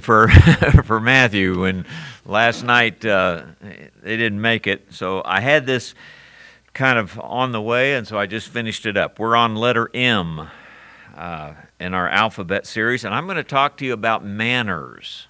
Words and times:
for 0.00 0.28
for 0.84 0.98
Matthew 0.98 1.60
when 1.60 1.84
last 2.24 2.62
night 2.62 3.04
uh, 3.04 3.42
they 4.02 4.16
didn't 4.16 4.40
make 4.40 4.66
it. 4.66 4.86
So 4.90 5.22
I 5.24 5.40
had 5.40 5.66
this 5.66 5.94
kind 6.72 6.98
of 6.98 7.20
on 7.20 7.52
the 7.52 7.60
way, 7.60 7.94
and 7.94 8.06
so 8.06 8.18
I 8.18 8.26
just 8.26 8.48
finished 8.48 8.86
it 8.86 8.96
up. 8.96 9.18
We're 9.18 9.36
on 9.36 9.56
letter 9.56 9.90
M 9.92 10.48
uh, 11.14 11.52
in 11.78 11.92
our 11.92 12.08
alphabet 12.08 12.66
series, 12.66 13.04
and 13.04 13.14
I'm 13.14 13.26
going 13.26 13.36
to 13.36 13.44
talk 13.44 13.76
to 13.78 13.84
you 13.84 13.92
about 13.92 14.24
manners 14.24 15.26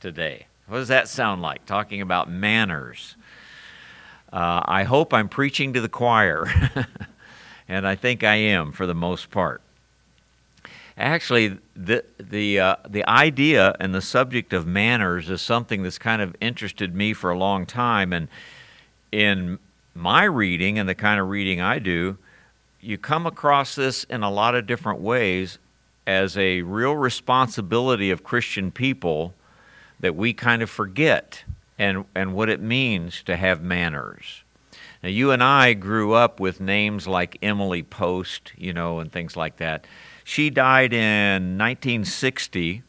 today. 0.00 0.46
What 0.66 0.78
does 0.78 0.88
that 0.88 1.08
sound 1.08 1.40
like? 1.40 1.64
Talking 1.64 2.02
about 2.02 2.30
manners. 2.30 3.16
Uh, 4.30 4.62
I 4.66 4.84
hope 4.84 5.14
I'm 5.14 5.30
preaching 5.30 5.72
to 5.72 5.80
the 5.80 5.88
choir, 5.88 6.46
and 7.68 7.86
I 7.88 7.94
think 7.94 8.22
I 8.22 8.34
am 8.34 8.72
for 8.72 8.86
the 8.86 8.94
most 8.94 9.30
part. 9.30 9.61
Actually, 10.96 11.58
the 11.74 12.04
the 12.18 12.60
uh, 12.60 12.76
the 12.88 13.08
idea 13.08 13.74
and 13.80 13.94
the 13.94 14.02
subject 14.02 14.52
of 14.52 14.66
manners 14.66 15.30
is 15.30 15.40
something 15.40 15.82
that's 15.82 15.98
kind 15.98 16.20
of 16.20 16.36
interested 16.40 16.94
me 16.94 17.14
for 17.14 17.30
a 17.30 17.38
long 17.38 17.64
time, 17.64 18.12
and 18.12 18.28
in 19.10 19.58
my 19.94 20.24
reading 20.24 20.78
and 20.78 20.88
the 20.88 20.94
kind 20.94 21.18
of 21.18 21.28
reading 21.28 21.60
I 21.60 21.78
do, 21.78 22.18
you 22.80 22.98
come 22.98 23.26
across 23.26 23.74
this 23.74 24.04
in 24.04 24.22
a 24.22 24.30
lot 24.30 24.54
of 24.54 24.66
different 24.66 25.00
ways 25.00 25.58
as 26.06 26.36
a 26.36 26.62
real 26.62 26.96
responsibility 26.96 28.10
of 28.10 28.24
Christian 28.24 28.70
people 28.70 29.34
that 30.00 30.14
we 30.14 30.34
kind 30.34 30.60
of 30.60 30.68
forget 30.68 31.44
and 31.78 32.04
and 32.14 32.34
what 32.34 32.50
it 32.50 32.60
means 32.60 33.22
to 33.22 33.36
have 33.36 33.62
manners. 33.62 34.42
Now, 35.02 35.08
you 35.08 35.30
and 35.30 35.42
I 35.42 35.72
grew 35.72 36.12
up 36.12 36.38
with 36.38 36.60
names 36.60 37.08
like 37.08 37.38
Emily 37.42 37.82
Post, 37.82 38.52
you 38.56 38.72
know, 38.72 39.00
and 39.00 39.10
things 39.10 39.36
like 39.36 39.56
that 39.56 39.86
she 40.24 40.50
died 40.50 40.92
in 40.92 41.58
1960, 41.58 42.82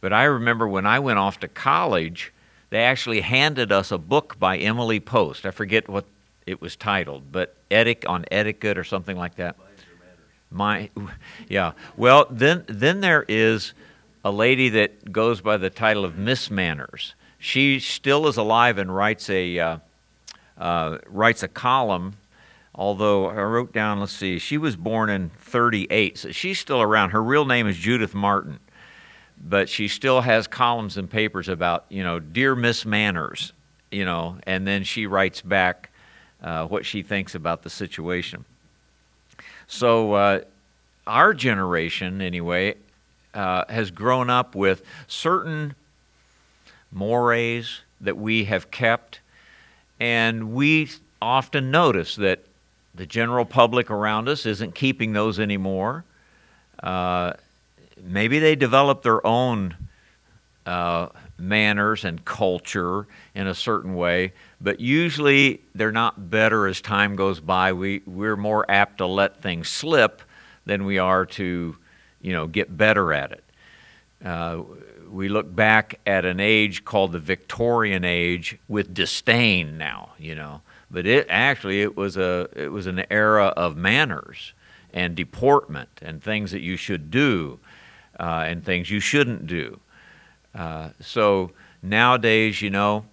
but 0.00 0.12
I 0.12 0.24
remember 0.24 0.66
when 0.68 0.86
I 0.86 0.98
went 0.98 1.18
off 1.18 1.40
to 1.40 1.48
college, 1.48 2.32
they 2.70 2.80
actually 2.80 3.20
handed 3.20 3.70
us 3.70 3.92
a 3.92 3.98
book 3.98 4.38
by 4.38 4.56
Emily 4.56 5.00
Post. 5.00 5.44
I 5.44 5.50
forget 5.50 5.88
what 5.88 6.04
it 6.46 6.60
was 6.60 6.76
titled, 6.76 7.30
but 7.30 7.54
etic 7.70 8.08
on 8.08 8.24
etiquette 8.30 8.78
or 8.78 8.84
something 8.84 9.16
like 9.16 9.36
that. 9.36 9.56
My, 10.50 10.90
yeah. 11.48 11.72
Well, 11.96 12.26
then 12.30 12.64
then 12.68 13.00
there 13.00 13.24
is 13.28 13.72
a 14.24 14.30
lady 14.30 14.68
that 14.70 15.10
goes 15.10 15.40
by 15.40 15.56
the 15.56 15.70
title 15.70 16.04
of 16.04 16.16
Miss 16.16 16.50
Manners. 16.50 17.14
She 17.38 17.80
still 17.80 18.26
is 18.26 18.36
alive 18.36 18.78
and 18.78 18.94
writes 18.94 19.28
a 19.30 19.58
uh, 19.58 19.78
uh, 20.58 20.98
writes 21.06 21.42
a 21.42 21.48
column 21.48 22.16
although 22.74 23.26
I 23.26 23.42
wrote 23.42 23.72
down, 23.72 24.00
let's 24.00 24.12
see, 24.12 24.38
she 24.38 24.58
was 24.58 24.76
born 24.76 25.10
in 25.10 25.30
38, 25.38 26.18
so 26.18 26.32
she's 26.32 26.58
still 26.58 26.80
around. 26.80 27.10
Her 27.10 27.22
real 27.22 27.44
name 27.44 27.66
is 27.66 27.76
Judith 27.76 28.14
Martin, 28.14 28.60
but 29.38 29.68
she 29.68 29.88
still 29.88 30.22
has 30.22 30.46
columns 30.46 30.96
and 30.96 31.10
papers 31.10 31.48
about, 31.48 31.84
you 31.88 32.02
know, 32.02 32.18
Dear 32.18 32.54
Miss 32.54 32.86
Manners, 32.86 33.52
you 33.90 34.04
know, 34.04 34.38
and 34.46 34.66
then 34.66 34.84
she 34.84 35.06
writes 35.06 35.40
back 35.40 35.90
uh, 36.42 36.66
what 36.66 36.86
she 36.86 37.02
thinks 37.02 37.34
about 37.34 37.62
the 37.62 37.70
situation. 37.70 38.44
So, 39.66 40.14
uh, 40.14 40.40
our 41.06 41.34
generation, 41.34 42.20
anyway, 42.20 42.76
uh, 43.34 43.64
has 43.68 43.90
grown 43.90 44.30
up 44.30 44.54
with 44.54 44.82
certain 45.08 45.74
mores 46.90 47.80
that 48.00 48.16
we 48.16 48.44
have 48.44 48.70
kept, 48.70 49.20
and 49.98 50.52
we 50.52 50.90
often 51.20 51.70
notice 51.70 52.16
that 52.16 52.44
the 52.94 53.06
general 53.06 53.44
public 53.44 53.90
around 53.90 54.28
us 54.28 54.46
isn't 54.46 54.74
keeping 54.74 55.12
those 55.12 55.40
anymore. 55.40 56.04
Uh, 56.82 57.32
maybe 58.02 58.38
they 58.38 58.54
develop 58.54 59.02
their 59.02 59.24
own 59.26 59.76
uh, 60.66 61.08
manners 61.38 62.04
and 62.04 62.24
culture 62.24 63.06
in 63.34 63.46
a 63.46 63.54
certain 63.54 63.94
way, 63.94 64.32
but 64.60 64.78
usually 64.80 65.60
they're 65.74 65.92
not 65.92 66.30
better 66.30 66.66
as 66.66 66.80
time 66.80 67.16
goes 67.16 67.40
by. 67.40 67.72
We, 67.72 68.02
we're 68.06 68.36
more 68.36 68.70
apt 68.70 68.98
to 68.98 69.06
let 69.06 69.42
things 69.42 69.68
slip 69.68 70.22
than 70.66 70.84
we 70.84 70.98
are 70.98 71.26
to, 71.26 71.76
you 72.20 72.32
know, 72.32 72.46
get 72.46 72.76
better 72.76 73.12
at 73.12 73.32
it. 73.32 73.44
Uh, 74.24 74.62
we 75.10 75.28
look 75.28 75.52
back 75.54 75.98
at 76.06 76.24
an 76.24 76.40
age 76.40 76.84
called 76.84 77.12
the 77.12 77.18
Victorian 77.18 78.04
age 78.04 78.56
with 78.68 78.94
disdain 78.94 79.78
now, 79.78 80.10
you 80.18 80.34
know 80.34 80.60
but 80.92 81.06
it 81.06 81.26
actually 81.30 81.80
it 81.80 81.96
was 81.96 82.16
a 82.16 82.48
it 82.54 82.70
was 82.70 82.86
an 82.86 83.04
era 83.10 83.46
of 83.56 83.76
manners 83.76 84.52
and 84.92 85.16
deportment 85.16 85.88
and 86.02 86.22
things 86.22 86.50
that 86.52 86.60
you 86.60 86.76
should 86.76 87.10
do 87.10 87.58
uh, 88.20 88.44
and 88.46 88.62
things 88.64 88.90
you 88.90 89.00
shouldn't 89.00 89.46
do. 89.46 89.80
Uh, 90.54 90.90
so 91.00 91.50
nowadays, 91.82 92.60
you 92.60 92.68
know, 92.68 93.06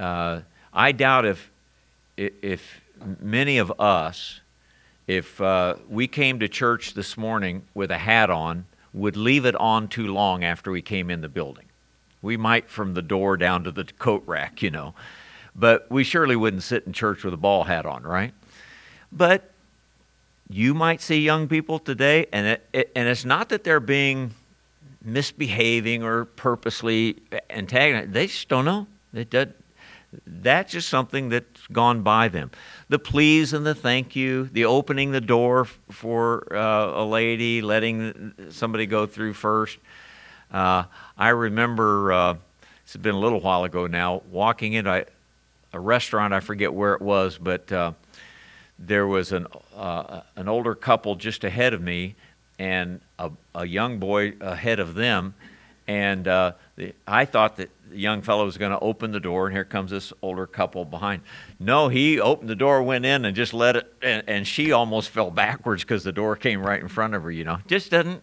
uh, 0.00 0.40
I 0.72 0.92
doubt 0.92 1.24
if 1.24 1.50
if 2.16 2.80
many 3.20 3.58
of 3.58 3.72
us, 3.80 4.40
if 5.06 5.40
uh, 5.40 5.76
we 5.88 6.08
came 6.08 6.40
to 6.40 6.48
church 6.48 6.94
this 6.94 7.16
morning 7.16 7.62
with 7.74 7.90
a 7.90 7.98
hat 7.98 8.28
on, 8.28 8.66
would 8.92 9.16
leave 9.16 9.44
it 9.44 9.54
on 9.56 9.88
too 9.88 10.12
long 10.12 10.42
after 10.44 10.70
we 10.70 10.82
came 10.82 11.10
in 11.10 11.20
the 11.20 11.28
building. 11.28 11.66
We 12.22 12.36
might 12.36 12.70
from 12.70 12.94
the 12.94 13.02
door 13.02 13.36
down 13.36 13.64
to 13.64 13.70
the 13.70 13.84
coat 13.84 14.22
rack, 14.26 14.62
you 14.62 14.70
know. 14.70 14.94
But 15.56 15.90
we 15.90 16.04
surely 16.04 16.36
wouldn't 16.36 16.62
sit 16.62 16.84
in 16.84 16.92
church 16.92 17.24
with 17.24 17.34
a 17.34 17.38
ball 17.38 17.64
hat 17.64 17.86
on, 17.86 18.02
right? 18.02 18.32
But 19.12 19.50
you 20.48 20.74
might 20.74 21.00
see 21.00 21.20
young 21.20 21.48
people 21.48 21.78
today, 21.78 22.26
and 22.32 22.46
it, 22.46 22.66
it, 22.72 22.92
and 22.96 23.08
it's 23.08 23.24
not 23.24 23.48
that 23.50 23.64
they're 23.64 23.80
being 23.80 24.32
misbehaving 25.02 26.02
or 26.02 26.24
purposely 26.24 27.16
antagonizing. 27.50 28.12
They 28.12 28.26
just 28.26 28.48
don't 28.48 28.64
know. 28.64 28.86
That's 30.26 30.72
just 30.72 30.88
something 30.88 31.28
that's 31.28 31.66
gone 31.72 32.02
by 32.02 32.28
them. 32.28 32.50
The 32.88 32.98
please 32.98 33.52
and 33.52 33.66
the 33.66 33.74
thank 33.74 34.14
you, 34.14 34.48
the 34.52 34.64
opening 34.64 35.12
the 35.12 35.20
door 35.20 35.66
for 35.90 36.46
uh, 36.54 37.02
a 37.02 37.04
lady, 37.04 37.62
letting 37.62 38.32
somebody 38.50 38.86
go 38.86 39.06
through 39.06 39.34
first. 39.34 39.78
Uh, 40.52 40.84
I 41.18 41.30
remember 41.30 42.12
uh, 42.12 42.34
it's 42.84 42.96
been 42.96 43.14
a 43.14 43.18
little 43.18 43.40
while 43.40 43.64
ago 43.64 43.86
now. 43.86 44.22
Walking 44.30 44.74
in, 44.74 44.86
I 44.86 45.06
a 45.74 45.80
restaurant. 45.80 46.32
I 46.32 46.40
forget 46.40 46.72
where 46.72 46.94
it 46.94 47.02
was, 47.02 47.36
but 47.36 47.70
uh, 47.70 47.92
there 48.78 49.06
was 49.06 49.32
an 49.32 49.46
uh, 49.76 50.22
an 50.36 50.48
older 50.48 50.74
couple 50.74 51.16
just 51.16 51.44
ahead 51.44 51.74
of 51.74 51.82
me, 51.82 52.14
and 52.58 53.00
a, 53.18 53.30
a 53.54 53.66
young 53.66 53.98
boy 53.98 54.34
ahead 54.40 54.80
of 54.80 54.94
them, 54.94 55.34
and 55.86 56.26
uh, 56.26 56.52
the, 56.76 56.94
I 57.06 57.24
thought 57.24 57.56
that 57.56 57.70
the 57.90 57.98
young 57.98 58.22
fellow 58.22 58.44
was 58.44 58.56
going 58.56 58.70
to 58.70 58.78
open 58.78 59.10
the 59.10 59.20
door, 59.20 59.46
and 59.46 59.54
here 59.54 59.64
comes 59.64 59.90
this 59.90 60.12
older 60.22 60.46
couple 60.46 60.84
behind. 60.84 61.22
No, 61.58 61.88
he 61.88 62.20
opened 62.20 62.48
the 62.48 62.56
door, 62.56 62.82
went 62.82 63.04
in, 63.04 63.24
and 63.24 63.36
just 63.36 63.52
let 63.52 63.76
it, 63.76 63.92
and, 64.00 64.22
and 64.28 64.46
she 64.46 64.72
almost 64.72 65.10
fell 65.10 65.30
backwards 65.30 65.82
because 65.82 66.04
the 66.04 66.12
door 66.12 66.36
came 66.36 66.64
right 66.64 66.80
in 66.80 66.88
front 66.88 67.14
of 67.14 67.24
her. 67.24 67.30
You 67.30 67.44
know, 67.44 67.58
just 67.66 67.90
doesn't. 67.90 68.22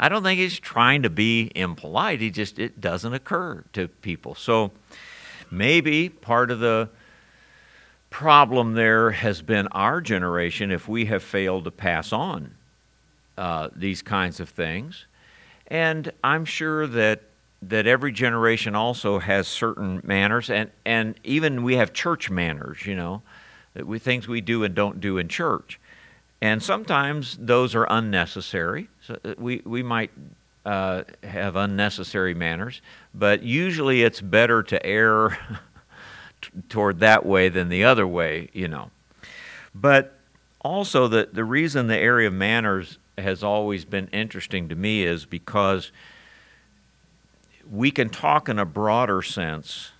I 0.00 0.08
don't 0.08 0.22
think 0.22 0.38
he's 0.38 0.58
trying 0.60 1.02
to 1.02 1.10
be 1.10 1.50
impolite. 1.54 2.20
He 2.20 2.30
just 2.30 2.58
it 2.58 2.80
doesn't 2.80 3.14
occur 3.14 3.64
to 3.72 3.88
people. 3.88 4.34
So 4.34 4.72
maybe 5.50 6.08
part 6.08 6.50
of 6.50 6.60
the 6.60 6.88
problem 8.10 8.74
there 8.74 9.10
has 9.10 9.42
been 9.42 9.66
our 9.68 10.00
generation 10.00 10.70
if 10.70 10.88
we 10.88 11.06
have 11.06 11.22
failed 11.22 11.64
to 11.64 11.70
pass 11.70 12.12
on 12.12 12.54
uh, 13.36 13.68
these 13.74 14.02
kinds 14.02 14.40
of 14.40 14.48
things. 14.48 15.06
And 15.66 16.10
I'm 16.24 16.44
sure 16.44 16.86
that 16.86 17.22
that 17.62 17.86
every 17.86 18.12
generation 18.12 18.76
also 18.76 19.18
has 19.18 19.48
certain 19.48 20.00
manners, 20.04 20.48
and, 20.48 20.70
and 20.84 21.18
even 21.24 21.64
we 21.64 21.74
have 21.74 21.92
church 21.92 22.30
manners, 22.30 22.86
you 22.86 22.94
know, 22.94 23.22
we 23.74 23.98
things 23.98 24.28
we 24.28 24.40
do 24.40 24.62
and 24.62 24.74
don't 24.74 25.00
do 25.00 25.18
in 25.18 25.28
church. 25.28 25.80
And 26.40 26.62
sometimes 26.62 27.36
those 27.40 27.74
are 27.74 27.84
unnecessary. 27.90 28.88
So 29.00 29.18
uh, 29.24 29.34
we, 29.38 29.60
we 29.64 29.82
might 29.82 30.12
uh, 30.68 31.02
have 31.24 31.56
unnecessary 31.56 32.34
manners, 32.34 32.82
but 33.14 33.42
usually 33.42 34.02
it's 34.02 34.20
better 34.20 34.62
to 34.62 34.84
err 34.84 35.38
toward 36.68 37.00
that 37.00 37.24
way 37.24 37.48
than 37.48 37.70
the 37.70 37.84
other 37.84 38.06
way, 38.06 38.50
you 38.52 38.68
know. 38.68 38.90
But 39.74 40.18
also, 40.60 41.08
the, 41.08 41.26
the 41.32 41.42
reason 41.42 41.86
the 41.86 41.96
area 41.96 42.28
of 42.28 42.34
manners 42.34 42.98
has 43.16 43.42
always 43.42 43.86
been 43.86 44.08
interesting 44.08 44.68
to 44.68 44.74
me 44.74 45.04
is 45.04 45.24
because 45.24 45.90
we 47.70 47.90
can 47.90 48.10
talk 48.10 48.50
in 48.50 48.58
a 48.58 48.66
broader 48.66 49.22
sense 49.22 49.92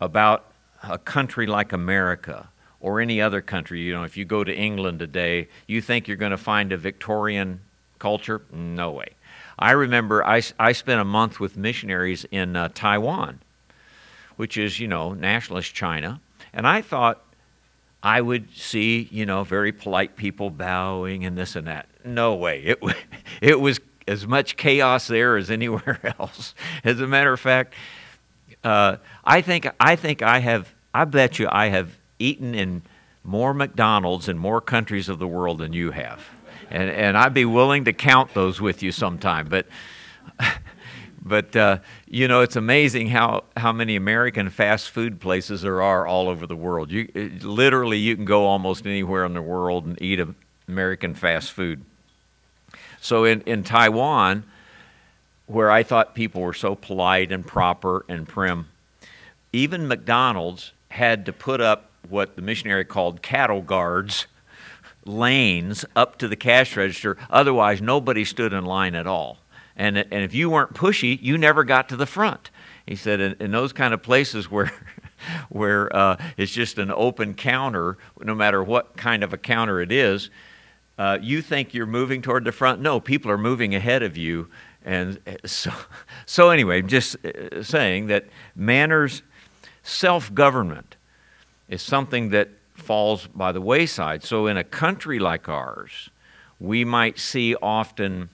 about 0.00 0.50
a 0.82 0.98
country 0.98 1.46
like 1.46 1.72
America 1.72 2.48
or 2.80 3.00
any 3.00 3.20
other 3.20 3.40
country. 3.40 3.80
You 3.80 3.92
know, 3.92 4.02
if 4.02 4.16
you 4.16 4.24
go 4.24 4.42
to 4.42 4.52
England 4.52 4.98
today, 4.98 5.46
you 5.68 5.80
think 5.80 6.08
you're 6.08 6.16
going 6.16 6.32
to 6.32 6.36
find 6.36 6.72
a 6.72 6.76
Victorian 6.76 7.60
culture? 8.00 8.42
No 8.52 8.90
way. 8.90 9.15
I 9.58 9.72
remember 9.72 10.24
I, 10.24 10.42
I 10.58 10.72
spent 10.72 11.00
a 11.00 11.04
month 11.04 11.40
with 11.40 11.56
missionaries 11.56 12.26
in 12.30 12.56
uh, 12.56 12.68
Taiwan, 12.74 13.40
which 14.36 14.56
is, 14.56 14.80
you 14.80 14.88
know, 14.88 15.14
nationalist 15.14 15.74
China. 15.74 16.20
And 16.52 16.66
I 16.66 16.82
thought 16.82 17.22
I 18.02 18.20
would 18.20 18.54
see, 18.54 19.08
you 19.10 19.26
know, 19.26 19.44
very 19.44 19.72
polite 19.72 20.16
people 20.16 20.50
bowing 20.50 21.24
and 21.24 21.36
this 21.36 21.56
and 21.56 21.66
that. 21.66 21.86
No 22.04 22.34
way. 22.34 22.62
It, 22.62 22.78
it 23.40 23.60
was 23.60 23.80
as 24.06 24.26
much 24.26 24.56
chaos 24.56 25.06
there 25.06 25.36
as 25.36 25.50
anywhere 25.50 26.00
else. 26.18 26.54
As 26.84 27.00
a 27.00 27.06
matter 27.06 27.32
of 27.32 27.40
fact, 27.40 27.74
uh, 28.62 28.96
I 29.24 29.40
think 29.40 29.68
I 29.80 29.96
think 29.96 30.22
I 30.22 30.38
have. 30.40 30.72
I 30.94 31.04
bet 31.04 31.38
you 31.38 31.48
I 31.50 31.66
have 31.68 31.96
eaten 32.18 32.54
in 32.54 32.82
more 33.22 33.52
McDonald's 33.52 34.28
in 34.28 34.38
more 34.38 34.60
countries 34.60 35.08
of 35.08 35.18
the 35.18 35.26
world 35.26 35.58
than 35.58 35.72
you 35.72 35.90
have, 35.90 36.26
and 36.70 36.90
and 36.90 37.16
I'd 37.16 37.34
be 37.34 37.44
willing 37.44 37.84
to 37.84 37.92
count 37.92 38.34
those 38.34 38.60
with 38.60 38.82
you 38.82 38.92
sometime. 38.92 39.48
But 39.48 39.66
but 41.22 41.54
uh, 41.56 41.78
you 42.06 42.28
know 42.28 42.40
it's 42.40 42.56
amazing 42.56 43.08
how 43.08 43.44
how 43.56 43.72
many 43.72 43.96
American 43.96 44.50
fast 44.50 44.90
food 44.90 45.20
places 45.20 45.62
there 45.62 45.82
are 45.82 46.06
all 46.06 46.28
over 46.28 46.46
the 46.46 46.56
world. 46.56 46.90
You 46.90 47.08
it, 47.14 47.42
literally 47.42 47.98
you 47.98 48.16
can 48.16 48.24
go 48.24 48.46
almost 48.46 48.86
anywhere 48.86 49.24
in 49.24 49.34
the 49.34 49.42
world 49.42 49.86
and 49.86 50.00
eat 50.00 50.20
American 50.68 51.14
fast 51.14 51.52
food. 51.52 51.84
So 53.00 53.24
in 53.24 53.42
in 53.42 53.62
Taiwan, 53.62 54.44
where 55.46 55.70
I 55.70 55.82
thought 55.82 56.14
people 56.14 56.42
were 56.42 56.54
so 56.54 56.74
polite 56.74 57.32
and 57.32 57.46
proper 57.46 58.04
and 58.08 58.28
prim, 58.28 58.68
even 59.52 59.88
McDonald's 59.88 60.72
had 60.88 61.26
to 61.26 61.32
put 61.32 61.60
up 61.60 61.90
what 62.08 62.36
the 62.36 62.42
missionary 62.42 62.84
called 62.84 63.22
cattle 63.22 63.62
guards 63.62 64.26
lanes 65.06 65.84
up 65.94 66.18
to 66.18 66.28
the 66.28 66.36
cash 66.36 66.76
register. 66.76 67.16
Otherwise, 67.30 67.80
nobody 67.80 68.24
stood 68.24 68.52
in 68.52 68.64
line 68.64 68.94
at 68.94 69.06
all. 69.06 69.38
And, 69.76 69.98
and 69.98 70.24
if 70.24 70.34
you 70.34 70.48
weren't 70.50 70.74
pushy, 70.74 71.20
you 71.20 71.36
never 71.36 71.64
got 71.64 71.88
to 71.90 71.96
the 71.96 72.06
front. 72.06 72.50
He 72.86 72.96
said, 72.96 73.20
in, 73.20 73.36
in 73.40 73.50
those 73.50 73.72
kind 73.72 73.92
of 73.92 74.02
places 74.02 74.50
where, 74.50 74.72
where 75.48 75.94
uh, 75.94 76.16
it's 76.36 76.52
just 76.52 76.78
an 76.78 76.90
open 76.90 77.34
counter, 77.34 77.98
no 78.20 78.34
matter 78.34 78.62
what 78.62 78.96
kind 78.96 79.22
of 79.22 79.32
a 79.32 79.38
counter 79.38 79.80
it 79.80 79.92
is, 79.92 80.30
uh, 80.98 81.18
you 81.20 81.42
think 81.42 81.74
you're 81.74 81.84
moving 81.84 82.22
toward 82.22 82.44
the 82.44 82.52
front. 82.52 82.80
No, 82.80 83.00
people 83.00 83.30
are 83.30 83.38
moving 83.38 83.74
ahead 83.74 84.02
of 84.02 84.16
you. 84.16 84.48
And 84.84 85.20
uh, 85.26 85.46
so, 85.46 85.70
so 86.26 86.50
anyway, 86.50 86.82
just 86.82 87.16
uh, 87.24 87.62
saying 87.62 88.06
that 88.06 88.26
manners, 88.54 89.22
self 89.82 90.32
government, 90.32 90.96
is 91.68 91.82
something 91.82 92.30
that 92.30 92.48
falls 92.86 93.26
by 93.26 93.52
the 93.52 93.60
wayside. 93.60 94.22
So, 94.22 94.46
in 94.46 94.56
a 94.56 94.64
country 94.64 95.18
like 95.18 95.48
ours, 95.48 96.10
we 96.60 96.84
might 96.84 97.18
see 97.18 97.54
often 97.56 98.30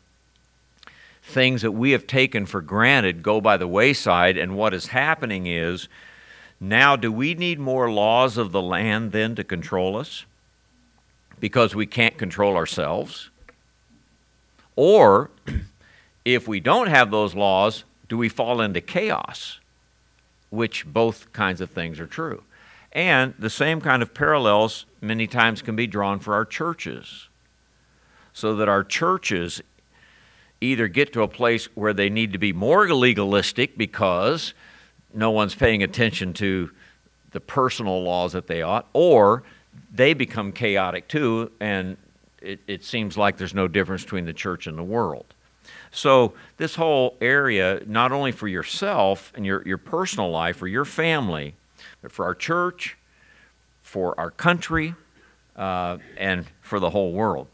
things 1.23 1.63
that 1.63 1.73
we 1.73 1.93
have 1.93 2.07
taken 2.07 2.47
for 2.47 2.61
granted 2.61 3.23
go 3.23 3.41
by 3.41 3.57
the 3.57 3.69
wayside, 3.69 4.37
and 4.37 4.57
what 4.57 4.75
is 4.75 4.89
happening 4.89 5.47
is 5.47 5.89
now, 6.61 6.95
do 6.95 7.11
we 7.11 7.35
need 7.35 7.59
more 7.59 7.91
laws 7.91 8.39
of 8.39 8.53
the 8.53 8.63
land 8.63 9.11
then 9.11 9.35
to 9.35 9.43
control 9.43 9.97
us 9.97 10.25
because 11.41 11.75
we 11.75 11.87
can't 11.87 12.17
control 12.17 12.57
ourselves? 12.57 13.31
Or, 14.77 15.31
if 16.25 16.47
we 16.47 16.61
don't 16.61 16.87
have 16.87 17.11
those 17.11 17.35
laws, 17.35 17.83
do 18.09 18.17
we 18.17 18.29
fall 18.29 18.61
into 18.61 18.81
chaos? 18.81 19.59
Which 20.51 20.87
both 20.87 21.33
kinds 21.33 21.61
of 21.61 21.71
things 21.71 21.99
are 21.99 22.07
true. 22.07 22.45
And 22.93 23.35
the 23.39 23.51
same 23.51 23.81
kind 23.81 24.03
of 24.03 24.13
parallels 24.13 24.85
many 25.01 25.27
times 25.27 25.63
can 25.63 25.77
be 25.77 25.87
drawn 25.87 26.21
for 26.21 26.35
our 26.35 26.45
churches. 26.45 27.29
So 28.35 28.57
that 28.57 28.69
our 28.69 28.85
churches 28.85 29.63
either 30.61 30.89
get 30.89 31.13
to 31.13 31.23
a 31.23 31.29
place 31.29 31.67
where 31.75 31.93
they 31.93 32.09
need 32.09 32.33
to 32.33 32.39
be 32.39 32.53
more 32.53 32.89
legalistic 32.93 33.77
because 33.77 34.55
no 35.13 35.31
one's 35.31 35.55
paying 35.55 35.83
attention 35.83 36.33
to 36.35 36.71
the 37.33 37.41
personal 37.41 38.03
laws 38.03 38.33
that 38.33 38.47
they 38.47 38.63
ought, 38.63 38.87
or 38.93 39.43
they 39.93 40.15
become 40.15 40.53
chaotic 40.53 41.09
too, 41.09 41.51
and 41.61 41.97
it, 42.41 42.61
it 42.67 42.85
seems 42.85 43.17
like 43.17 43.37
there's 43.37 43.55
no 43.55 43.69
difference 43.69 44.03
between 44.03 44.25
the 44.25 44.33
church 44.33 44.67
and 44.67 44.79
the 44.79 44.83
world. 44.83 45.27
So, 45.91 46.33
this 46.57 46.75
whole 46.75 47.17
area, 47.21 47.83
not 47.87 48.13
only 48.13 48.33
for 48.33 48.49
yourself 48.49 49.33
and 49.37 49.45
your, 49.45 49.63
your 49.67 49.79
personal 49.79 50.31
life 50.31 50.61
or 50.63 50.67
your 50.67 50.85
family, 50.85 51.55
for 52.09 52.25
our 52.25 52.35
church, 52.35 52.97
for 53.83 54.19
our 54.19 54.31
country, 54.31 54.95
uh, 55.57 55.99
and 56.17 56.47
for 56.61 56.81
the 56.81 56.91
whole 56.91 57.13
world. 57.13 57.47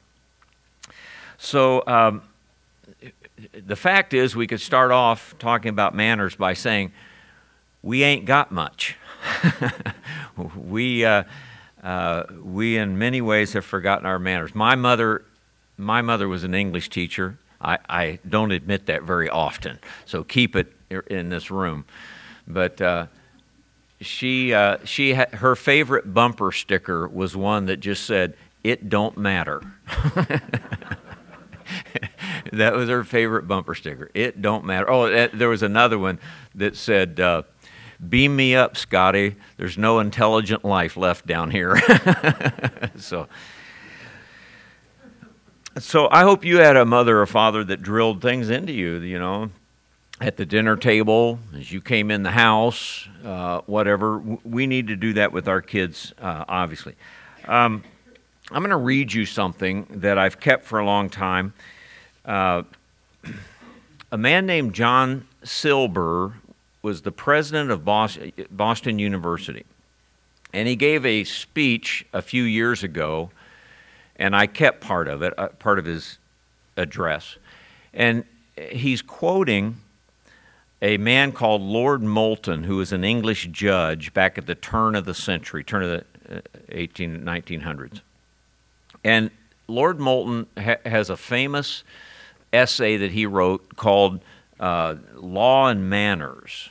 So, 1.38 1.82
um, 1.86 2.22
the 3.66 3.76
fact 3.76 4.14
is, 4.14 4.34
we 4.34 4.46
could 4.46 4.60
start 4.60 4.90
off 4.90 5.34
talking 5.38 5.70
about 5.70 5.94
manners 5.94 6.34
by 6.34 6.54
saying, 6.54 6.92
we 7.82 8.02
ain't 8.02 8.24
got 8.24 8.50
much. 8.50 8.96
we, 10.56 11.04
uh, 11.04 11.24
uh, 11.82 12.24
we, 12.42 12.76
in 12.76 12.98
many 12.98 13.20
ways, 13.20 13.52
have 13.52 13.64
forgotten 13.64 14.06
our 14.06 14.18
manners. 14.18 14.54
My 14.54 14.74
mother, 14.74 15.24
my 15.76 16.02
mother 16.02 16.28
was 16.28 16.44
an 16.44 16.54
English 16.54 16.90
teacher. 16.90 17.38
I, 17.60 17.78
I 17.88 18.18
don't 18.28 18.52
admit 18.52 18.86
that 18.86 19.02
very 19.02 19.28
often, 19.28 19.78
so 20.06 20.24
keep 20.24 20.56
it 20.56 20.72
in 21.08 21.28
this 21.28 21.50
room. 21.50 21.84
But 22.46 22.80
uh, 22.80 23.06
she, 24.00 24.54
uh, 24.54 24.78
she 24.84 25.14
ha- 25.14 25.26
her 25.32 25.56
favorite 25.56 26.12
bumper 26.12 26.52
sticker 26.52 27.08
was 27.08 27.36
one 27.36 27.66
that 27.66 27.78
just 27.78 28.04
said, 28.04 28.34
"It 28.62 28.88
don't 28.88 29.16
matter." 29.16 29.60
that 32.52 32.74
was 32.74 32.88
her 32.88 33.04
favorite 33.04 33.48
bumper 33.48 33.74
sticker. 33.74 34.10
It 34.14 34.40
don't 34.40 34.64
matter. 34.64 34.88
Oh, 34.90 35.26
there 35.28 35.48
was 35.48 35.62
another 35.62 35.98
one 35.98 36.20
that 36.54 36.76
said, 36.76 37.18
uh, 37.18 37.42
"Beam 38.08 38.36
me 38.36 38.54
up, 38.54 38.76
Scotty. 38.76 39.34
There's 39.56 39.76
no 39.76 39.98
intelligent 39.98 40.64
life 40.64 40.96
left 40.96 41.26
down 41.26 41.50
here." 41.50 41.76
so, 42.96 43.26
so 45.78 46.08
I 46.10 46.22
hope 46.22 46.44
you 46.44 46.58
had 46.58 46.76
a 46.76 46.84
mother 46.84 47.20
or 47.20 47.26
father 47.26 47.64
that 47.64 47.82
drilled 47.82 48.22
things 48.22 48.48
into 48.48 48.72
you. 48.72 48.98
You 48.98 49.18
know, 49.18 49.50
at 50.20 50.36
the 50.36 50.44
dinner 50.44 50.76
table, 50.76 51.38
as 51.56 51.70
you 51.70 51.80
came 51.80 52.10
in 52.10 52.22
the 52.22 52.30
house, 52.30 53.08
uh, 53.24 53.60
whatever. 53.66 54.18
We 54.18 54.66
need 54.66 54.88
to 54.88 54.96
do 54.96 55.12
that 55.14 55.32
with 55.32 55.48
our 55.48 55.62
kids, 55.62 56.12
uh, 56.20 56.44
obviously. 56.48 56.94
Um, 57.46 57.84
I'm 58.50 58.62
going 58.62 58.70
to 58.70 58.76
read 58.76 59.12
you 59.12 59.26
something 59.26 59.86
that 59.90 60.18
I've 60.18 60.40
kept 60.40 60.64
for 60.64 60.80
a 60.80 60.84
long 60.84 61.08
time. 61.08 61.54
Uh, 62.24 62.62
a 64.12 64.18
man 64.18 64.46
named 64.46 64.74
John 64.74 65.26
Silber 65.44 66.34
was 66.82 67.02
the 67.02 67.12
president 67.12 67.70
of 67.70 67.84
Boston 67.84 68.98
University. 68.98 69.64
And 70.52 70.66
he 70.66 70.76
gave 70.76 71.04
a 71.04 71.24
speech 71.24 72.06
a 72.12 72.22
few 72.22 72.42
years 72.42 72.82
ago, 72.82 73.30
and 74.16 74.34
I 74.34 74.46
kept 74.46 74.80
part 74.80 75.06
of 75.06 75.22
it, 75.22 75.38
uh, 75.38 75.48
part 75.48 75.78
of 75.78 75.84
his 75.84 76.18
address. 76.76 77.36
And 77.92 78.24
he's 78.56 79.02
quoting 79.02 79.76
a 80.80 80.96
man 80.96 81.32
called 81.32 81.60
Lord 81.62 82.02
Moulton, 82.02 82.64
who 82.64 82.76
was 82.76 82.92
an 82.92 83.04
English 83.04 83.48
judge 83.50 84.14
back 84.14 84.38
at 84.38 84.46
the 84.46 84.54
turn 84.54 84.94
of 84.94 85.04
the 85.04 85.14
century, 85.14 85.64
turn 85.64 85.82
of 85.82 85.88
the 85.88 86.42
18, 86.70 87.28
uh, 87.28 87.30
1900s. 87.30 88.00
And 89.02 89.30
Lord 89.66 89.98
Moulton 89.98 90.46
ha- 90.56 90.76
has 90.86 91.10
a 91.10 91.16
famous 91.16 91.82
essay 92.52 92.96
that 92.96 93.12
he 93.12 93.26
wrote 93.26 93.76
called 93.76 94.20
uh, 94.60 94.96
Law 95.14 95.68
and 95.68 95.90
Manners. 95.90 96.70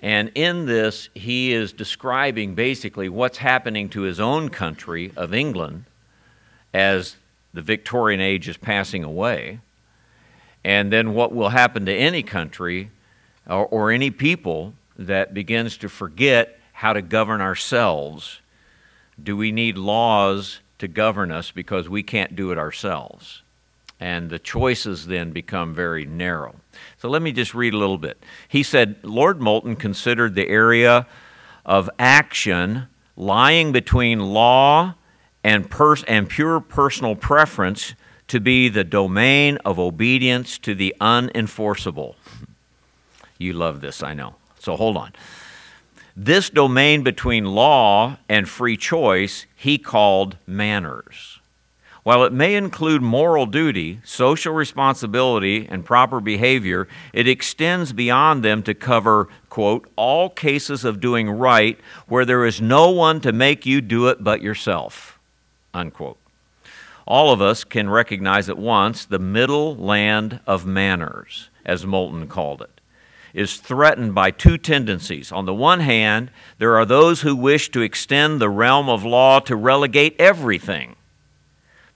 And 0.00 0.30
in 0.34 0.66
this, 0.66 1.08
he 1.14 1.52
is 1.52 1.72
describing 1.72 2.54
basically 2.54 3.08
what's 3.08 3.38
happening 3.38 3.88
to 3.90 4.02
his 4.02 4.20
own 4.20 4.50
country 4.50 5.12
of 5.16 5.32
England 5.32 5.84
as 6.74 7.16
the 7.54 7.62
Victorian 7.62 8.20
age 8.20 8.48
is 8.48 8.56
passing 8.56 9.04
away, 9.04 9.60
and 10.64 10.92
then 10.92 11.14
what 11.14 11.34
will 11.34 11.50
happen 11.50 11.86
to 11.86 11.94
any 11.94 12.22
country 12.22 12.90
or, 13.46 13.66
or 13.66 13.90
any 13.90 14.10
people 14.10 14.74
that 14.96 15.34
begins 15.34 15.76
to 15.78 15.88
forget 15.88 16.58
how 16.72 16.92
to 16.92 17.02
govern 17.02 17.40
ourselves. 17.40 18.40
Do 19.22 19.36
we 19.36 19.52
need 19.52 19.76
laws 19.76 20.60
to 20.78 20.88
govern 20.88 21.30
us 21.30 21.50
because 21.50 21.88
we 21.88 22.02
can't 22.02 22.34
do 22.34 22.50
it 22.50 22.58
ourselves? 22.58 23.42
and 24.00 24.28
the 24.28 24.38
choices 24.38 25.06
then 25.06 25.30
become 25.30 25.74
very 25.74 26.04
narrow. 26.04 26.54
So 26.98 27.08
let 27.08 27.22
me 27.22 27.32
just 27.32 27.54
read 27.54 27.74
a 27.74 27.78
little 27.78 27.98
bit. 27.98 28.22
He 28.48 28.62
said 28.62 28.96
Lord 29.02 29.40
Moulton 29.40 29.76
considered 29.76 30.34
the 30.34 30.48
area 30.48 31.06
of 31.64 31.88
action 31.98 32.88
lying 33.16 33.72
between 33.72 34.20
law 34.20 34.94
and, 35.42 35.70
pers- 35.70 36.04
and 36.04 36.28
pure 36.28 36.60
personal 36.60 37.14
preference 37.14 37.94
to 38.28 38.40
be 38.40 38.68
the 38.68 38.84
domain 38.84 39.58
of 39.64 39.78
obedience 39.78 40.58
to 40.58 40.74
the 40.74 40.94
unenforceable. 41.00 42.14
You 43.38 43.52
love 43.52 43.80
this, 43.80 44.02
I 44.02 44.14
know. 44.14 44.36
So 44.58 44.76
hold 44.76 44.96
on. 44.96 45.12
This 46.16 46.48
domain 46.48 47.02
between 47.02 47.44
law 47.44 48.18
and 48.28 48.48
free 48.48 48.76
choice 48.76 49.46
he 49.56 49.78
called 49.78 50.36
manners. 50.46 51.40
While 52.04 52.24
it 52.24 52.34
may 52.34 52.54
include 52.54 53.00
moral 53.00 53.46
duty, 53.46 54.00
social 54.04 54.52
responsibility, 54.52 55.66
and 55.68 55.86
proper 55.86 56.20
behavior, 56.20 56.86
it 57.14 57.26
extends 57.26 57.94
beyond 57.94 58.44
them 58.44 58.62
to 58.64 58.74
cover, 58.74 59.28
quote, 59.48 59.88
all 59.96 60.28
cases 60.28 60.84
of 60.84 61.00
doing 61.00 61.30
right 61.30 61.80
where 62.06 62.26
there 62.26 62.44
is 62.44 62.60
no 62.60 62.90
one 62.90 63.22
to 63.22 63.32
make 63.32 63.64
you 63.64 63.80
do 63.80 64.08
it 64.08 64.22
but 64.22 64.42
yourself, 64.42 65.18
unquote. 65.72 66.18
All 67.06 67.32
of 67.32 67.42
us 67.42 67.64
can 67.64 67.90
recognize 67.90 68.48
at 68.48 68.58
once 68.58 69.04
the 69.04 69.18
middle 69.18 69.76
land 69.76 70.40
of 70.46 70.64
manners, 70.64 71.50
as 71.64 71.84
Moulton 71.84 72.26
called 72.28 72.62
it, 72.62 72.80
is 73.34 73.56
threatened 73.56 74.14
by 74.14 74.30
two 74.30 74.56
tendencies. 74.56 75.32
On 75.32 75.44
the 75.44 75.54
one 75.54 75.80
hand, 75.80 76.30
there 76.58 76.76
are 76.76 76.86
those 76.86 77.20
who 77.22 77.34
wish 77.34 77.68
to 77.70 77.82
extend 77.82 78.40
the 78.40 78.48
realm 78.48 78.88
of 78.88 79.04
law 79.04 79.40
to 79.40 79.56
relegate 79.56 80.14
everything. 80.18 80.96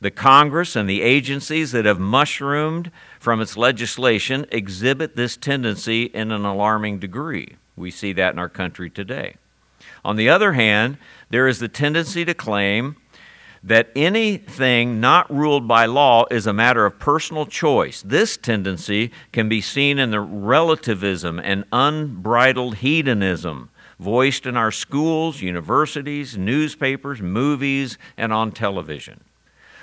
The 0.00 0.10
Congress 0.10 0.76
and 0.76 0.88
the 0.88 1.02
agencies 1.02 1.72
that 1.72 1.84
have 1.84 1.98
mushroomed 1.98 2.90
from 3.18 3.40
its 3.40 3.56
legislation 3.56 4.46
exhibit 4.50 5.16
this 5.16 5.36
tendency 5.36 6.04
in 6.04 6.30
an 6.30 6.44
alarming 6.44 6.98
degree. 6.98 7.56
We 7.76 7.90
see 7.90 8.12
that 8.12 8.32
in 8.32 8.38
our 8.38 8.48
country 8.48 8.90
today. 8.90 9.36
On 10.04 10.16
the 10.16 10.28
other 10.28 10.52
hand, 10.52 10.98
there 11.30 11.48
is 11.48 11.58
the 11.58 11.68
tendency 11.68 12.24
to 12.24 12.34
claim 12.34 12.96
that 13.62 13.90
anything 13.96 15.00
not 15.00 15.32
ruled 15.34 15.66
by 15.66 15.86
law 15.86 16.24
is 16.30 16.46
a 16.46 16.52
matter 16.52 16.86
of 16.86 16.98
personal 16.98 17.46
choice. 17.46 18.02
This 18.02 18.36
tendency 18.36 19.10
can 19.32 19.48
be 19.48 19.60
seen 19.60 19.98
in 19.98 20.10
the 20.10 20.20
relativism 20.20 21.38
and 21.38 21.64
unbridled 21.72 22.76
hedonism 22.76 23.70
voiced 23.98 24.46
in 24.46 24.56
our 24.56 24.70
schools, 24.70 25.42
universities, 25.42 26.38
newspapers, 26.38 27.20
movies, 27.20 27.98
and 28.16 28.32
on 28.32 28.52
television. 28.52 29.24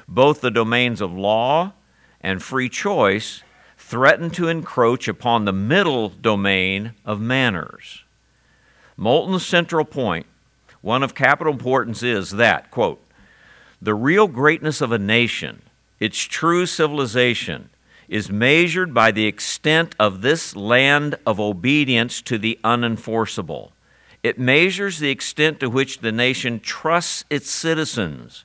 Both 0.07 0.41
the 0.41 0.51
domains 0.51 1.01
of 1.01 1.11
law 1.11 1.73
and 2.21 2.41
free 2.41 2.69
choice 2.69 3.43
threaten 3.77 4.29
to 4.31 4.47
encroach 4.47 5.07
upon 5.07 5.45
the 5.45 5.53
middle 5.53 6.09
domain 6.09 6.93
of 7.03 7.19
manners. 7.19 8.03
Moulton's 8.97 9.45
central 9.45 9.83
point, 9.83 10.25
one 10.81 11.03
of 11.03 11.13
capital 11.13 11.51
importance, 11.51 12.01
is 12.01 12.31
that, 12.31 12.71
quote, 12.71 13.04
the 13.81 13.93
real 13.93 14.27
greatness 14.27 14.81
of 14.81 14.91
a 14.91 14.99
nation, 14.99 15.61
its 15.99 16.17
true 16.19 16.65
civilization, 16.65 17.69
is 18.07 18.29
measured 18.29 18.93
by 18.93 19.11
the 19.11 19.25
extent 19.25 19.95
of 19.99 20.21
this 20.21 20.55
land 20.55 21.15
of 21.25 21.39
obedience 21.39 22.21
to 22.21 22.37
the 22.37 22.59
unenforceable. 22.63 23.71
It 24.23 24.39
measures 24.39 24.99
the 24.99 25.09
extent 25.09 25.59
to 25.59 25.69
which 25.69 25.99
the 25.99 26.11
nation 26.11 26.59
trusts 26.59 27.25
its 27.29 27.49
citizens, 27.49 28.43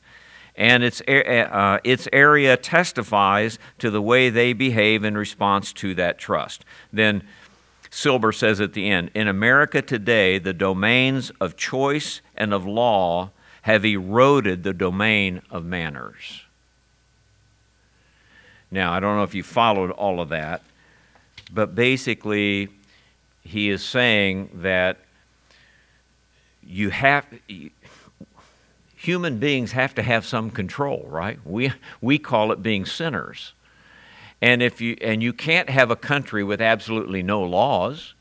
and 0.57 0.83
its, 0.83 1.01
uh, 1.03 1.79
its 1.85 2.09
area 2.13 2.57
testifies 2.57 3.59
to 3.79 3.91
the 3.91 4.03
way 4.03 4.29
they 4.29 4.53
behave 4.53 5.05
in 5.05 5.17
response 5.17 5.73
to 5.75 5.95
that 5.95 6.19
trust. 6.19 6.65
Then 6.93 7.23
Silber 7.91 8.33
says 8.33 8.61
at 8.61 8.73
the 8.73 8.89
end 8.89 9.11
In 9.15 9.27
America 9.27 9.83
today, 9.83 10.39
the 10.39 10.53
domains 10.53 11.31
of 11.41 11.57
choice 11.57 12.21
and 12.37 12.55
of 12.55 12.67
law 12.67 13.31
have 13.63 13.85
eroded 13.85 14.63
the 14.63 14.73
domain 14.73 15.43
of 15.51 15.65
manners. 15.65 16.43
Now, 18.71 18.93
I 18.93 19.01
don't 19.01 19.17
know 19.17 19.25
if 19.25 19.35
you 19.35 19.43
followed 19.43 19.91
all 19.91 20.21
of 20.21 20.29
that, 20.29 20.63
but 21.53 21.75
basically, 21.75 22.69
he 23.43 23.71
is 23.71 23.83
saying 23.83 24.51
that 24.63 24.99
you 26.63 26.91
have 26.91 27.27
human 28.95 29.39
beings 29.39 29.73
have 29.73 29.95
to 29.97 30.03
have 30.03 30.25
some 30.25 30.51
control, 30.51 31.07
right? 31.09 31.39
We 31.45 31.73
we 32.01 32.19
call 32.19 32.53
it 32.53 32.63
being 32.63 32.85
sinners. 32.85 33.53
And 34.41 34.63
if 34.63 34.81
you 34.81 34.97
and 35.01 35.23
you 35.23 35.33
can't 35.33 35.69
have 35.69 35.91
a 35.91 35.97
country 35.97 36.45
with 36.45 36.61
absolutely 36.61 37.23
no 37.23 37.43
laws. 37.43 38.15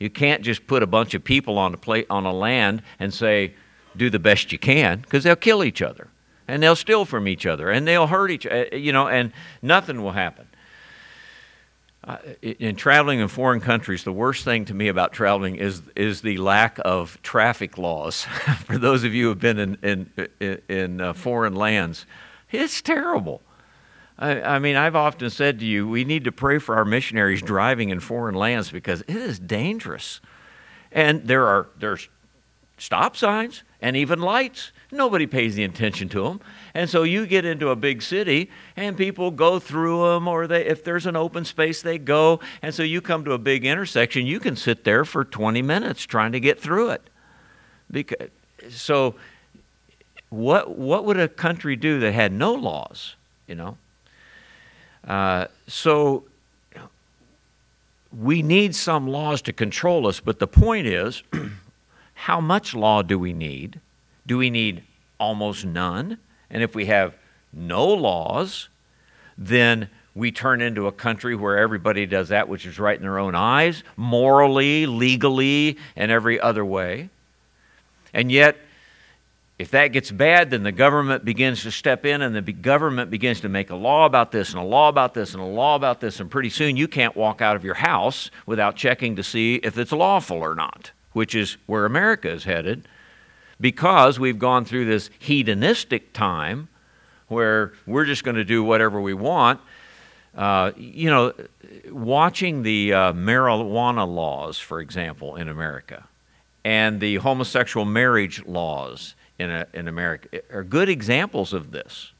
You 0.00 0.10
can't 0.10 0.42
just 0.42 0.66
put 0.66 0.82
a 0.82 0.88
bunch 0.88 1.14
of 1.14 1.22
people 1.22 1.56
on 1.56 1.72
a 1.72 1.76
plate 1.76 2.06
on 2.10 2.26
a 2.26 2.32
land 2.32 2.82
and 2.98 3.14
say, 3.14 3.54
do 3.96 4.10
the 4.10 4.18
best 4.18 4.52
you 4.52 4.58
can 4.58 5.00
because 5.00 5.24
they'll 5.24 5.36
kill 5.36 5.64
each 5.64 5.82
other 5.82 6.08
and 6.46 6.62
they'll 6.62 6.76
steal 6.76 7.04
from 7.04 7.26
each 7.28 7.46
other 7.46 7.70
and 7.70 7.86
they'll 7.86 8.06
hurt 8.06 8.30
each 8.30 8.46
other, 8.46 8.68
uh, 8.72 8.76
you 8.76 8.92
know, 8.92 9.08
and 9.08 9.32
nothing 9.62 10.02
will 10.02 10.12
happen. 10.12 10.46
Uh, 12.06 12.18
in 12.42 12.76
traveling 12.76 13.20
in 13.20 13.28
foreign 13.28 13.60
countries, 13.60 14.04
the 14.04 14.12
worst 14.12 14.44
thing 14.44 14.66
to 14.66 14.74
me 14.74 14.88
about 14.88 15.12
traveling 15.12 15.56
is 15.56 15.80
is 15.96 16.20
the 16.20 16.36
lack 16.36 16.78
of 16.84 17.18
traffic 17.22 17.78
laws. 17.78 18.24
For 18.66 18.76
those 18.76 19.04
of 19.04 19.14
you 19.14 19.24
who 19.24 19.28
have 19.30 19.40
been 19.40 19.58
in 19.58 20.10
in, 20.38 20.60
in 20.68 21.00
uh, 21.00 21.14
foreign 21.14 21.54
lands, 21.54 22.04
it's 22.52 22.82
terrible. 22.82 23.40
I, 24.18 24.42
I, 24.42 24.58
mean, 24.58 24.76
I've 24.76 24.94
often 24.94 25.28
said 25.30 25.58
to 25.60 25.64
you, 25.64 25.88
we 25.88 26.04
need 26.04 26.24
to 26.24 26.32
pray 26.32 26.58
for 26.58 26.76
our 26.76 26.84
missionaries 26.84 27.42
driving 27.42 27.88
in 27.88 27.98
foreign 28.00 28.36
lands 28.36 28.70
because 28.70 29.00
it 29.02 29.16
is 29.16 29.38
dangerous, 29.38 30.20
and 30.92 31.26
there 31.26 31.46
are 31.46 31.68
there's 31.78 32.10
stop 32.78 33.16
signs 33.16 33.62
and 33.80 33.96
even 33.96 34.20
lights. 34.20 34.72
Nobody 34.90 35.26
pays 35.26 35.54
the 35.54 35.64
attention 35.64 36.08
to 36.10 36.24
them. 36.24 36.40
And 36.72 36.88
so 36.88 37.02
you 37.02 37.26
get 37.26 37.44
into 37.44 37.68
a 37.68 37.76
big 37.76 38.02
city 38.02 38.50
and 38.76 38.96
people 38.96 39.30
go 39.30 39.58
through 39.58 40.12
them, 40.12 40.28
or 40.28 40.46
they, 40.46 40.64
if 40.64 40.84
there's 40.84 41.06
an 41.06 41.16
open 41.16 41.44
space, 41.44 41.82
they 41.82 41.98
go. 41.98 42.40
And 42.62 42.74
so 42.74 42.82
you 42.82 43.00
come 43.00 43.24
to 43.24 43.32
a 43.32 43.38
big 43.38 43.64
intersection, 43.64 44.26
you 44.26 44.40
can 44.40 44.56
sit 44.56 44.84
there 44.84 45.04
for 45.04 45.24
20 45.24 45.62
minutes 45.62 46.04
trying 46.04 46.32
to 46.32 46.40
get 46.40 46.60
through 46.60 46.90
it. 46.90 47.02
Because, 47.90 48.28
so, 48.70 49.14
what, 50.30 50.76
what 50.76 51.04
would 51.04 51.18
a 51.18 51.28
country 51.28 51.76
do 51.76 52.00
that 52.00 52.12
had 52.12 52.32
no 52.32 52.54
laws, 52.54 53.14
you 53.46 53.54
know? 53.54 53.76
Uh, 55.06 55.46
so, 55.68 56.24
we 58.16 58.42
need 58.42 58.74
some 58.74 59.06
laws 59.08 59.42
to 59.42 59.52
control 59.52 60.06
us, 60.06 60.20
but 60.20 60.38
the 60.38 60.46
point 60.46 60.86
is, 60.86 61.22
how 62.24 62.40
much 62.40 62.74
law 62.74 63.02
do 63.02 63.18
we 63.18 63.34
need? 63.34 63.78
Do 64.26 64.38
we 64.38 64.48
need 64.48 64.82
almost 65.20 65.66
none? 65.66 66.16
And 66.48 66.62
if 66.62 66.74
we 66.74 66.86
have 66.86 67.14
no 67.52 67.86
laws, 67.86 68.70
then 69.36 69.90
we 70.14 70.32
turn 70.32 70.62
into 70.62 70.86
a 70.86 70.92
country 70.92 71.36
where 71.36 71.58
everybody 71.58 72.06
does 72.06 72.30
that 72.30 72.48
which 72.48 72.64
is 72.64 72.78
right 72.78 72.96
in 72.96 73.02
their 73.02 73.18
own 73.18 73.34
eyes, 73.34 73.84
morally, 73.98 74.86
legally, 74.86 75.76
and 75.96 76.10
every 76.10 76.40
other 76.40 76.64
way. 76.64 77.10
And 78.14 78.32
yet, 78.32 78.56
if 79.58 79.70
that 79.72 79.88
gets 79.88 80.10
bad, 80.10 80.48
then 80.48 80.62
the 80.62 80.72
government 80.72 81.26
begins 81.26 81.62
to 81.64 81.70
step 81.70 82.06
in 82.06 82.22
and 82.22 82.34
the 82.34 82.52
government 82.52 83.10
begins 83.10 83.42
to 83.42 83.50
make 83.50 83.68
a 83.68 83.76
law 83.76 84.06
about 84.06 84.32
this 84.32 84.48
and 84.48 84.58
a 84.58 84.64
law 84.64 84.88
about 84.88 85.12
this 85.12 85.34
and 85.34 85.42
a 85.42 85.46
law 85.46 85.74
about 85.74 86.00
this. 86.00 86.20
And 86.20 86.30
pretty 86.30 86.48
soon 86.48 86.78
you 86.78 86.88
can't 86.88 87.14
walk 87.14 87.42
out 87.42 87.54
of 87.54 87.64
your 87.64 87.74
house 87.74 88.30
without 88.46 88.76
checking 88.76 89.14
to 89.16 89.22
see 89.22 89.56
if 89.56 89.76
it's 89.76 89.92
lawful 89.92 90.38
or 90.38 90.54
not 90.54 90.90
which 91.14 91.34
is 91.34 91.56
where 91.64 91.86
America 91.86 92.30
is 92.30 92.44
headed, 92.44 92.86
because 93.58 94.20
we've 94.20 94.38
gone 94.38 94.66
through 94.66 94.84
this 94.84 95.08
hedonistic 95.18 96.12
time 96.12 96.68
where 97.28 97.72
we're 97.86 98.04
just 98.04 98.22
going 98.22 98.36
to 98.36 98.44
do 98.44 98.62
whatever 98.62 99.00
we 99.00 99.14
want. 99.14 99.58
Uh, 100.36 100.72
you 100.76 101.08
know, 101.08 101.32
watching 101.90 102.62
the 102.62 102.92
uh, 102.92 103.12
marijuana 103.12 104.06
laws, 104.06 104.58
for 104.58 104.80
example, 104.80 105.36
in 105.36 105.48
America, 105.48 106.04
and 106.64 107.00
the 107.00 107.16
homosexual 107.16 107.86
marriage 107.86 108.44
laws 108.44 109.14
in, 109.38 109.50
a, 109.50 109.66
in 109.72 109.88
America 109.88 110.40
are 110.52 110.64
good 110.64 110.88
examples 110.88 111.52
of 111.52 111.70
this. 111.70 112.12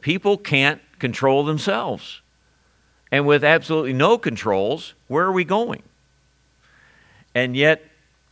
People 0.00 0.36
can't 0.36 0.80
control 0.98 1.44
themselves. 1.44 2.20
And 3.12 3.26
with 3.26 3.44
absolutely 3.44 3.92
no 3.92 4.18
controls, 4.18 4.94
where 5.08 5.24
are 5.24 5.32
we 5.32 5.44
going? 5.44 5.82
And 7.34 7.56
yet, 7.56 7.84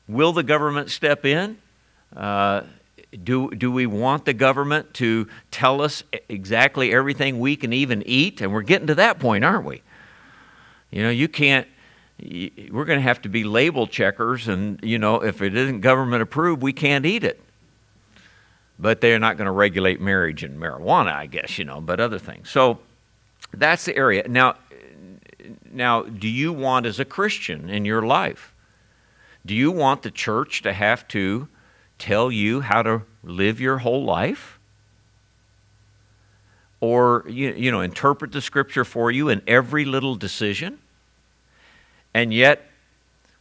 Will 0.08 0.32
the 0.32 0.42
government 0.42 0.90
step 0.90 1.24
in? 1.24 1.58
Uh, 2.16 2.62
do, 3.22 3.50
do 3.50 3.70
we 3.70 3.86
want 3.86 4.24
the 4.24 4.34
government 4.34 4.94
to 4.94 5.28
tell 5.50 5.80
us 5.80 6.02
exactly 6.28 6.92
everything 6.92 7.38
we 7.38 7.56
can 7.56 7.72
even 7.72 8.02
eat? 8.06 8.40
And 8.40 8.52
we're 8.52 8.62
getting 8.62 8.86
to 8.88 8.94
that 8.96 9.18
point, 9.18 9.44
aren't 9.44 9.64
we? 9.64 9.82
You 10.90 11.02
know, 11.02 11.10
you 11.10 11.28
can't, 11.28 11.66
we're 12.20 12.84
going 12.84 12.98
to 12.98 13.02
have 13.02 13.22
to 13.22 13.28
be 13.28 13.44
label 13.44 13.86
checkers, 13.86 14.48
and, 14.48 14.80
you 14.82 14.98
know, 14.98 15.22
if 15.22 15.42
it 15.42 15.56
isn't 15.56 15.80
government 15.80 16.22
approved, 16.22 16.62
we 16.62 16.72
can't 16.72 17.06
eat 17.06 17.24
it. 17.24 17.40
But 18.78 19.00
they're 19.00 19.18
not 19.18 19.36
going 19.36 19.46
to 19.46 19.52
regulate 19.52 20.00
marriage 20.00 20.42
and 20.42 20.58
marijuana, 20.58 21.12
I 21.12 21.26
guess, 21.26 21.58
you 21.58 21.64
know, 21.64 21.80
but 21.80 22.00
other 22.00 22.18
things. 22.18 22.48
So 22.48 22.78
that's 23.52 23.84
the 23.84 23.96
area. 23.96 24.26
Now, 24.28 24.56
now, 25.70 26.02
do 26.02 26.28
you 26.28 26.52
want 26.52 26.86
as 26.86 27.00
a 27.00 27.04
Christian 27.04 27.70
in 27.70 27.84
your 27.84 28.02
life 28.02 28.54
do 29.44 29.54
you 29.54 29.70
want 29.70 30.02
the 30.02 30.10
church 30.10 30.62
to 30.62 30.72
have 30.72 31.06
to 31.08 31.48
tell 31.98 32.30
you 32.30 32.60
how 32.60 32.82
to 32.82 33.02
live 33.22 33.60
your 33.60 33.78
whole 33.78 34.04
life? 34.04 34.58
Or, 36.80 37.24
you, 37.28 37.52
you 37.54 37.72
know, 37.72 37.80
interpret 37.80 38.30
the 38.30 38.40
scripture 38.40 38.84
for 38.84 39.10
you 39.10 39.28
in 39.28 39.42
every 39.46 39.84
little 39.84 40.14
decision? 40.14 40.78
And 42.14 42.32
yet, 42.32 42.68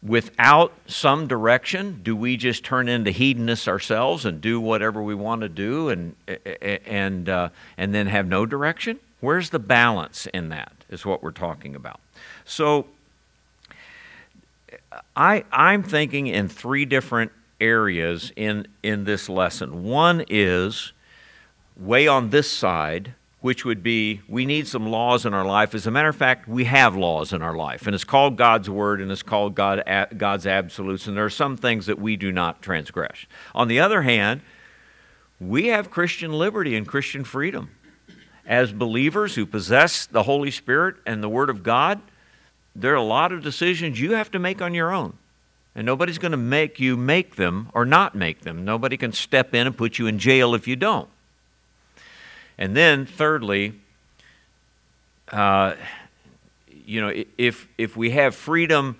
without 0.01 0.73
some 0.87 1.27
direction, 1.27 2.01
do 2.03 2.15
we 2.15 2.37
just 2.37 2.63
turn 2.63 2.87
into 2.87 3.11
hedonists 3.11 3.67
ourselves 3.67 4.25
and 4.25 4.41
do 4.41 4.59
whatever 4.59 5.01
we 5.01 5.15
want 5.15 5.41
to 5.41 5.49
do 5.49 5.89
and, 5.89 6.15
and, 6.85 7.29
uh, 7.29 7.49
and 7.77 7.93
then 7.93 8.07
have 8.07 8.27
no 8.27 8.45
direction? 8.45 8.99
Where's 9.19 9.49
the 9.49 9.59
balance 9.59 10.27
in 10.27 10.49
that, 10.49 10.73
is 10.89 11.05
what 11.05 11.23
we're 11.23 11.31
talking 11.31 11.75
about. 11.75 11.99
So, 12.45 12.87
I, 15.15 15.43
I'm 15.51 15.83
thinking 15.83 16.27
in 16.27 16.47
three 16.47 16.85
different 16.85 17.31
areas 17.59 18.31
in, 18.35 18.67
in 18.83 19.03
this 19.03 19.29
lesson. 19.29 19.83
One 19.83 20.23
is 20.29 20.93
way 21.75 22.07
on 22.07 22.29
this 22.29 22.49
side, 22.51 23.13
which 23.41 23.65
would 23.65 23.83
be 23.83 24.21
we 24.27 24.45
need 24.45 24.67
some 24.67 24.87
laws 24.87 25.25
in 25.25 25.33
our 25.33 25.45
life. 25.45 25.75
As 25.75 25.87
a 25.87 25.91
matter 25.91 26.09
of 26.09 26.15
fact, 26.15 26.47
we 26.47 26.65
have 26.65 26.95
laws 26.95 27.33
in 27.33 27.41
our 27.41 27.55
life, 27.55 27.85
and 27.85 27.95
it's 27.95 28.03
called 28.03 28.35
God's 28.35 28.69
Word 28.69 29.01
and 29.01 29.11
it's 29.11 29.23
called 29.23 29.55
God, 29.55 29.83
God's 30.17 30.47
absolutes, 30.47 31.07
and 31.07 31.15
there 31.15 31.25
are 31.25 31.29
some 31.29 31.57
things 31.57 31.85
that 31.85 31.99
we 31.99 32.15
do 32.15 32.31
not 32.31 32.61
transgress. 32.61 33.25
On 33.53 33.67
the 33.67 33.79
other 33.79 34.01
hand, 34.01 34.41
we 35.39 35.67
have 35.67 35.91
Christian 35.91 36.31
liberty 36.31 36.75
and 36.75 36.87
Christian 36.87 37.23
freedom. 37.23 37.71
As 38.45 38.71
believers 38.71 39.35
who 39.35 39.45
possess 39.45 40.05
the 40.05 40.23
Holy 40.23 40.51
Spirit 40.51 40.95
and 41.05 41.21
the 41.21 41.29
Word 41.29 41.49
of 41.49 41.63
God, 41.63 42.01
there 42.77 42.93
are 42.93 42.95
a 42.95 43.03
lot 43.03 43.31
of 43.31 43.41
decisions 43.41 43.99
you 43.99 44.13
have 44.13 44.29
to 44.31 44.39
make 44.39 44.61
on 44.61 44.73
your 44.75 44.93
own. 44.93 45.17
And 45.75 45.85
nobody's 45.85 46.19
going 46.19 46.31
to 46.31 46.37
make 46.37 46.79
you 46.79 46.95
make 46.95 47.35
them 47.35 47.69
or 47.73 47.85
not 47.85 48.15
make 48.15 48.41
them. 48.41 48.63
Nobody 48.63 48.97
can 48.97 49.11
step 49.11 49.53
in 49.53 49.67
and 49.67 49.75
put 49.75 49.99
you 49.99 50.07
in 50.07 50.19
jail 50.19 50.53
if 50.55 50.67
you 50.67 50.75
don't. 50.75 51.09
And 52.57 52.75
then, 52.75 53.05
thirdly, 53.05 53.73
uh, 55.31 55.75
you 56.85 57.01
know, 57.01 57.11
if, 57.37 57.67
if 57.77 57.97
we 57.97 58.11
have 58.11 58.35
freedom 58.35 58.95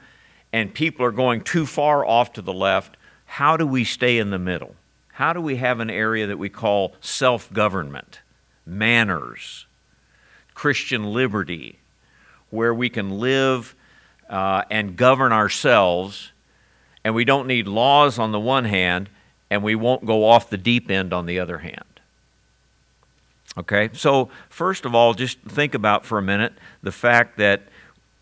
and 0.52 0.74
people 0.74 1.06
are 1.06 1.12
going 1.12 1.42
too 1.42 1.66
far 1.66 2.06
off 2.06 2.34
to 2.34 2.42
the 2.42 2.54
left, 2.54 2.98
how 3.26 3.58
do 3.58 3.66
we 3.66 3.84
stay 3.84 4.18
in 4.18 4.30
the 4.30 4.40
middle? 4.40 4.76
How 5.14 5.34
do 5.34 5.42
we 5.42 5.56
have 5.58 5.80
an 5.80 5.90
area 5.90 6.28
that 6.28 6.38
we 6.38 6.50
call 6.50 6.94
self 7.02 7.52
government, 7.52 8.22
manners, 8.66 9.66
Christian 10.54 11.06
liberty, 11.06 11.80
where 12.50 12.74
we 12.74 12.90
can 12.90 13.20
live 13.20 13.76
uh, 14.30 14.64
and 14.70 14.96
govern 14.96 15.32
ourselves, 15.32 16.32
and 17.04 17.16
we 17.16 17.26
don't 17.26 17.48
need 17.48 17.68
laws 17.68 18.20
on 18.20 18.32
the 18.32 18.40
one 18.40 18.66
hand, 18.66 19.10
and 19.50 19.64
we 19.64 19.76
won't 19.76 20.06
go 20.06 20.26
off 20.26 20.50
the 20.50 20.58
deep 20.58 20.90
end 20.90 21.14
on 21.14 21.26
the 21.26 21.40
other 21.40 21.60
hand? 21.60 21.84
Okay, 23.58 23.90
so 23.94 24.30
first 24.50 24.86
of 24.86 24.94
all, 24.94 25.14
just 25.14 25.40
think 25.42 25.74
about 25.74 26.06
for 26.06 26.20
a 26.20 26.22
minute 26.22 26.54
the 26.84 26.92
fact 26.92 27.38
that 27.38 27.64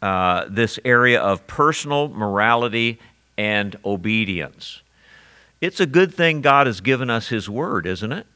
uh, 0.01 0.45
this 0.47 0.79
area 0.85 1.19
of 1.19 1.45
personal 1.47 2.07
morality 2.07 2.99
and 3.37 3.75
obedience. 3.83 4.81
It's 5.59 5.79
a 5.79 5.85
good 5.85 6.13
thing 6.13 6.41
God 6.41 6.67
has 6.67 6.79
given 6.79 7.09
us 7.09 7.29
His 7.29 7.49
Word, 7.49 7.85
isn't 7.85 8.11
it? 8.11 8.27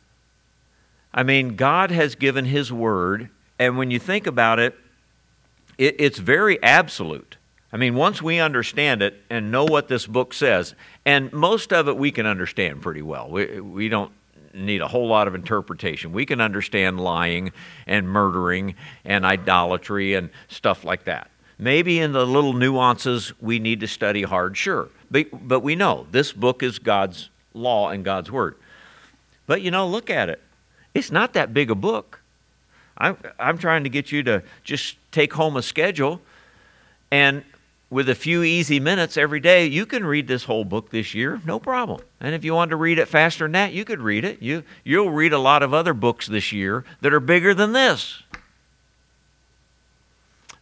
I 1.13 1.23
mean, 1.23 1.55
God 1.55 1.91
has 1.91 2.15
given 2.15 2.45
His 2.45 2.71
Word, 2.73 3.29
and 3.57 3.77
when 3.77 3.91
you 3.91 3.99
think 3.99 4.27
about 4.27 4.59
it, 4.59 4.75
it 5.79 5.95
it's 5.97 6.19
very 6.19 6.61
absolute. 6.61 7.37
I 7.71 7.77
mean, 7.77 7.95
once 7.95 8.21
we 8.21 8.39
understand 8.39 9.01
it 9.01 9.21
and 9.29 9.51
know 9.51 9.63
what 9.63 9.87
this 9.87 10.05
book 10.05 10.33
says, 10.33 10.75
and 11.05 11.31
most 11.33 11.71
of 11.71 11.87
it 11.87 11.97
we 11.97 12.11
can 12.11 12.25
understand 12.25 12.81
pretty 12.81 13.01
well. 13.01 13.29
We, 13.29 13.59
we 13.59 13.89
don't 13.89 14.11
need 14.53 14.81
a 14.81 14.87
whole 14.87 15.07
lot 15.07 15.27
of 15.27 15.35
interpretation. 15.35 16.11
We 16.11 16.25
can 16.25 16.41
understand 16.41 16.99
lying 16.99 17.51
and 17.85 18.09
murdering 18.09 18.75
and 19.05 19.23
idolatry 19.23 20.15
and 20.15 20.31
stuff 20.47 20.83
like 20.83 21.03
that. 21.05 21.29
Maybe 21.59 21.99
in 21.99 22.11
the 22.11 22.25
little 22.25 22.53
nuances 22.53 23.33
we 23.39 23.59
need 23.59 23.81
to 23.81 23.87
study 23.87 24.23
hard, 24.23 24.57
sure. 24.57 24.89
But, 25.11 25.27
but 25.47 25.59
we 25.59 25.75
know 25.75 26.07
this 26.11 26.33
book 26.33 26.63
is 26.63 26.79
God's 26.79 27.29
law 27.53 27.89
and 27.89 28.03
God's 28.03 28.31
word. 28.31 28.55
But 29.45 29.61
you 29.61 29.69
know, 29.69 29.87
look 29.87 30.09
at 30.09 30.29
it. 30.29 30.41
It's 30.93 31.11
not 31.11 31.33
that 31.33 31.53
big 31.53 31.69
a 31.69 31.75
book. 31.75 32.21
I'm, 32.99 33.17
I'm 33.39 33.57
trying 33.57 33.83
to 33.83 33.89
get 33.89 34.11
you 34.11 34.23
to 34.23 34.43
just 34.63 34.97
take 35.11 35.33
home 35.33 35.57
a 35.57 35.61
schedule 35.61 36.21
and 37.11 37.43
with 37.89 38.07
a 38.07 38.15
few 38.15 38.43
easy 38.43 38.79
minutes 38.79 39.17
every 39.17 39.39
day, 39.39 39.65
you 39.65 39.85
can 39.85 40.05
read 40.05 40.27
this 40.27 40.43
whole 40.43 40.63
book 40.63 40.91
this 40.91 41.15
year, 41.15 41.41
no 41.45 41.59
problem. 41.59 42.01
And 42.19 42.35
if 42.35 42.43
you 42.43 42.53
want 42.53 42.69
to 42.69 42.75
read 42.75 42.99
it 42.99 43.07
faster 43.07 43.45
than 43.45 43.53
that, 43.53 43.73
you 43.73 43.83
could 43.83 43.99
read 43.99 44.23
it. 44.23 44.41
You, 44.41 44.63
you'll 44.83 45.09
read 45.09 45.33
a 45.33 45.39
lot 45.39 45.63
of 45.63 45.73
other 45.73 45.93
books 45.93 46.27
this 46.27 46.51
year 46.51 46.85
that 47.01 47.13
are 47.13 47.19
bigger 47.19 47.53
than 47.53 47.71
this. 47.71 48.21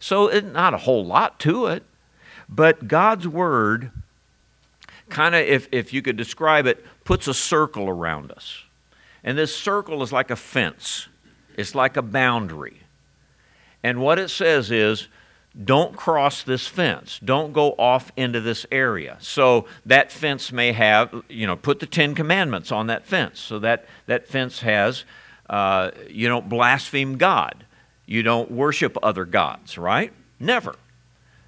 So, 0.00 0.28
it's 0.28 0.46
not 0.46 0.74
a 0.74 0.78
whole 0.78 1.04
lot 1.04 1.38
to 1.40 1.66
it. 1.66 1.82
But 2.48 2.88
God's 2.88 3.28
Word, 3.28 3.90
kind 5.10 5.34
of, 5.34 5.42
if, 5.42 5.68
if 5.70 5.92
you 5.92 6.00
could 6.00 6.16
describe 6.16 6.66
it, 6.66 6.84
puts 7.04 7.28
a 7.28 7.34
circle 7.34 7.88
around 7.88 8.32
us. 8.32 8.62
And 9.22 9.36
this 9.36 9.54
circle 9.54 10.02
is 10.02 10.12
like 10.12 10.30
a 10.30 10.36
fence, 10.36 11.08
it's 11.58 11.74
like 11.74 11.96
a 11.96 12.02
boundary. 12.02 12.80
And 13.82 14.00
what 14.00 14.18
it 14.18 14.30
says 14.30 14.70
is, 14.70 15.08
don't 15.64 15.96
cross 15.96 16.44
this 16.44 16.66
fence. 16.68 17.18
Don't 17.24 17.52
go 17.52 17.72
off 17.72 18.12
into 18.16 18.40
this 18.40 18.64
area. 18.70 19.16
So 19.20 19.66
that 19.86 20.12
fence 20.12 20.52
may 20.52 20.72
have, 20.72 21.24
you 21.28 21.46
know, 21.46 21.56
put 21.56 21.80
the 21.80 21.86
Ten 21.86 22.14
Commandments 22.14 22.70
on 22.70 22.86
that 22.86 23.06
fence. 23.06 23.40
So 23.40 23.58
that, 23.58 23.86
that 24.06 24.28
fence 24.28 24.60
has, 24.60 25.04
uh, 25.50 25.90
you 26.08 26.28
don't 26.28 26.48
blaspheme 26.48 27.16
God. 27.16 27.64
You 28.06 28.22
don't 28.22 28.50
worship 28.50 28.96
other 29.02 29.24
gods, 29.24 29.76
right? 29.76 30.12
Never. 30.38 30.76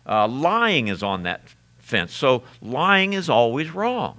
Uh, 0.05 0.27
lying 0.27 0.89
is 0.89 1.03
on 1.03 1.23
that 1.23 1.43
fence. 1.79 2.13
So 2.13 2.43
lying 2.61 3.13
is 3.13 3.31
always 3.31 3.71
wrong. 3.71 4.19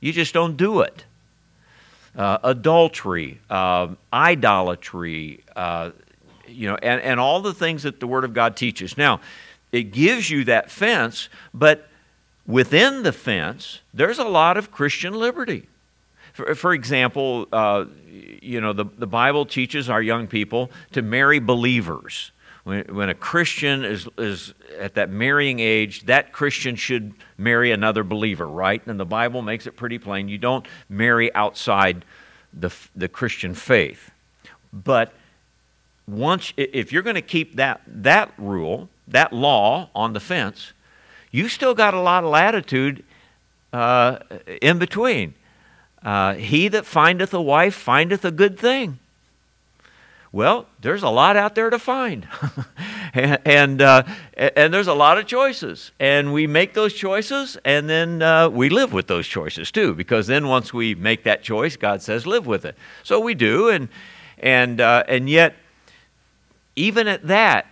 You 0.00 0.12
just 0.12 0.34
don't 0.34 0.56
do 0.56 0.80
it. 0.80 1.04
Uh, 2.18 2.36
adultery, 2.42 3.40
uh, 3.48 3.86
idolatry, 4.12 5.44
uh, 5.54 5.92
you 6.48 6.66
know, 6.68 6.76
and, 6.82 7.00
and 7.00 7.20
all 7.20 7.40
the 7.40 7.54
things 7.54 7.84
that 7.84 8.00
the 8.00 8.08
Word 8.08 8.24
of 8.24 8.34
God 8.34 8.56
teaches. 8.56 8.98
Now, 8.98 9.20
it 9.70 9.92
gives 9.92 10.28
you 10.28 10.44
that 10.44 10.68
fence, 10.68 11.28
but 11.54 11.88
within 12.44 13.04
the 13.04 13.12
fence, 13.12 13.80
there's 13.94 14.18
a 14.18 14.24
lot 14.24 14.56
of 14.56 14.72
Christian 14.72 15.14
liberty. 15.14 15.68
For, 16.32 16.54
for 16.56 16.72
example, 16.72 17.46
uh, 17.52 17.84
you 18.42 18.60
know, 18.60 18.72
the, 18.72 18.86
the 18.98 19.06
Bible 19.06 19.46
teaches 19.46 19.88
our 19.88 20.02
young 20.02 20.26
people 20.26 20.72
to 20.92 21.02
marry 21.02 21.38
believers. 21.38 22.32
When, 22.68 22.84
when 22.94 23.08
a 23.08 23.14
Christian 23.14 23.82
is, 23.82 24.06
is 24.18 24.52
at 24.78 24.92
that 24.96 25.08
marrying 25.08 25.58
age, 25.58 26.04
that 26.04 26.32
Christian 26.32 26.76
should 26.76 27.14
marry 27.38 27.72
another 27.72 28.04
believer, 28.04 28.46
right? 28.46 28.86
And 28.86 29.00
the 29.00 29.06
Bible 29.06 29.40
makes 29.40 29.66
it 29.66 29.74
pretty 29.74 29.98
plain. 29.98 30.28
You 30.28 30.36
don't 30.36 30.66
marry 30.86 31.34
outside 31.34 32.04
the, 32.52 32.70
the 32.94 33.08
Christian 33.08 33.54
faith. 33.54 34.10
But 34.70 35.14
once 36.06 36.52
if 36.58 36.92
you're 36.92 37.00
going 37.00 37.14
to 37.14 37.22
keep 37.22 37.56
that 37.56 37.80
that 37.86 38.34
rule, 38.36 38.90
that 39.06 39.32
law 39.32 39.88
on 39.94 40.12
the 40.12 40.20
fence, 40.20 40.74
you 41.30 41.48
still 41.48 41.74
got 41.74 41.94
a 41.94 42.00
lot 42.00 42.22
of 42.22 42.28
latitude 42.28 43.02
uh, 43.72 44.18
in 44.60 44.78
between. 44.78 45.32
Uh, 46.02 46.34
he 46.34 46.68
that 46.68 46.84
findeth 46.84 47.32
a 47.32 47.40
wife 47.40 47.74
findeth 47.74 48.26
a 48.26 48.30
good 48.30 48.58
thing. 48.58 48.98
Well, 50.30 50.66
there's 50.82 51.02
a 51.02 51.08
lot 51.08 51.36
out 51.36 51.54
there 51.54 51.70
to 51.70 51.78
find, 51.78 52.28
and 53.14 53.38
and, 53.46 53.80
uh, 53.80 54.02
and, 54.36 54.74
there's 54.74 54.86
a 54.86 54.94
lot 54.94 55.16
of 55.16 55.26
choices, 55.26 55.90
and 55.98 56.34
we 56.34 56.46
make 56.46 56.74
those 56.74 56.92
choices, 56.92 57.56
and 57.64 57.88
then 57.88 58.20
uh, 58.20 58.50
we 58.50 58.68
live 58.68 58.92
with 58.92 59.06
those 59.06 59.26
choices 59.26 59.70
too. 59.70 59.94
Because 59.94 60.26
then 60.26 60.46
once 60.46 60.74
we 60.74 60.94
make 60.94 61.24
that 61.24 61.42
choice, 61.42 61.76
God 61.76 62.02
says 62.02 62.26
live 62.26 62.46
with 62.46 62.66
it. 62.66 62.76
So 63.04 63.20
we 63.20 63.34
do, 63.34 63.70
and 63.70 63.88
and 64.36 64.82
uh, 64.82 65.04
and 65.08 65.30
yet 65.30 65.56
even 66.76 67.08
at 67.08 67.26
that, 67.26 67.66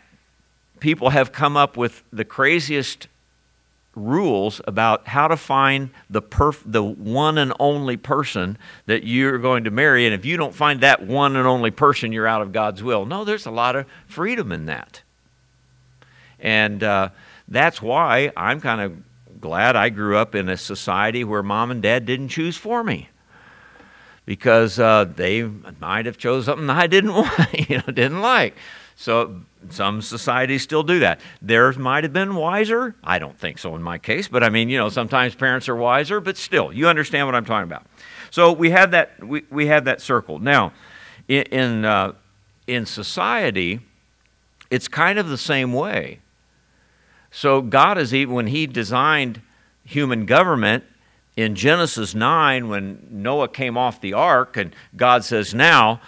people 0.81 1.11
have 1.11 1.33
come 1.33 1.59
up 1.59 1.77
with 1.77 2.03
the 2.11 2.25
craziest 2.25 3.07
rules 3.97 4.61
about 4.67 5.09
how 5.09 5.27
to 5.27 5.37
find 5.37 5.91
the 6.09 6.23
perf- 6.23 6.63
the 6.65 6.83
one 6.83 7.39
and 7.39 7.53
only 7.59 7.97
person 7.97 8.59
that 8.85 9.05
you're 9.05 9.39
going 9.39 9.65
to 9.65 9.71
marry 9.71 10.05
and 10.05 10.15
if 10.15 10.25
you 10.25 10.37
don't 10.37 10.55
find 10.55 10.83
that 10.83 11.05
one 11.05 11.35
and 11.35 11.47
only 11.47 11.71
person 11.71 12.13
you're 12.13 12.27
out 12.27 12.43
of 12.43 12.53
God's 12.53 12.83
will. 12.83 13.07
No 13.07 13.25
there's 13.25 13.47
a 13.47 13.51
lot 13.51 13.75
of 13.75 13.87
freedom 14.07 14.53
in 14.53 14.67
that. 14.67 15.03
And 16.39 16.83
uh, 16.83 17.09
that's 17.49 17.81
why 17.81 18.31
I'm 18.37 18.61
kind 18.61 18.83
of 18.83 19.41
glad 19.41 19.77
I 19.77 19.89
grew 19.89 20.17
up 20.17 20.35
in 20.35 20.49
a 20.49 20.57
society 20.57 21.25
where 21.25 21.43
mom 21.43 21.71
and 21.71 21.83
dad 21.83 22.05
didn't 22.05 22.29
choose 22.29 22.57
for 22.57 22.85
me. 22.85 23.09
Because 24.27 24.79
uh, 24.79 25.05
they 25.05 25.45
might 25.81 26.07
have 26.07 26.19
chose 26.19 26.47
something 26.47 26.69
I 26.69 26.87
didn't 26.87 27.15
want 27.15 27.71
you 27.71 27.79
know 27.79 27.93
didn't 27.93 28.21
like. 28.21 28.57
So 28.97 29.41
some 29.71 30.03
societies 30.03 30.63
still 30.63 30.83
do 30.83 31.01
that. 31.01 31.21
Theirs 31.43 31.79
might 31.79 32.05
have 32.05 32.13
been 32.13 32.35
wiser. 32.35 32.95
I 33.03 33.19
don't 33.19 33.39
think 33.39 33.59
so 33.59 33.75
in 33.75 33.83
my 33.83 33.99
case, 33.99 34.29
but 34.29 34.43
I 34.43 34.49
mean, 34.49 34.69
you 34.69 34.79
know, 34.79 34.89
sometimes 34.89 35.35
parents 35.35 35.69
are 35.69 35.77
wiser, 35.77 36.21
but 36.21 36.37
still, 36.37 36.73
you 36.73 36.89
understand 36.89 37.27
what 37.27 37.35
I'm 37.35 37.45
talking 37.45 37.65
about. 37.65 37.87
So 38.31 38.53
we 38.53 38.71
have 38.71 38.91
that 38.91 39.23
we, 39.25 39.45
we 39.51 39.67
have 39.67 39.85
that 39.85 40.01
circle. 40.01 40.39
Now, 40.39 40.73
in 41.29 41.43
in, 41.45 41.85
uh, 41.85 42.13
in 42.67 42.87
society, 42.87 43.81
it's 44.71 44.89
kind 44.89 45.19
of 45.19 45.29
the 45.29 45.39
same 45.39 45.73
way. 45.73 46.21
So 47.31 47.61
God 47.63 47.99
is 47.99 48.15
even 48.15 48.35
when 48.35 48.47
He 48.49 48.67
designed 48.67 49.41
human 49.85 50.27
government 50.27 50.85
in 51.37 51.55
Genesis 51.55 52.15
9, 52.15 52.69
when 52.69 53.07
Noah 53.11 53.49
came 53.49 53.77
off 53.77 54.01
the 54.01 54.15
ark, 54.15 54.57
and 54.57 54.75
God 54.97 55.23
says, 55.23 55.53
Now, 55.53 56.01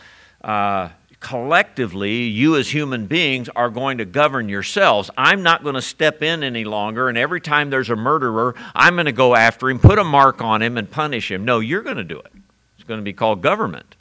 uh, 0.43 0.89
collectively, 1.21 2.23
you 2.23 2.57
as 2.57 2.69
human 2.69 3.07
beings 3.07 3.49
are 3.57 3.71
going 3.71 3.99
to 3.99 4.05
govern 4.05 4.49
yourselves. 4.49 5.11
I'm 5.17 5.43
not 5.43 5.63
going 5.63 5.75
to 5.75 5.83
step 5.83 6.23
in 6.23 6.43
any 6.43 6.65
longer, 6.65 7.09
and 7.09 7.19
every 7.19 7.41
time 7.41 7.71
there's 7.71 7.91
a 7.91 7.97
murderer, 7.97 8.55
I'm 8.75 8.95
going 8.95 9.07
to 9.07 9.13
go 9.13 9.35
after 9.35 9.69
him, 9.69 9.79
put 9.79 9.99
a 9.99 10.05
mark 10.05 10.41
on 10.41 10.63
him, 10.63 10.79
and 10.79 10.91
punish 10.91 11.31
him. 11.31 11.45
No, 11.45 11.61
you're 11.61 11.83
going 11.83 11.97
to 11.97 12.05
do 12.05 12.19
it. 12.19 12.33
It's 12.77 12.87
going 12.87 13.01
to 13.01 13.05
be 13.05 13.13
called 13.13 13.43
government. 13.43 13.97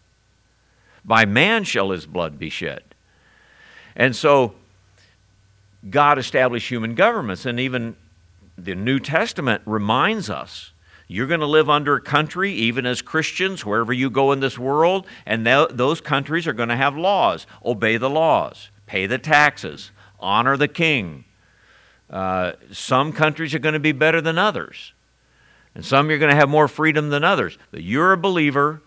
By 1.04 1.26
man 1.26 1.64
shall 1.64 1.92
his 1.92 2.06
blood 2.06 2.38
be 2.38 2.50
shed. 2.50 2.84
And 3.96 4.16
so 4.16 4.54
God 5.90 6.20
established 6.20 6.70
human 6.70 6.94
governments, 6.96 7.46
and 7.46 7.60
even 7.60 7.96
the 8.58 8.76
New 8.76 9.00
Testament 9.00 9.62
reminds 9.66 10.30
us 10.30 10.72
you're 11.08 11.28
going 11.28 11.40
to 11.40 11.46
live 11.46 11.70
under 11.70 11.96
a 11.96 12.02
country, 12.02 12.52
even 12.52 12.86
as 12.86 13.02
Christians, 13.02 13.66
wherever 13.66 13.94
you 13.94 14.10
go 14.10 14.34
in 14.34 14.42
this 14.42 14.60
world, 14.60 15.08
and 15.26 15.46
th- 15.46 15.70
those 15.72 16.02
countries 16.02 16.46
are 16.48 16.54
going 16.54 16.70
to 16.70 16.76
have 16.76 16.98
laws. 16.98 17.48
Obey 17.64 17.98
the 17.98 18.10
laws, 18.10 18.70
pay 18.86 19.06
the 19.06 19.18
taxes, 19.18 19.92
honor 20.20 20.58
the 20.58 20.68
king. 20.68 21.24
Uh, 22.10 22.54
some 22.72 23.14
countries 23.14 23.56
are 23.56 23.60
going 23.60 23.74
to 23.74 23.80
be 23.80 23.94
better 23.94 24.20
than 24.20 24.38
others, 24.38 24.94
and 25.76 25.86
some 25.86 26.10
you're 26.10 26.20
going 26.20 26.32
to 26.32 26.36
have 26.36 26.50
more 26.50 26.68
freedom 26.68 27.10
than 27.10 27.24
others. 27.24 27.58
But 27.72 27.84
you're 27.84 28.14
a 28.14 28.18
believer. 28.18 28.82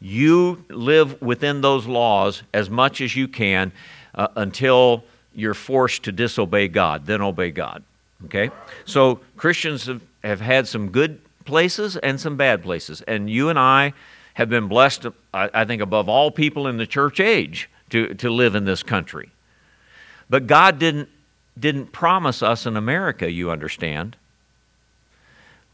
You 0.00 0.64
live 0.68 1.20
within 1.20 1.60
those 1.60 1.86
laws 1.86 2.44
as 2.54 2.70
much 2.70 3.00
as 3.00 3.16
you 3.16 3.26
can 3.26 3.72
uh, 4.14 4.28
until 4.36 5.02
you're 5.34 5.54
forced 5.54 6.04
to 6.04 6.12
disobey 6.12 6.68
God. 6.68 7.06
Then 7.06 7.20
obey 7.20 7.50
God. 7.50 7.82
Okay? 8.26 8.50
So 8.84 9.20
Christians 9.36 9.86
have, 9.86 10.02
have 10.22 10.40
had 10.40 10.68
some 10.68 10.90
good 10.90 11.20
places 11.48 11.96
and 11.96 12.20
some 12.20 12.36
bad 12.36 12.62
places. 12.62 13.02
And 13.02 13.28
you 13.28 13.48
and 13.48 13.58
I 13.58 13.94
have 14.34 14.48
been 14.48 14.68
blessed, 14.68 15.06
I, 15.34 15.64
think, 15.64 15.82
above 15.82 16.08
all 16.08 16.30
people 16.30 16.68
in 16.68 16.76
the 16.76 16.86
church 16.86 17.18
age 17.18 17.68
to, 17.90 18.14
to 18.14 18.30
live 18.30 18.54
in 18.54 18.64
this 18.64 18.84
country. 18.84 19.30
But 20.30 20.46
God 20.46 20.78
didn't, 20.78 21.08
didn't 21.58 21.86
promise 21.90 22.40
us 22.40 22.66
in 22.66 22.76
America, 22.76 23.28
you 23.28 23.50
understand. 23.50 24.16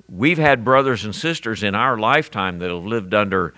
We've 0.08 0.38
had 0.38 0.64
brothers 0.64 1.04
and 1.04 1.14
sisters 1.14 1.62
in 1.62 1.74
our 1.74 1.98
lifetime 1.98 2.58
that 2.60 2.70
have 2.70 2.86
lived 2.86 3.12
under 3.12 3.52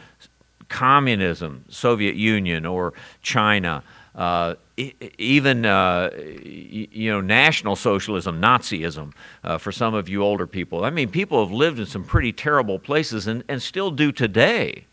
communism, 0.69 1.65
Soviet 1.69 2.17
Union, 2.17 2.67
or 2.67 2.93
China, 3.23 3.85
uh, 4.17 4.55
even 4.77 5.67
uh, 5.67 6.11
you 6.43 7.11
know 7.11 7.21
national 7.21 7.77
socialism, 7.77 8.41
Nazism. 8.41 9.13
Uh, 9.45 9.59
for 9.59 9.71
some 9.71 9.95
of 9.95 10.09
you 10.09 10.23
older 10.23 10.47
people, 10.47 10.85
I 10.85 10.91
mean, 10.91 11.11
people 11.11 11.45
have 11.45 11.53
lived 11.53 11.79
in 11.79 11.87
some 11.87 12.03
pretty 12.03 12.33
terrible 12.33 12.79
places 12.79 13.27
and, 13.27 13.45
and 13.47 13.63
still 13.63 13.91
do 13.91 14.13
today. 14.13 14.87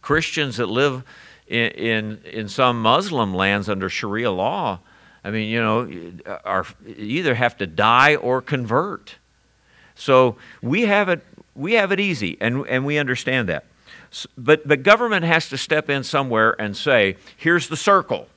Christians 0.00 0.56
that 0.56 0.66
live 0.66 1.04
in, 1.46 1.70
in 1.72 2.18
in 2.24 2.48
some 2.48 2.80
Muslim 2.80 3.34
lands 3.34 3.68
under 3.68 3.90
Sharia 3.90 4.30
law, 4.30 4.80
I 5.22 5.30
mean, 5.30 5.50
you 5.50 5.60
know, 5.60 6.38
are 6.44 6.66
either 6.86 7.34
have 7.34 7.58
to 7.58 7.66
die 7.66 8.16
or 8.16 8.40
convert. 8.40 9.16
So 9.94 10.36
we 10.62 10.82
have 10.82 11.10
it 11.10 11.22
we 11.54 11.74
have 11.74 11.92
it 11.92 12.00
easy, 12.00 12.38
and 12.40 12.66
and 12.66 12.86
we 12.86 12.96
understand 12.96 13.48
that. 13.50 13.66
But 14.38 14.66
but 14.66 14.82
government 14.82 15.26
has 15.26 15.50
to 15.50 15.58
step 15.58 15.90
in 15.90 16.02
somewhere 16.02 16.58
and 16.58 16.74
say, 16.74 17.16
here's 17.36 17.68
the 17.68 17.76
circle 17.76 18.28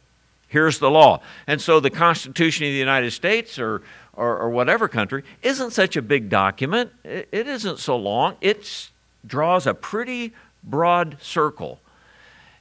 Here's 0.48 0.80
the 0.80 0.90
law. 0.90 1.22
And 1.46 1.62
so 1.62 1.80
the 1.80 1.90
Constitution 1.90 2.66
of 2.66 2.72
the 2.72 2.78
United 2.78 3.12
States 3.12 3.60
or, 3.60 3.82
or, 4.14 4.38
or 4.38 4.50
whatever 4.50 4.88
country 4.88 5.24
isn't 5.42 5.72
such 5.72 5.98
a 5.98 6.02
big 6.02 6.30
document. 6.30 6.92
It, 7.04 7.48
isn't 7.48 7.80
so 7.80 7.98
long. 7.98 8.38
It 8.40 8.90
draws 9.26 9.68
a 9.68 9.74
pretty 9.74 10.34
broad 10.64 11.18
circle 11.22 11.80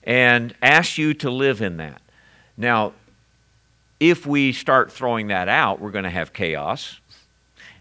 and 0.02 0.54
asks 0.62 0.98
you 0.98 1.14
to 1.14 1.30
live 1.30 1.62
in 1.62 1.76
that. 1.76 2.02
Now, 2.56 2.92
if 4.00 4.26
we 4.26 4.52
start 4.52 4.92
throwing 4.92 5.28
that 5.28 5.48
out, 5.48 5.80
we're 5.80 5.90
going 5.90 6.04
to 6.04 6.10
have 6.10 6.32
chaos. 6.32 7.00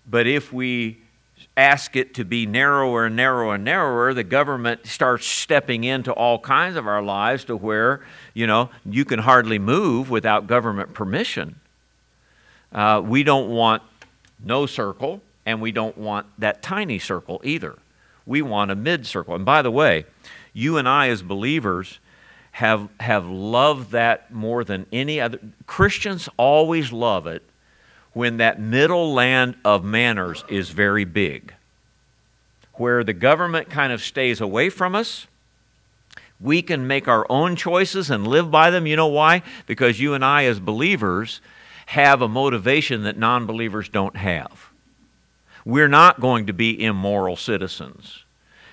But 0.07 0.27
if 0.27 0.53
we 0.53 0.99
ask 1.57 1.95
it 1.95 2.13
to 2.15 2.25
be 2.25 2.45
narrower 2.45 3.05
and 3.05 3.15
narrower 3.15 3.55
and 3.55 3.63
narrower, 3.63 4.13
the 4.13 4.23
government 4.23 4.85
starts 4.85 5.25
stepping 5.25 5.83
into 5.83 6.11
all 6.11 6.37
kinds 6.39 6.75
of 6.75 6.85
our 6.85 7.01
lives 7.01 7.45
to 7.45 7.55
where, 7.55 8.05
you 8.33 8.45
know, 8.45 8.69
you 8.85 9.05
can 9.05 9.19
hardly 9.19 9.59
move 9.59 10.09
without 10.09 10.47
government 10.47 10.93
permission. 10.93 11.55
Uh, 12.71 13.01
we 13.03 13.23
don't 13.23 13.49
want 13.49 13.81
no 14.43 14.65
circle, 14.65 15.21
and 15.45 15.61
we 15.61 15.71
don't 15.71 15.97
want 15.97 16.27
that 16.37 16.61
tiny 16.61 16.99
circle 16.99 17.39
either. 17.43 17.75
We 18.25 18.41
want 18.41 18.71
a 18.71 18.75
mid 18.75 19.05
circle. 19.05 19.35
And 19.35 19.45
by 19.45 19.61
the 19.61 19.71
way, 19.71 20.05
you 20.53 20.77
and 20.77 20.89
I, 20.89 21.07
as 21.09 21.21
believers, 21.21 21.99
have, 22.51 22.89
have 22.99 23.27
loved 23.27 23.91
that 23.91 24.33
more 24.33 24.63
than 24.63 24.85
any 24.91 25.21
other. 25.21 25.39
Christians 25.67 26.27
always 26.37 26.91
love 26.91 27.27
it 27.27 27.43
when 28.15 28.38
that 28.38 28.62
middle 28.62 29.13
land 29.13 29.58
of 29.65 29.84
manners 29.84 30.45
is 30.47 30.69
very 30.69 31.04
big, 31.04 31.54
where 32.75 33.04
the 33.04 33.13
government 33.13 33.69
kind 33.69 33.91
of 33.91 34.01
stays 34.01 34.39
away 34.39 34.69
from 34.69 34.95
us. 34.95 35.28
We 36.39 36.62
can 36.62 36.88
make 36.88 37.10
our 37.10 37.25
own 37.30 37.58
choices 37.58 38.10
and 38.10 38.25
live 38.25 38.49
by 38.49 38.69
them. 38.69 38.88
You 38.88 38.95
know 38.95 39.08
why? 39.08 39.43
Because 39.67 39.99
you 39.99 40.13
and 40.13 40.23
I, 40.23 40.45
as 40.45 40.62
believers, 40.62 41.41
have 41.88 42.21
a 42.21 42.30
motivation 42.30 43.04
that 43.04 43.17
non 43.17 43.45
believers 43.45 43.89
don't 43.89 44.15
have. 44.15 44.69
We're 45.65 45.89
not 45.89 46.21
going 46.21 46.47
to 46.47 46.54
be 46.54 46.82
immoral 46.82 47.36
citizens. 47.36 48.23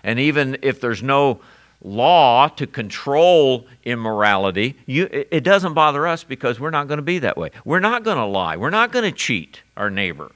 And 0.05 0.20
even 0.20 0.59
if 0.62 0.81
there's 0.81 1.02
no 1.02 1.40
law 1.82 2.48
to 2.48 2.66
control 2.66 3.66
immorality, 3.84 4.76
you, 4.86 5.08
it 5.10 5.42
doesn't 5.42 5.74
bother 5.74 6.06
us 6.06 6.24
because 6.24 6.60
we're 6.60 6.70
not 6.70 6.88
going 6.88 6.98
to 6.98 7.02
be 7.02 7.18
that 7.18 7.36
way. 7.36 7.50
We're 7.64 7.80
not 7.80 8.04
going 8.04 8.18
to 8.18 8.24
lie. 8.24 8.56
We're 8.56 8.70
not 8.70 8.92
going 8.92 9.04
to 9.04 9.16
cheat 9.16 9.62
our 9.76 9.90
neighbor. 9.90 10.32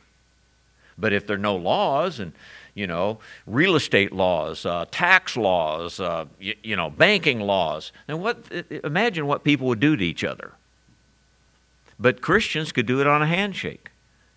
But 0.98 1.12
if 1.12 1.26
there 1.26 1.36
are 1.36 1.38
no 1.38 1.56
laws 1.56 2.18
and 2.20 2.32
you 2.76 2.86
know, 2.86 3.18
real 3.46 3.74
estate 3.74 4.12
laws, 4.12 4.66
uh, 4.66 4.84
tax 4.90 5.34
laws, 5.34 5.98
uh, 5.98 6.26
you, 6.38 6.54
you, 6.62 6.76
know, 6.76 6.90
banking 6.90 7.40
laws. 7.40 7.90
And 8.06 8.20
what? 8.20 8.44
Imagine 8.84 9.26
what 9.26 9.42
people 9.42 9.66
would 9.68 9.80
do 9.80 9.96
to 9.96 10.04
each 10.04 10.22
other. 10.22 10.52
But 11.98 12.20
Christians 12.20 12.72
could 12.72 12.84
do 12.84 13.00
it 13.00 13.06
on 13.06 13.22
a 13.22 13.26
handshake. 13.26 13.90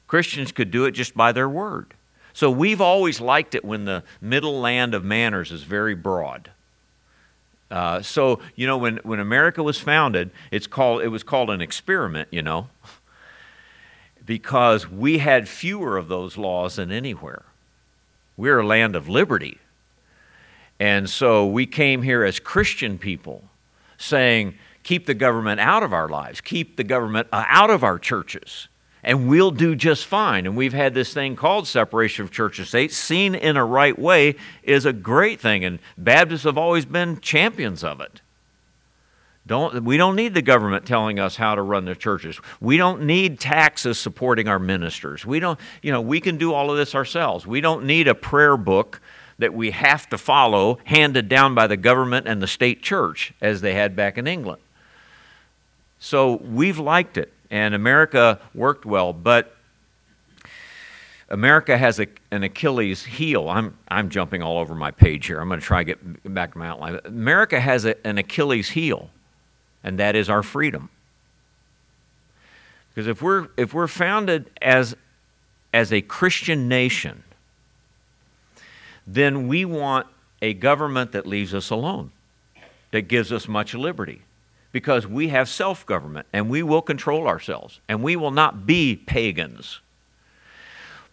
Christians 0.07 0.53
could 0.53 0.71
do 0.71 0.85
it 0.85 0.91
just 0.91 1.15
by 1.15 1.33
their 1.33 1.49
word. 1.49 1.93
So 2.31 2.49
we've 2.49 2.79
always 2.79 3.19
liked 3.19 3.55
it 3.55 3.65
when 3.65 3.83
the 3.83 4.03
middle 4.21 4.61
land 4.61 4.93
of 4.95 5.03
manners 5.03 5.51
is 5.51 5.63
very 5.63 5.93
broad. 5.93 6.49
Uh, 7.71 8.01
so 8.01 8.39
you 8.55 8.65
know 8.65 8.77
when, 8.77 8.97
when 9.03 9.19
America 9.19 9.61
was 9.61 9.79
founded, 9.79 10.31
it's 10.51 10.65
called 10.65 11.01
it 11.01 11.09
was 11.09 11.23
called 11.23 11.49
an 11.49 11.61
experiment, 11.61 12.27
you 12.31 12.41
know, 12.41 12.67
because 14.25 14.89
we 14.89 15.19
had 15.19 15.47
fewer 15.47 15.95
of 15.97 16.07
those 16.07 16.37
laws 16.37 16.77
than 16.77 16.91
anywhere. 16.91 17.43
We're 18.37 18.59
a 18.59 18.65
land 18.65 18.95
of 18.95 19.07
liberty, 19.07 19.59
and 20.79 21.09
so 21.09 21.45
we 21.45 21.67
came 21.67 22.01
here 22.01 22.23
as 22.23 22.39
Christian 22.39 22.97
people, 22.97 23.43
saying, 23.97 24.55
"Keep 24.81 25.05
the 25.05 25.13
government 25.13 25.59
out 25.59 25.83
of 25.83 25.93
our 25.93 26.09
lives, 26.09 26.41
keep 26.41 26.75
the 26.75 26.83
government 26.83 27.27
uh, 27.31 27.43
out 27.47 27.69
of 27.69 27.83
our 27.83 27.99
churches." 27.99 28.68
And 29.03 29.27
we'll 29.29 29.51
do 29.51 29.75
just 29.75 30.05
fine. 30.05 30.45
And 30.45 30.57
we've 30.57 30.73
had 30.73 30.93
this 30.93 31.13
thing 31.13 31.35
called 31.35 31.67
separation 31.67 32.25
of 32.25 32.31
church 32.31 32.59
and 32.59 32.67
state, 32.67 32.91
seen 32.91 33.33
in 33.35 33.57
a 33.57 33.65
right 33.65 33.97
way, 33.97 34.35
is 34.63 34.85
a 34.85 34.93
great 34.93 35.39
thing. 35.39 35.63
And 35.63 35.79
Baptists 35.97 36.43
have 36.43 36.57
always 36.57 36.85
been 36.85 37.19
champions 37.19 37.83
of 37.83 38.01
it. 38.01 38.21
Don't, 39.47 39.83
we 39.83 39.97
don't 39.97 40.15
need 40.15 40.35
the 40.35 40.43
government 40.43 40.85
telling 40.85 41.17
us 41.17 41.35
how 41.35 41.55
to 41.55 41.61
run 41.61 41.85
the 41.85 41.95
churches. 41.95 42.39
We 42.61 42.77
don't 42.77 43.03
need 43.03 43.39
taxes 43.39 43.97
supporting 43.97 44.47
our 44.47 44.59
ministers. 44.59 45.25
We 45.25 45.39
don't, 45.39 45.59
you 45.81 45.91
know, 45.91 46.01
we 46.01 46.21
can 46.21 46.37
do 46.37 46.53
all 46.53 46.69
of 46.69 46.77
this 46.77 46.93
ourselves. 46.93 47.47
We 47.47 47.59
don't 47.61 47.85
need 47.85 48.07
a 48.07 48.13
prayer 48.13 48.57
book 48.57 49.01
that 49.39 49.53
we 49.53 49.71
have 49.71 50.07
to 50.09 50.17
follow 50.17 50.77
handed 50.83 51.29
down 51.29 51.55
by 51.55 51.65
the 51.65 51.77
government 51.77 52.27
and 52.27 52.43
the 52.43 52.47
state 52.47 52.83
church 52.83 53.33
as 53.41 53.61
they 53.61 53.73
had 53.73 53.95
back 53.95 54.17
in 54.17 54.27
England. 54.27 54.61
So 55.97 56.35
we've 56.35 56.77
liked 56.77 57.17
it 57.17 57.33
and 57.51 57.73
America 57.73 58.39
worked 58.53 58.85
well, 58.85 59.13
but 59.13 59.55
America 61.29 61.77
has 61.77 61.99
a, 61.99 62.07
an 62.31 62.43
Achilles 62.43 63.03
heel. 63.05 63.49
I'm, 63.49 63.77
I'm 63.87 64.09
jumping 64.09 64.41
all 64.41 64.57
over 64.57 64.73
my 64.75 64.91
page 64.91 65.27
here. 65.27 65.39
I'm 65.39 65.47
going 65.47 65.59
to 65.59 65.65
try 65.65 65.83
to 65.83 65.85
get 65.85 66.33
back 66.33 66.53
to 66.53 66.57
my 66.57 66.67
outline. 66.67 66.99
America 67.05 67.59
has 67.59 67.85
a, 67.85 68.05
an 68.05 68.17
Achilles 68.17 68.69
heel, 68.69 69.09
and 69.83 69.99
that 69.99 70.15
is 70.15 70.29
our 70.29 70.43
freedom. 70.43 70.89
Because 72.89 73.07
if 73.07 73.21
we're, 73.21 73.47
if 73.57 73.73
we're 73.73 73.87
founded 73.87 74.49
as, 74.61 74.95
as 75.73 75.93
a 75.93 76.01
Christian 76.01 76.67
nation, 76.67 77.23
then 79.05 79.47
we 79.47 79.65
want 79.65 80.07
a 80.41 80.53
government 80.53 81.11
that 81.11 81.27
leaves 81.27 81.53
us 81.53 81.69
alone, 81.69 82.11
that 82.91 83.03
gives 83.03 83.31
us 83.31 83.47
much 83.47 83.73
liberty 83.73 84.23
because 84.71 85.07
we 85.07 85.29
have 85.29 85.49
self 85.49 85.85
government 85.85 86.27
and 86.33 86.49
we 86.49 86.63
will 86.63 86.81
control 86.81 87.27
ourselves 87.27 87.79
and 87.87 88.03
we 88.03 88.15
will 88.15 88.31
not 88.31 88.65
be 88.65 88.95
pagans. 88.95 89.81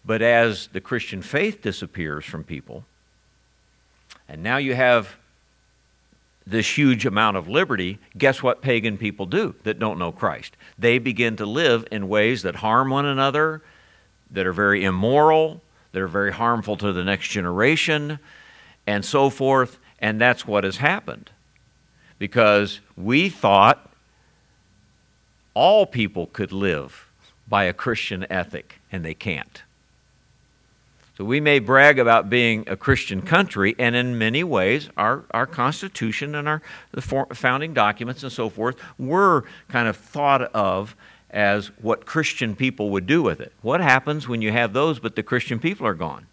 But 0.04 0.22
as 0.22 0.68
the 0.68 0.80
Christian 0.80 1.22
faith 1.22 1.62
disappears 1.62 2.24
from 2.24 2.44
people, 2.44 2.84
and 4.28 4.42
now 4.42 4.56
you 4.56 4.74
have 4.74 5.16
this 6.46 6.78
huge 6.78 7.04
amount 7.06 7.36
of 7.36 7.48
liberty, 7.48 7.98
guess 8.16 8.40
what 8.40 8.62
pagan 8.62 8.98
people 8.98 9.26
do 9.26 9.54
that 9.64 9.80
don't 9.80 9.98
know 9.98 10.12
Christ? 10.12 10.56
They 10.78 10.98
begin 10.98 11.36
to 11.36 11.46
live 11.46 11.86
in 11.90 12.08
ways 12.08 12.42
that 12.42 12.56
harm 12.56 12.90
one 12.90 13.04
another, 13.04 13.62
that 14.30 14.46
are 14.46 14.52
very 14.52 14.84
immoral, 14.84 15.60
that 15.90 16.00
are 16.00 16.08
very 16.08 16.32
harmful 16.32 16.76
to 16.76 16.92
the 16.92 17.02
next 17.02 17.28
generation, 17.28 18.20
and 18.86 19.04
so 19.04 19.28
forth. 19.28 19.78
And 19.98 20.20
that's 20.20 20.46
what 20.46 20.62
has 20.62 20.76
happened 20.76 21.30
because 22.18 22.80
we 22.96 23.28
thought 23.28 23.90
all 25.54 25.86
people 25.86 26.26
could 26.26 26.52
live 26.52 27.08
by 27.48 27.64
a 27.64 27.72
Christian 27.72 28.26
ethic, 28.30 28.80
and 28.90 29.04
they 29.04 29.14
can't. 29.14 29.62
So 31.16 31.24
we 31.24 31.40
may 31.40 31.60
brag 31.60 31.98
about 31.98 32.28
being 32.28 32.64
a 32.66 32.76
Christian 32.76 33.22
country, 33.22 33.74
and 33.78 33.96
in 33.96 34.18
many 34.18 34.44
ways, 34.44 34.90
our, 34.98 35.24
our 35.30 35.46
Constitution 35.46 36.34
and 36.34 36.46
our 36.46 36.60
founding 37.32 37.72
documents 37.72 38.22
and 38.22 38.30
so 38.30 38.50
forth 38.50 38.76
were 38.98 39.44
kind 39.68 39.88
of 39.88 39.96
thought 39.96 40.42
of 40.42 40.94
as 41.30 41.68
what 41.80 42.04
Christian 42.04 42.54
people 42.54 42.90
would 42.90 43.06
do 43.06 43.22
with 43.22 43.40
it. 43.40 43.52
What 43.62 43.80
happens 43.80 44.28
when 44.28 44.42
you 44.42 44.52
have 44.52 44.74
those, 44.74 44.98
but 44.98 45.16
the 45.16 45.22
Christian 45.22 45.58
people 45.58 45.86
are 45.86 45.94
gone? 45.94 46.26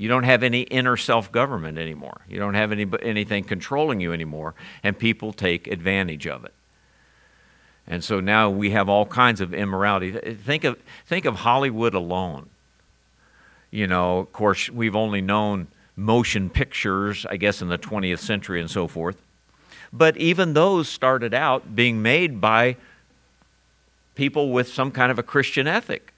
You 0.00 0.08
don't 0.08 0.22
have 0.22 0.42
any 0.42 0.62
inner 0.62 0.96
self 0.96 1.30
government 1.30 1.76
anymore. 1.76 2.22
You 2.26 2.38
don't 2.38 2.54
have 2.54 2.72
any, 2.72 2.86
anything 3.02 3.44
controlling 3.44 4.00
you 4.00 4.14
anymore, 4.14 4.54
and 4.82 4.98
people 4.98 5.34
take 5.34 5.66
advantage 5.66 6.26
of 6.26 6.46
it. 6.46 6.54
And 7.86 8.02
so 8.02 8.18
now 8.18 8.48
we 8.48 8.70
have 8.70 8.88
all 8.88 9.04
kinds 9.04 9.42
of 9.42 9.52
immorality. 9.52 10.12
Think 10.36 10.64
of, 10.64 10.78
think 11.04 11.26
of 11.26 11.34
Hollywood 11.34 11.92
alone. 11.92 12.48
You 13.70 13.86
know, 13.86 14.20
of 14.20 14.32
course, 14.32 14.70
we've 14.70 14.96
only 14.96 15.20
known 15.20 15.66
motion 15.96 16.48
pictures, 16.48 17.26
I 17.28 17.36
guess, 17.36 17.60
in 17.60 17.68
the 17.68 17.76
20th 17.76 18.20
century 18.20 18.58
and 18.58 18.70
so 18.70 18.88
forth. 18.88 19.20
But 19.92 20.16
even 20.16 20.54
those 20.54 20.88
started 20.88 21.34
out 21.34 21.76
being 21.76 22.00
made 22.00 22.40
by 22.40 22.76
people 24.14 24.50
with 24.50 24.72
some 24.72 24.92
kind 24.92 25.12
of 25.12 25.18
a 25.18 25.22
Christian 25.22 25.66
ethic. 25.66 26.14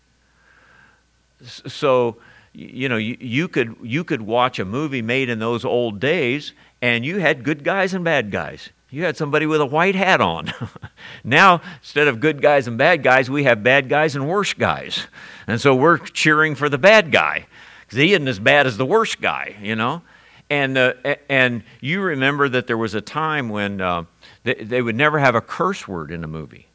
So, 1.42 2.18
you 2.52 2.88
know, 2.88 2.96
you, 2.96 3.16
you, 3.18 3.48
could, 3.48 3.76
you 3.82 4.04
could 4.04 4.22
watch 4.22 4.58
a 4.58 4.64
movie 4.64 5.02
made 5.02 5.28
in 5.28 5.38
those 5.38 5.64
old 5.64 6.00
days, 6.00 6.52
and 6.80 7.04
you 7.04 7.18
had 7.18 7.44
good 7.44 7.64
guys 7.64 7.94
and 7.94 8.04
bad 8.04 8.30
guys. 8.30 8.70
You 8.90 9.04
had 9.04 9.16
somebody 9.16 9.46
with 9.46 9.62
a 9.62 9.66
white 9.66 9.94
hat 9.94 10.20
on. 10.20 10.52
now, 11.24 11.62
instead 11.80 12.08
of 12.08 12.20
good 12.20 12.42
guys 12.42 12.68
and 12.68 12.76
bad 12.76 13.02
guys, 13.02 13.30
we 13.30 13.44
have 13.44 13.62
bad 13.62 13.88
guys 13.88 14.14
and 14.14 14.28
worse 14.28 14.52
guys. 14.52 15.06
And 15.46 15.58
so 15.58 15.74
we're 15.74 15.96
cheering 15.96 16.54
for 16.54 16.68
the 16.68 16.76
bad 16.76 17.10
guy 17.10 17.46
because 17.80 17.98
he 17.98 18.12
isn't 18.12 18.28
as 18.28 18.38
bad 18.38 18.66
as 18.66 18.76
the 18.76 18.84
worst 18.84 19.20
guy, 19.22 19.56
you 19.62 19.74
know? 19.74 20.02
And, 20.50 20.76
uh, 20.76 20.92
and 21.30 21.62
you 21.80 22.02
remember 22.02 22.50
that 22.50 22.66
there 22.66 22.76
was 22.76 22.94
a 22.94 23.00
time 23.00 23.48
when 23.48 23.80
uh, 23.80 24.04
they, 24.44 24.54
they 24.54 24.82
would 24.82 24.96
never 24.96 25.18
have 25.18 25.34
a 25.34 25.40
curse 25.40 25.88
word 25.88 26.10
in 26.10 26.22
a 26.22 26.28
movie. 26.28 26.66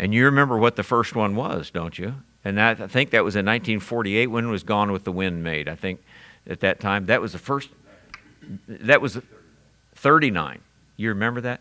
And 0.00 0.12
you 0.12 0.24
remember 0.24 0.58
what 0.58 0.74
the 0.74 0.82
first 0.82 1.14
one 1.14 1.36
was, 1.36 1.70
don't 1.70 1.96
you? 1.96 2.16
And 2.44 2.58
that, 2.58 2.80
I 2.80 2.86
think 2.86 3.10
that 3.10 3.24
was 3.24 3.36
in 3.36 3.46
1948 3.46 4.26
when 4.26 4.44
it 4.44 4.50
was 4.50 4.62
Gone 4.62 4.92
with 4.92 5.04
the 5.04 5.12
Wind 5.12 5.42
made. 5.42 5.68
I 5.68 5.74
think 5.74 6.02
at 6.46 6.60
that 6.60 6.80
time 6.80 7.06
that 7.06 7.20
was 7.20 7.32
the 7.32 7.38
first. 7.38 7.70
That 8.68 9.00
was 9.00 9.18
39. 9.94 10.60
You 10.96 11.08
remember 11.10 11.40
that? 11.42 11.60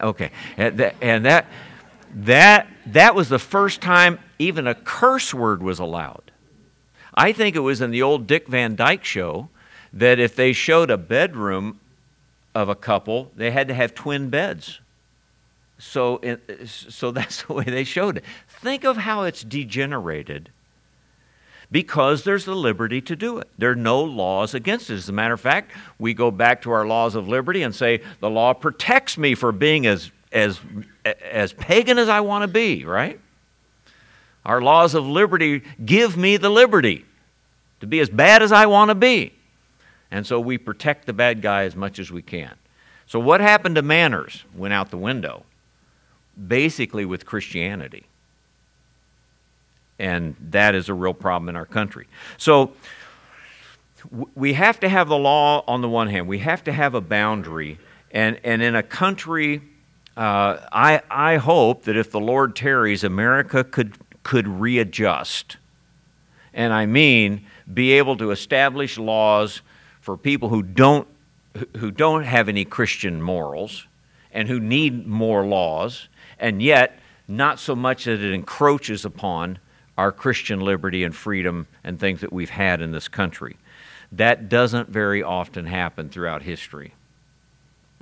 Okay. 0.00 0.30
And 0.56 0.78
that, 0.78 0.94
and 1.00 1.24
that, 1.24 1.46
that, 2.14 2.68
that 2.86 3.14
was 3.14 3.28
the 3.28 3.38
first 3.38 3.80
time 3.80 4.18
even 4.38 4.66
a 4.66 4.74
curse 4.74 5.32
word 5.32 5.62
was 5.62 5.78
allowed. 5.78 6.30
I 7.14 7.32
think 7.32 7.56
it 7.56 7.60
was 7.60 7.80
in 7.80 7.90
the 7.90 8.02
old 8.02 8.26
Dick 8.26 8.46
Van 8.46 8.76
Dyke 8.76 9.04
show 9.04 9.48
that 9.92 10.18
if 10.18 10.36
they 10.36 10.52
showed 10.52 10.90
a 10.90 10.96
bedroom 10.96 11.80
of 12.54 12.68
a 12.68 12.74
couple, 12.74 13.32
they 13.34 13.50
had 13.50 13.66
to 13.68 13.74
have 13.74 13.94
twin 13.94 14.30
beds. 14.30 14.80
So, 15.78 16.20
so 16.66 17.10
that's 17.10 17.42
the 17.44 17.52
way 17.52 17.64
they 17.64 17.84
showed 17.84 18.18
it. 18.18 18.24
Think 18.48 18.84
of 18.84 18.96
how 18.96 19.22
it's 19.22 19.42
degenerated 19.42 20.50
because 21.70 22.24
there's 22.24 22.44
the 22.44 22.56
liberty 22.56 23.00
to 23.02 23.16
do 23.16 23.38
it. 23.38 23.48
There 23.58 23.70
are 23.70 23.76
no 23.76 24.02
laws 24.02 24.54
against 24.54 24.90
it. 24.90 24.94
As 24.94 25.08
a 25.08 25.12
matter 25.12 25.34
of 25.34 25.40
fact, 25.40 25.72
we 25.98 26.14
go 26.14 26.30
back 26.30 26.62
to 26.62 26.70
our 26.70 26.86
laws 26.86 27.14
of 27.14 27.28
liberty 27.28 27.62
and 27.62 27.74
say 27.74 28.00
the 28.20 28.30
law 28.30 28.54
protects 28.54 29.18
me 29.18 29.34
for 29.34 29.52
being 29.52 29.86
as, 29.86 30.10
as, 30.32 30.58
as 31.04 31.52
pagan 31.52 31.98
as 31.98 32.08
I 32.08 32.20
want 32.20 32.42
to 32.42 32.48
be, 32.48 32.84
right? 32.84 33.20
Our 34.46 34.62
laws 34.62 34.94
of 34.94 35.06
liberty 35.06 35.62
give 35.84 36.16
me 36.16 36.38
the 36.38 36.48
liberty 36.48 37.04
to 37.80 37.86
be 37.86 38.00
as 38.00 38.08
bad 38.08 38.42
as 38.42 38.50
I 38.50 38.66
want 38.66 38.88
to 38.88 38.94
be. 38.94 39.34
And 40.10 40.26
so 40.26 40.40
we 40.40 40.56
protect 40.56 41.04
the 41.04 41.12
bad 41.12 41.42
guy 41.42 41.64
as 41.64 41.76
much 41.76 41.98
as 41.98 42.10
we 42.10 42.22
can. 42.22 42.54
So, 43.06 43.18
what 43.18 43.40
happened 43.40 43.76
to 43.76 43.82
manners? 43.82 44.44
Went 44.54 44.74
out 44.74 44.90
the 44.90 44.98
window, 44.98 45.44
basically 46.46 47.04
with 47.04 47.26
Christianity. 47.26 48.04
And 49.98 50.36
that 50.50 50.74
is 50.74 50.88
a 50.88 50.94
real 50.94 51.14
problem 51.14 51.48
in 51.48 51.56
our 51.56 51.66
country. 51.66 52.06
So 52.36 52.72
we 54.34 54.52
have 54.52 54.78
to 54.80 54.88
have 54.88 55.08
the 55.08 55.18
law 55.18 55.64
on 55.66 55.82
the 55.82 55.88
one 55.88 56.08
hand, 56.08 56.28
we 56.28 56.38
have 56.38 56.62
to 56.64 56.72
have 56.72 56.94
a 56.94 57.00
boundary. 57.00 57.78
And, 58.10 58.40
and 58.44 58.62
in 58.62 58.74
a 58.74 58.82
country, 58.82 59.60
uh, 60.16 60.58
I, 60.72 61.02
I 61.10 61.36
hope 61.36 61.84
that 61.84 61.96
if 61.96 62.10
the 62.10 62.20
Lord 62.20 62.56
tarries, 62.56 63.04
America 63.04 63.64
could, 63.64 63.98
could 64.22 64.48
readjust. 64.48 65.56
And 66.54 66.72
I 66.72 66.86
mean, 66.86 67.44
be 67.72 67.92
able 67.92 68.16
to 68.16 68.30
establish 68.30 68.98
laws 68.98 69.60
for 70.00 70.16
people 70.16 70.48
who 70.48 70.62
don't, 70.62 71.06
who 71.76 71.90
don't 71.90 72.24
have 72.24 72.48
any 72.48 72.64
Christian 72.64 73.20
morals 73.20 73.86
and 74.32 74.48
who 74.48 74.58
need 74.58 75.06
more 75.06 75.44
laws, 75.44 76.08
and 76.38 76.62
yet 76.62 76.98
not 77.26 77.58
so 77.58 77.76
much 77.76 78.04
that 78.04 78.20
it 78.20 78.32
encroaches 78.32 79.04
upon 79.04 79.58
our 79.96 80.12
Christian 80.12 80.60
liberty 80.60 81.04
and 81.04 81.14
freedom 81.14 81.66
and 81.84 81.98
things 81.98 82.20
that 82.20 82.32
we've 82.32 82.50
had 82.50 82.80
in 82.80 82.92
this 82.92 83.08
country. 83.08 83.56
That 84.12 84.48
doesn't 84.48 84.88
very 84.88 85.22
often 85.22 85.66
happen 85.66 86.08
throughout 86.08 86.42
history. 86.42 86.94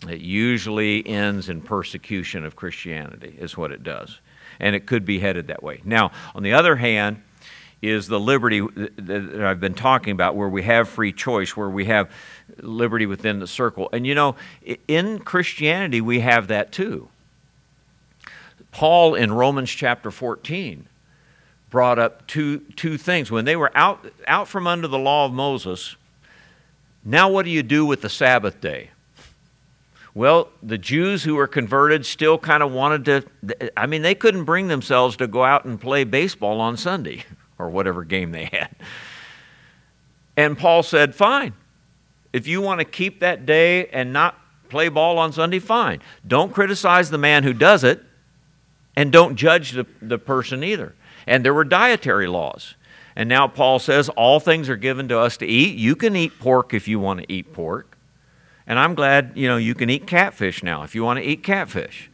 It 0.07 0.21
usually 0.21 1.07
ends 1.07 1.49
in 1.49 1.63
persecution 1.63 2.45
of 2.45 2.55
Christianity, 2.55 3.35
is 3.39 3.57
what 3.57 3.73
it 3.73 3.83
does. 3.83 4.21
And 4.61 4.77
it 4.77 4.87
could 4.87 5.05
be 5.05 5.19
headed 5.19 5.49
that 5.49 5.63
way. 5.63 5.81
Now, 5.85 6.13
on 6.35 6.43
the 6.43 6.53
other 6.53 6.77
hand, 6.77 7.23
is 7.83 8.07
the 8.09 8.21
liberty 8.21 8.61
that 8.97 9.43
I've 9.43 9.61
been 9.61 9.75
talking 9.75 10.13
about, 10.13 10.35
where 10.35 10.49
we 10.49 10.63
have 10.63 10.89
free 10.89 11.13
choice, 11.13 11.57
where 11.57 11.69
we 11.69 11.87
have 11.87 12.11
liberty 12.61 13.07
within 13.07 13.39
the 13.39 13.47
circle. 13.47 13.89
And 13.93 14.07
you 14.07 14.15
know, 14.15 14.37
in 14.89 15.19
Christianity, 15.19 16.01
we 16.01 16.21
have 16.21 16.49
that 16.49 16.73
too. 16.73 17.09
Paul 18.77 19.15
in 19.15 19.33
Romans 19.33 19.71
chapter 19.71 20.11
14 20.11 20.87
brought 21.71 21.99
up 21.99 22.27
two, 22.27 22.59
two 22.77 22.99
things. 22.99 23.31
When 23.31 23.47
they 23.47 23.57
were 23.57 23.73
out, 23.75 24.07
out 24.27 24.49
from 24.49 24.67
under 24.67 24.87
the 24.87 24.99
law 24.99 25.25
of 25.25 25.33
Moses, 25.33 25.97
now 27.03 27.31
what 27.31 27.47
do 27.47 27.51
you 27.51 27.63
do 27.63 27.87
with 27.87 28.03
the 28.03 28.11
Sabbath 28.11 28.61
day? 28.61 28.91
Well, 30.13 30.51
the 30.63 30.77
Jews 30.77 31.25
who 31.25 31.37
were 31.37 31.47
converted 31.47 32.05
still 32.05 32.37
kind 32.37 32.63
of 32.63 32.71
wanted 32.71 33.05
to, 33.07 33.73
I 33.79 33.87
mean, 33.87 34.03
they 34.03 34.15
couldn't 34.15 34.45
bring 34.45 34.69
themselves 34.69 35.17
to 35.17 35.27
go 35.27 35.43
out 35.43 35.65
and 35.65 35.81
play 35.81 36.05
baseball 36.05 36.61
on 36.61 36.77
Sunday 36.77 37.25
or 37.59 37.71
whatever 37.71 38.05
game 38.05 38.31
they 38.31 38.45
had. 38.45 38.77
And 40.37 40.59
Paul 40.59 40.83
said, 40.83 41.15
fine. 41.15 41.55
If 42.35 42.47
you 42.47 42.61
want 42.61 42.81
to 42.81 42.85
keep 42.85 43.21
that 43.21 43.47
day 43.47 43.87
and 43.87 44.13
not 44.13 44.39
play 44.69 44.91
ball 44.91 45.17
on 45.17 45.33
Sunday, 45.33 45.61
fine. 45.61 46.03
Don't 46.27 46.53
criticize 46.53 47.09
the 47.09 47.17
man 47.17 47.43
who 47.43 47.55
does 47.55 47.83
it, 47.83 48.03
and 48.97 49.13
don't 49.13 49.37
judge 49.37 49.73
the, 49.73 49.87
the 50.01 50.19
person 50.19 50.65
either. 50.65 50.95
And 51.27 51.45
there 51.45 51.55
were 51.55 51.65
dietary 51.65 52.27
laws. 52.27 52.75
And 53.15 53.29
now 53.29 53.47
Paul 53.49 53.79
says 53.79 54.09
all 54.11 54.41
things 54.41 54.69
are 54.69 54.77
given 54.77 55.09
to 55.09 55.19
us 55.19 55.37
to 55.39 55.47
eat. 55.47 55.77
You 55.77 55.95
can 55.95 56.17
eat 56.17 56.39
pork 56.39 56.75
if 56.75 56.89
you 56.89 56.99
want 56.99 57.21
to 57.21 57.33
eat 57.33 57.53
pork. 57.53 57.97
And 58.67 58.79
I'm 58.79 58.95
glad, 58.95 59.33
you 59.35 59.49
know, 59.49 59.57
you 59.57 59.75
can 59.75 59.91
eat 59.91 60.07
catfish 60.07 60.63
now 60.63 60.83
if 60.83 60.95
you 60.95 61.05
want 61.05 61.19
to 61.19 61.25
eat 61.25 61.43
catfish. 61.43 62.11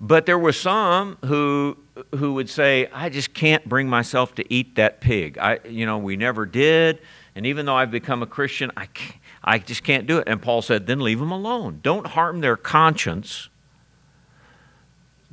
But 0.00 0.26
there 0.26 0.38
were 0.38 0.52
some 0.52 1.16
who 1.24 1.78
who 2.14 2.34
would 2.34 2.50
say, 2.50 2.88
I 2.92 3.08
just 3.08 3.32
can't 3.32 3.66
bring 3.66 3.88
myself 3.88 4.34
to 4.34 4.52
eat 4.52 4.74
that 4.76 5.00
pig. 5.00 5.38
I, 5.38 5.60
you 5.66 5.86
know, 5.86 5.96
we 5.96 6.16
never 6.16 6.44
did. 6.44 7.00
And 7.34 7.46
even 7.46 7.64
though 7.64 7.74
I've 7.74 7.90
become 7.90 8.22
a 8.22 8.26
Christian, 8.26 8.70
I, 8.76 8.88
I 9.42 9.58
just 9.58 9.82
can't 9.82 10.06
do 10.06 10.18
it. 10.18 10.24
And 10.26 10.42
Paul 10.42 10.60
said, 10.60 10.86
then 10.86 11.00
leave 11.00 11.18
them 11.18 11.32
alone. 11.32 11.80
Don't 11.82 12.06
harm 12.06 12.42
their 12.42 12.56
conscience 12.56 13.48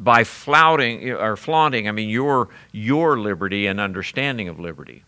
by 0.03 0.23
flouting 0.23 1.11
or 1.11 1.35
flaunting, 1.35 1.87
I 1.87 1.91
mean, 1.91 2.09
your, 2.09 2.49
your 2.71 3.19
liberty 3.19 3.67
and 3.67 3.79
understanding 3.79 4.49
of 4.49 4.59
liberty. 4.59 5.03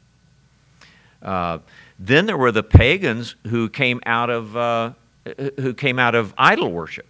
Uh, 1.21 1.59
then 1.97 2.25
there 2.25 2.37
were 2.37 2.51
the 2.51 2.63
pagans 2.63 3.35
who 3.47 3.69
came 3.69 4.01
out 4.05 4.29
of, 4.29 4.55
uh, 4.55 4.93
who 5.59 5.73
came 5.73 5.99
out 5.99 6.15
of 6.15 6.33
idol 6.37 6.71
worship. 6.71 7.07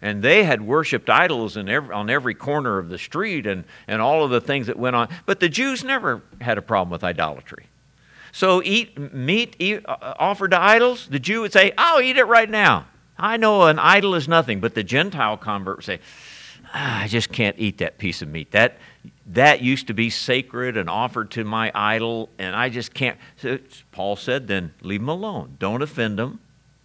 And 0.00 0.22
they 0.22 0.44
had 0.44 0.62
worshiped 0.62 1.10
idols 1.10 1.56
every, 1.56 1.92
on 1.92 2.08
every 2.08 2.34
corner 2.34 2.78
of 2.78 2.88
the 2.88 2.98
street 2.98 3.46
and, 3.46 3.64
and 3.88 4.00
all 4.00 4.24
of 4.24 4.30
the 4.30 4.40
things 4.40 4.68
that 4.68 4.78
went 4.78 4.94
on. 4.94 5.08
But 5.26 5.40
the 5.40 5.48
Jews 5.48 5.82
never 5.82 6.22
had 6.40 6.56
a 6.56 6.62
problem 6.62 6.90
with 6.90 7.02
idolatry. 7.02 7.66
So 8.30 8.62
eat 8.62 8.96
meat 9.12 9.56
eat, 9.58 9.84
uh, 9.86 10.14
offered 10.18 10.52
to 10.52 10.60
idols, 10.60 11.08
the 11.08 11.18
Jew 11.18 11.40
would 11.40 11.52
say, 11.52 11.72
I'll 11.76 12.00
eat 12.00 12.16
it 12.16 12.24
right 12.24 12.48
now. 12.48 12.86
I 13.18 13.36
know 13.36 13.64
an 13.64 13.80
idol 13.80 14.14
is 14.14 14.28
nothing. 14.28 14.60
But 14.60 14.74
the 14.74 14.84
Gentile 14.84 15.36
convert 15.36 15.78
would 15.78 15.84
say, 15.84 15.98
ah, 16.74 17.02
I 17.02 17.08
just 17.08 17.30
can't 17.32 17.56
eat 17.58 17.78
that 17.78 17.98
piece 17.98 18.22
of 18.22 18.28
meat. 18.28 18.50
That, 18.52 18.78
that 19.26 19.62
used 19.62 19.86
to 19.86 19.94
be 19.94 20.10
sacred 20.10 20.76
and 20.76 20.88
offered 20.88 21.30
to 21.32 21.44
my 21.44 21.70
idol, 21.74 22.28
and 22.38 22.54
I 22.56 22.68
just 22.68 22.94
can't. 22.94 23.18
So 23.36 23.58
Paul 23.92 24.16
said, 24.16 24.48
then 24.48 24.72
leave 24.82 25.00
them 25.00 25.08
alone. 25.08 25.56
Don't 25.58 25.82
offend 25.82 26.18
them. 26.18 26.40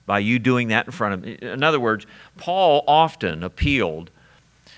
by 0.05 0.19
you 0.19 0.39
doing 0.39 0.69
that 0.69 0.85
in 0.85 0.91
front 0.91 1.13
of 1.13 1.23
me. 1.23 1.37
In 1.41 1.63
other 1.63 1.79
words, 1.79 2.05
Paul 2.37 2.83
often 2.87 3.43
appealed, 3.43 4.09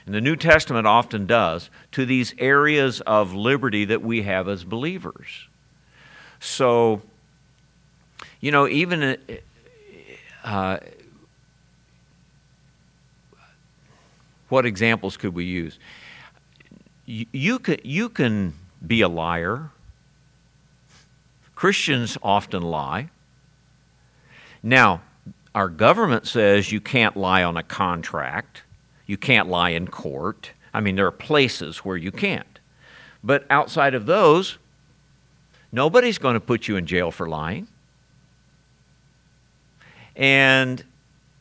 and 0.06 0.14
the 0.14 0.22
New 0.22 0.36
Testament 0.36 0.86
often 0.86 1.26
does, 1.26 1.70
to 1.94 2.06
these 2.06 2.36
areas 2.38 3.02
of 3.02 3.34
liberty 3.34 3.86
that 3.86 4.02
we 4.02 4.22
have 4.24 4.48
as 4.48 4.64
believers. 4.64 5.48
So, 6.40 7.02
you 8.40 8.52
know, 8.52 8.68
even 8.68 9.18
uh, 10.44 10.78
what 14.56 14.66
examples 14.66 15.18
could 15.18 15.36
we 15.36 15.44
use? 15.44 15.78
You, 17.06 17.26
you, 17.34 17.60
can, 17.60 17.76
you 17.84 18.08
can 18.08 18.54
be 18.88 19.02
a 19.02 19.10
liar. 19.10 19.70
Christians 21.56 22.18
often 22.24 22.64
lie. 22.64 23.10
Now, 24.64 25.02
our 25.54 25.68
government 25.68 26.26
says 26.26 26.72
you 26.72 26.80
can't 26.80 27.18
lie 27.18 27.44
on 27.44 27.58
a 27.58 27.64
contract, 27.64 28.64
you 29.08 29.18
can't 29.18 29.50
lie 29.50 29.72
in 29.72 29.90
court. 29.90 30.52
I 30.74 30.80
mean, 30.80 30.96
there 30.96 31.06
are 31.06 31.12
places 31.12 31.80
where 31.80 31.98
you 31.98 32.14
can't. 32.14 32.60
But 33.22 33.46
outside 33.50 33.94
of 33.94 34.06
those, 34.06 34.58
nobody's 35.70 36.18
going 36.18 36.36
to 36.36 36.40
put 36.40 36.70
you 36.70 36.78
in 36.78 36.86
jail 36.86 37.12
for 37.12 37.28
lying. 37.28 37.68
And 40.16 40.82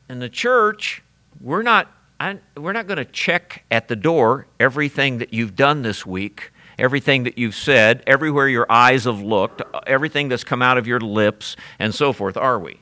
in 0.08 0.18
the 0.18 0.28
church, 0.28 1.00
we're 1.40 1.62
not, 1.62 1.93
I, 2.20 2.38
we're 2.56 2.72
not 2.72 2.86
going 2.86 2.98
to 2.98 3.04
check 3.04 3.64
at 3.70 3.88
the 3.88 3.96
door 3.96 4.46
everything 4.60 5.18
that 5.18 5.32
you've 5.32 5.56
done 5.56 5.82
this 5.82 6.06
week, 6.06 6.52
everything 6.78 7.24
that 7.24 7.38
you've 7.38 7.54
said, 7.54 8.02
everywhere 8.06 8.48
your 8.48 8.66
eyes 8.70 9.04
have 9.04 9.20
looked, 9.20 9.62
everything 9.86 10.28
that's 10.28 10.44
come 10.44 10.62
out 10.62 10.78
of 10.78 10.86
your 10.86 11.00
lips, 11.00 11.56
and 11.78 11.94
so 11.94 12.12
forth, 12.12 12.36
are 12.36 12.58
we? 12.58 12.80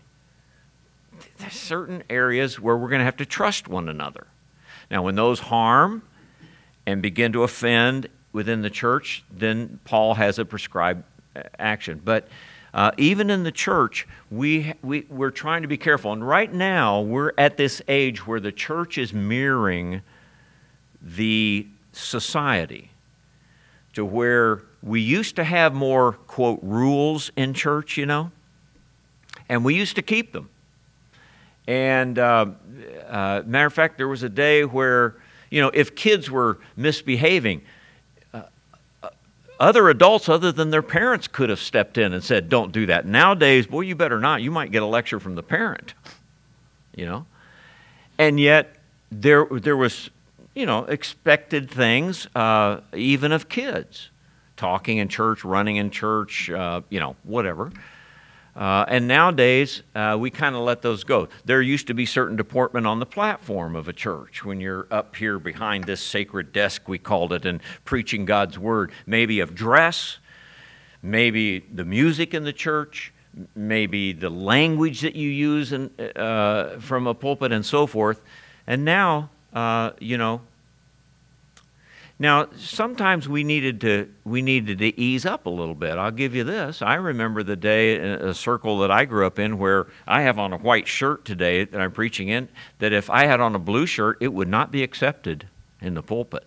There's 1.38 1.54
certain 1.54 2.04
areas 2.08 2.60
where 2.60 2.76
we're 2.76 2.88
going 2.88 3.00
to 3.00 3.04
have 3.04 3.16
to 3.16 3.26
trust 3.26 3.68
one 3.68 3.88
another. 3.88 4.26
Now, 4.90 5.02
when 5.02 5.14
those 5.14 5.40
harm 5.40 6.02
and 6.86 7.00
begin 7.00 7.32
to 7.32 7.42
offend 7.42 8.08
within 8.32 8.62
the 8.62 8.70
church, 8.70 9.24
then 9.30 9.80
Paul 9.84 10.14
has 10.14 10.38
a 10.38 10.44
prescribed 10.44 11.04
uh, 11.34 11.42
action. 11.58 12.00
But 12.04 12.28
uh, 12.74 12.90
even 12.96 13.30
in 13.30 13.42
the 13.42 13.52
church, 13.52 14.06
we, 14.30 14.72
we, 14.82 15.06
we're 15.10 15.30
trying 15.30 15.62
to 15.62 15.68
be 15.68 15.76
careful. 15.76 16.12
And 16.12 16.26
right 16.26 16.52
now, 16.52 17.00
we're 17.00 17.32
at 17.36 17.56
this 17.56 17.82
age 17.86 18.26
where 18.26 18.40
the 18.40 18.52
church 18.52 18.96
is 18.96 19.12
mirroring 19.12 20.00
the 21.02 21.66
society 21.92 22.90
to 23.92 24.04
where 24.04 24.62
we 24.82 25.00
used 25.00 25.36
to 25.36 25.44
have 25.44 25.74
more, 25.74 26.12
quote, 26.12 26.60
rules 26.62 27.30
in 27.36 27.52
church, 27.52 27.96
you 27.96 28.06
know, 28.06 28.30
and 29.48 29.64
we 29.64 29.74
used 29.74 29.96
to 29.96 30.02
keep 30.02 30.32
them. 30.32 30.48
And 31.66 32.18
uh, 32.18 32.46
uh, 33.06 33.42
matter 33.44 33.66
of 33.66 33.74
fact, 33.74 33.98
there 33.98 34.08
was 34.08 34.22
a 34.22 34.28
day 34.28 34.64
where, 34.64 35.16
you 35.50 35.60
know, 35.60 35.70
if 35.74 35.94
kids 35.94 36.30
were 36.30 36.58
misbehaving, 36.76 37.62
other 39.62 39.88
adults 39.88 40.28
other 40.28 40.50
than 40.50 40.70
their 40.70 40.82
parents 40.82 41.28
could 41.28 41.48
have 41.48 41.60
stepped 41.60 41.96
in 41.96 42.12
and 42.12 42.22
said, 42.22 42.48
Don't 42.48 42.72
do 42.72 42.86
that. 42.86 43.06
Nowadays, 43.06 43.64
boy, 43.68 43.82
you 43.82 43.94
better 43.94 44.18
not. 44.18 44.42
You 44.42 44.50
might 44.50 44.72
get 44.72 44.82
a 44.82 44.86
lecture 44.86 45.20
from 45.20 45.36
the 45.36 45.42
parent, 45.42 45.94
you 46.96 47.06
know? 47.06 47.26
And 48.18 48.40
yet, 48.40 48.74
there, 49.12 49.46
there 49.46 49.76
was, 49.76 50.10
you 50.54 50.66
know, 50.66 50.84
expected 50.86 51.70
things, 51.70 52.26
uh, 52.34 52.80
even 52.92 53.30
of 53.30 53.48
kids, 53.48 54.10
talking 54.56 54.98
in 54.98 55.06
church, 55.06 55.44
running 55.44 55.76
in 55.76 55.90
church, 55.90 56.50
uh, 56.50 56.80
you 56.90 56.98
know, 56.98 57.14
whatever. 57.22 57.70
Uh, 58.54 58.84
and 58.86 59.08
nowadays, 59.08 59.82
uh, 59.94 60.16
we 60.20 60.30
kind 60.30 60.54
of 60.54 60.60
let 60.62 60.82
those 60.82 61.04
go. 61.04 61.28
There 61.46 61.62
used 61.62 61.86
to 61.86 61.94
be 61.94 62.04
certain 62.04 62.36
deportment 62.36 62.86
on 62.86 62.98
the 62.98 63.06
platform 63.06 63.74
of 63.74 63.88
a 63.88 63.94
church 63.94 64.44
when 64.44 64.60
you're 64.60 64.86
up 64.90 65.16
here 65.16 65.38
behind 65.38 65.84
this 65.84 66.02
sacred 66.02 66.52
desk, 66.52 66.86
we 66.86 66.98
called 66.98 67.32
it, 67.32 67.46
and 67.46 67.62
preaching 67.84 68.26
God's 68.26 68.58
word. 68.58 68.92
Maybe 69.06 69.40
of 69.40 69.54
dress, 69.54 70.18
maybe 71.00 71.60
the 71.60 71.86
music 71.86 72.34
in 72.34 72.44
the 72.44 72.52
church, 72.52 73.14
maybe 73.54 74.12
the 74.12 74.28
language 74.28 75.00
that 75.00 75.16
you 75.16 75.30
use 75.30 75.72
in, 75.72 75.90
uh, 76.14 76.78
from 76.78 77.06
a 77.06 77.14
pulpit, 77.14 77.52
and 77.52 77.64
so 77.64 77.86
forth. 77.86 78.20
And 78.66 78.84
now, 78.84 79.30
uh, 79.54 79.92
you 79.98 80.18
know, 80.18 80.42
now, 82.22 82.46
sometimes 82.56 83.28
we 83.28 83.42
needed 83.42 83.80
to 83.80 84.08
we 84.22 84.42
needed 84.42 84.78
to 84.78 84.98
ease 84.98 85.26
up 85.26 85.46
a 85.46 85.50
little 85.50 85.74
bit. 85.74 85.98
I'll 85.98 86.12
give 86.12 86.36
you 86.36 86.44
this. 86.44 86.80
I 86.80 86.94
remember 86.94 87.42
the 87.42 87.56
day 87.56 87.96
in 87.96 88.04
a 88.04 88.32
circle 88.32 88.78
that 88.78 88.92
I 88.92 89.06
grew 89.06 89.26
up 89.26 89.40
in 89.40 89.58
where 89.58 89.88
I 90.06 90.22
have 90.22 90.38
on 90.38 90.52
a 90.52 90.56
white 90.56 90.86
shirt 90.86 91.24
today 91.24 91.64
that 91.64 91.80
I'm 91.80 91.90
preaching 91.90 92.28
in 92.28 92.48
that 92.78 92.92
if 92.92 93.10
I 93.10 93.26
had 93.26 93.40
on 93.40 93.56
a 93.56 93.58
blue 93.58 93.86
shirt, 93.86 94.18
it 94.20 94.32
would 94.32 94.46
not 94.46 94.70
be 94.70 94.84
accepted 94.84 95.48
in 95.80 95.94
the 95.94 96.02
pulpit. 96.02 96.46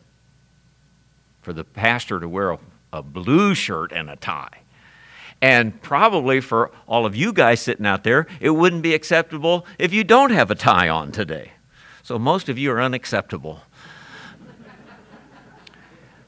For 1.42 1.52
the 1.52 1.66
pastor 1.66 2.22
to 2.22 2.30
wear 2.30 2.52
a, 2.52 2.60
a 2.94 3.02
blue 3.02 3.54
shirt 3.54 3.92
and 3.92 4.10
a 4.10 4.16
tie. 4.16 4.62
And 5.42 5.82
probably 5.82 6.40
for 6.40 6.72
all 6.88 7.06
of 7.06 7.18
you 7.18 7.34
guys 7.34 7.60
sitting 7.60 7.86
out 7.86 8.06
there, 8.06 8.28
it 8.40 8.52
wouldn't 8.52 8.82
be 8.82 8.94
acceptable 8.94 9.66
if 9.78 9.92
you 9.92 10.06
don't 10.06 10.32
have 10.32 10.50
a 10.52 10.56
tie 10.56 10.88
on 10.88 11.12
today. 11.12 11.52
So 12.02 12.18
most 12.18 12.48
of 12.48 12.58
you 12.58 12.72
are 12.72 12.82
unacceptable 12.82 13.60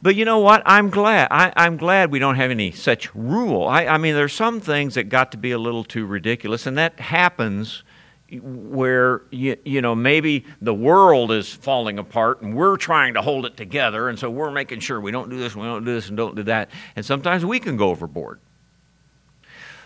but 0.08 0.16
you 0.16 0.24
know 0.24 0.40
what? 0.40 0.64
I'm 0.66 0.90
glad. 0.90 1.28
I, 1.32 1.66
am 1.66 1.76
glad 1.76 2.12
we 2.12 2.20
don't 2.20 2.38
have 2.38 2.50
any 2.50 2.72
such 2.72 3.14
rule. 3.14 3.68
I, 3.68 3.88
I 3.88 3.98
mean, 3.98 4.16
there's 4.16 4.32
some 4.32 4.62
things 4.62 4.94
that 4.94 5.10
got 5.10 5.34
to 5.34 5.38
be 5.38 5.52
a 5.52 5.58
little 5.58 5.84
too 5.84 6.06
ridiculous, 6.06 6.66
and 6.66 6.78
that 6.78 6.98
happens 6.98 7.84
where 8.32 9.24
you, 9.32 9.58
you 9.66 9.82
know 9.82 9.94
maybe 9.94 10.46
the 10.62 10.74
world 10.74 11.34
is 11.34 11.54
falling 11.54 12.00
apart 12.00 12.42
and 12.42 12.56
we're 12.56 12.78
trying 12.78 13.16
to 13.16 13.22
hold 13.22 13.46
it 13.46 13.58
together 13.58 14.08
and 14.08 14.18
so 14.18 14.30
we're 14.30 14.52
making 14.52 14.80
sure 14.80 15.00
we 15.00 15.12
don't 15.12 15.30
do 15.30 15.38
this 15.38 15.56
we 15.56 15.64
don't 15.64 15.86
do 15.86 15.94
this 15.94 16.10
and 16.10 16.18
don't 16.18 16.36
do 16.36 16.44
that 16.44 16.70
and 16.98 17.06
sometimes 17.06 17.46
we 17.46 17.58
can 17.58 17.78
go 17.78 17.90
overboard 17.90 18.42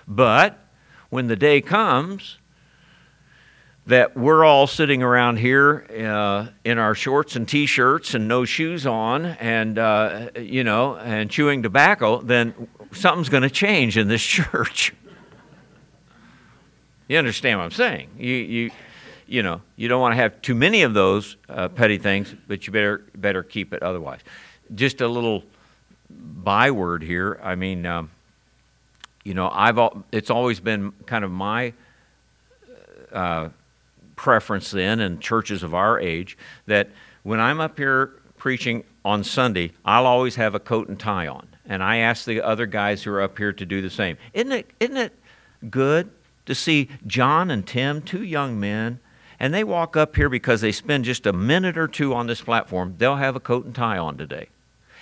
but 0.08 0.58
when 1.12 1.28
the 1.28 1.36
day 1.36 1.62
comes 1.62 2.40
that 3.88 4.16
we're 4.16 4.46
all 4.46 4.68
sitting 4.68 5.02
around 5.02 5.38
here 5.38 5.86
uh, 6.06 6.48
in 6.64 6.78
our 6.78 6.94
shorts 6.94 7.36
and 7.36 7.48
t-shirts 7.48 8.14
and 8.14 8.28
no 8.28 8.46
shoes 8.46 8.86
on 8.86 9.26
and 9.26 9.80
uh, 9.80 10.30
you 10.40 10.64
know 10.64 10.96
and 10.98 11.32
chewing 11.32 11.64
tobacco 11.64 12.22
then 12.22 12.68
something's 12.92 13.30
going 13.30 13.44
to 13.44 13.50
change 13.50 13.98
in 13.98 14.08
this 14.08 14.22
church. 14.26 14.94
You 17.08 17.18
understand 17.18 17.60
what 17.60 17.66
i'm 17.66 17.72
saying? 17.72 18.10
You, 18.18 18.36
you, 18.36 18.72
you 19.28 19.44
know 19.44 19.62
you 19.76 19.88
don't 19.88 20.02
want 20.02 20.14
to 20.14 20.18
have 20.18 20.42
too 20.42 20.56
many 20.56 20.84
of 20.84 20.94
those 20.94 21.38
uh, 21.50 21.68
petty 21.68 21.98
things 21.98 22.36
but 22.48 22.68
you 22.68 22.74
better 22.74 23.04
better 23.16 23.44
keep 23.44 23.74
it 23.74 23.82
otherwise. 23.82 24.20
Just 24.76 25.02
a 25.02 25.08
little 25.08 25.44
byword 26.10 27.02
here 27.02 27.40
i 27.42 27.56
mean 27.56 27.86
um, 27.86 28.12
you 29.24 29.34
know 29.34 29.50
i've 29.54 29.80
it's 30.12 30.30
always 30.30 30.60
been 30.60 30.92
kind 31.06 31.24
of 31.24 31.32
my 31.32 31.74
uh, 33.14 33.50
preference 34.22 34.70
then 34.70 35.00
in 35.00 35.18
churches 35.18 35.64
of 35.64 35.74
our 35.74 36.00
age 36.00 36.38
that 36.68 36.88
when 37.24 37.40
I'm 37.40 37.60
up 37.60 37.76
here 37.76 38.22
preaching 38.38 38.84
on 39.04 39.24
Sunday, 39.24 39.72
I'll 39.84 40.06
always 40.06 40.36
have 40.36 40.54
a 40.54 40.60
coat 40.60 40.88
and 40.90 41.00
tie 41.00 41.26
on. 41.26 41.48
And 41.66 41.82
I 41.82 41.98
ask 41.98 42.26
the 42.26 42.40
other 42.40 42.68
guys 42.68 43.02
who 43.02 43.12
are 43.14 43.22
up 43.22 43.36
here 43.36 43.52
to 43.52 43.66
do 43.66 43.82
the 43.82 43.90
same. 43.90 44.18
Isn't 44.34 44.52
it, 44.52 44.70
isn't 44.80 44.98
it 44.98 45.18
good 45.72 46.12
to 46.46 46.54
see 46.54 46.90
John 47.08 47.50
and 47.50 47.66
Tim, 47.66 48.04
two 48.04 48.22
young 48.22 48.60
men, 48.60 49.00
and 49.40 49.56
they 49.56 49.64
walk 49.64 49.98
up 49.98 50.16
here 50.16 50.30
because 50.30 50.62
they 50.62 50.72
spend 50.72 51.06
just 51.06 51.26
a 51.26 51.34
minute 51.34 51.76
or 51.76 51.88
two 51.88 52.14
on 52.14 52.28
this 52.28 52.42
platform, 52.42 52.94
they'll 53.00 53.16
have 53.16 53.36
a 53.36 53.40
coat 53.40 53.66
and 53.66 53.74
tie 53.74 53.98
on 53.98 54.18
today. 54.18 54.50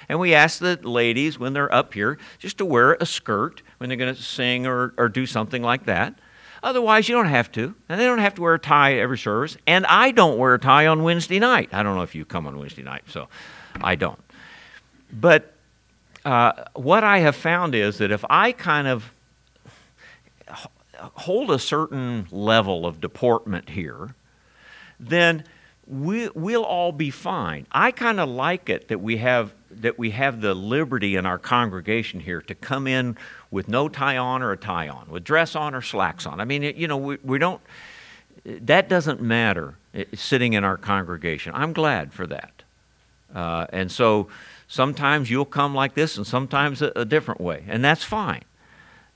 And 0.08 0.18
we 0.18 0.34
ask 0.34 0.60
the 0.60 0.80
ladies 0.82 1.38
when 1.38 1.52
they're 1.52 1.74
up 1.76 1.94
here 1.94 2.18
just 2.38 2.58
to 2.60 2.66
wear 2.66 2.94
a 3.02 3.06
skirt 3.06 3.64
when 3.80 3.90
they're 3.90 3.98
going 3.98 4.16
to 4.16 4.22
sing 4.22 4.66
or, 4.66 4.94
or 4.98 5.10
do 5.10 5.26
something 5.26 5.62
like 5.62 5.88
that. 5.88 6.18
Otherwise, 6.62 7.08
you 7.08 7.16
don't 7.16 7.28
have 7.28 7.52
to. 7.54 7.74
And 7.88 8.00
they 8.00 8.06
don't 8.06 8.20
have 8.20 8.36
to 8.36 8.42
wear 8.42 8.56
a 8.56 8.60
tie 8.60 8.96
every 8.96 9.18
service. 9.18 9.58
And 9.66 9.86
I 9.86 10.12
don't 10.12 10.38
wear 10.38 10.54
a 10.54 10.60
tie 10.60 10.88
on 10.88 11.04
Wednesday 11.04 11.40
night. 11.40 11.70
I 11.72 11.84
don't 11.84 11.96
know 11.96 12.04
if 12.04 12.16
you 12.16 12.26
come 12.26 12.48
on 12.48 12.60
Wednesday 12.60 12.84
night, 12.84 13.04
so 13.08 13.28
I 13.82 13.96
don't. 13.96 14.20
But 15.12 15.54
uh, 16.26 16.52
what 16.74 17.04
I 17.04 17.20
have 17.20 17.36
found 17.36 17.76
is 17.76 18.00
that 18.00 18.12
if 18.12 18.26
I 18.30 18.52
kind 18.52 18.88
of 18.88 19.12
hold 21.00 21.52
a 21.52 21.60
certain 21.60 22.28
level 22.32 22.86
of 22.86 23.00
deportment 23.00 23.70
here, 23.70 24.16
then 25.00 25.46
we, 25.88 26.30
we'll 26.30 26.64
all 26.64 26.92
be 26.92 27.10
fine. 27.10 27.66
I 27.72 27.92
kind 27.92 28.20
of 28.20 28.30
like 28.30 28.70
it 28.70 28.90
that 28.90 29.00
we 29.00 29.18
have 29.18 29.54
that 29.72 30.00
we 30.00 30.10
have 30.10 30.42
the 30.42 30.54
liberty 30.54 31.16
in 31.16 31.28
our 31.28 31.38
congregation 31.38 32.20
here 32.20 32.42
to 32.42 32.56
come 32.56 32.88
in 32.88 33.16
with 33.52 33.68
no 33.68 33.90
tie 33.90 34.18
on 34.18 34.42
or 34.42 34.52
a 34.52 34.58
tie 34.58 34.88
on, 34.88 35.10
with 35.10 35.24
dress 35.24 35.56
on 35.56 35.74
or 35.74 35.82
slacks 35.82 36.26
on. 36.26 36.40
I 36.40 36.46
mean, 36.46 36.64
you 36.64 36.88
know, 36.88 36.98
we, 36.98 37.18
we 37.24 37.40
don't, 37.40 37.62
that 38.46 38.90
doesn't 38.90 39.22
matter 39.22 39.76
eh, 39.94 40.06
sitting 40.14 40.54
in 40.54 40.64
our 40.64 40.78
congregation. 40.78 41.54
I'm 41.56 41.74
glad 41.74 42.14
for 42.14 42.28
that. 42.28 42.64
Uh, 43.34 43.66
and 43.72 43.92
so 43.92 44.28
sometimes 44.68 45.30
you'll 45.30 45.46
come 45.46 45.74
like 45.74 45.96
this 45.96 46.18
and 46.18 46.26
sometimes 46.26 46.82
a, 46.82 46.92
a 46.96 47.06
different 47.06 47.42
way, 47.42 47.64
and 47.68 47.84
that's 47.84 48.04
fine. 48.04 48.44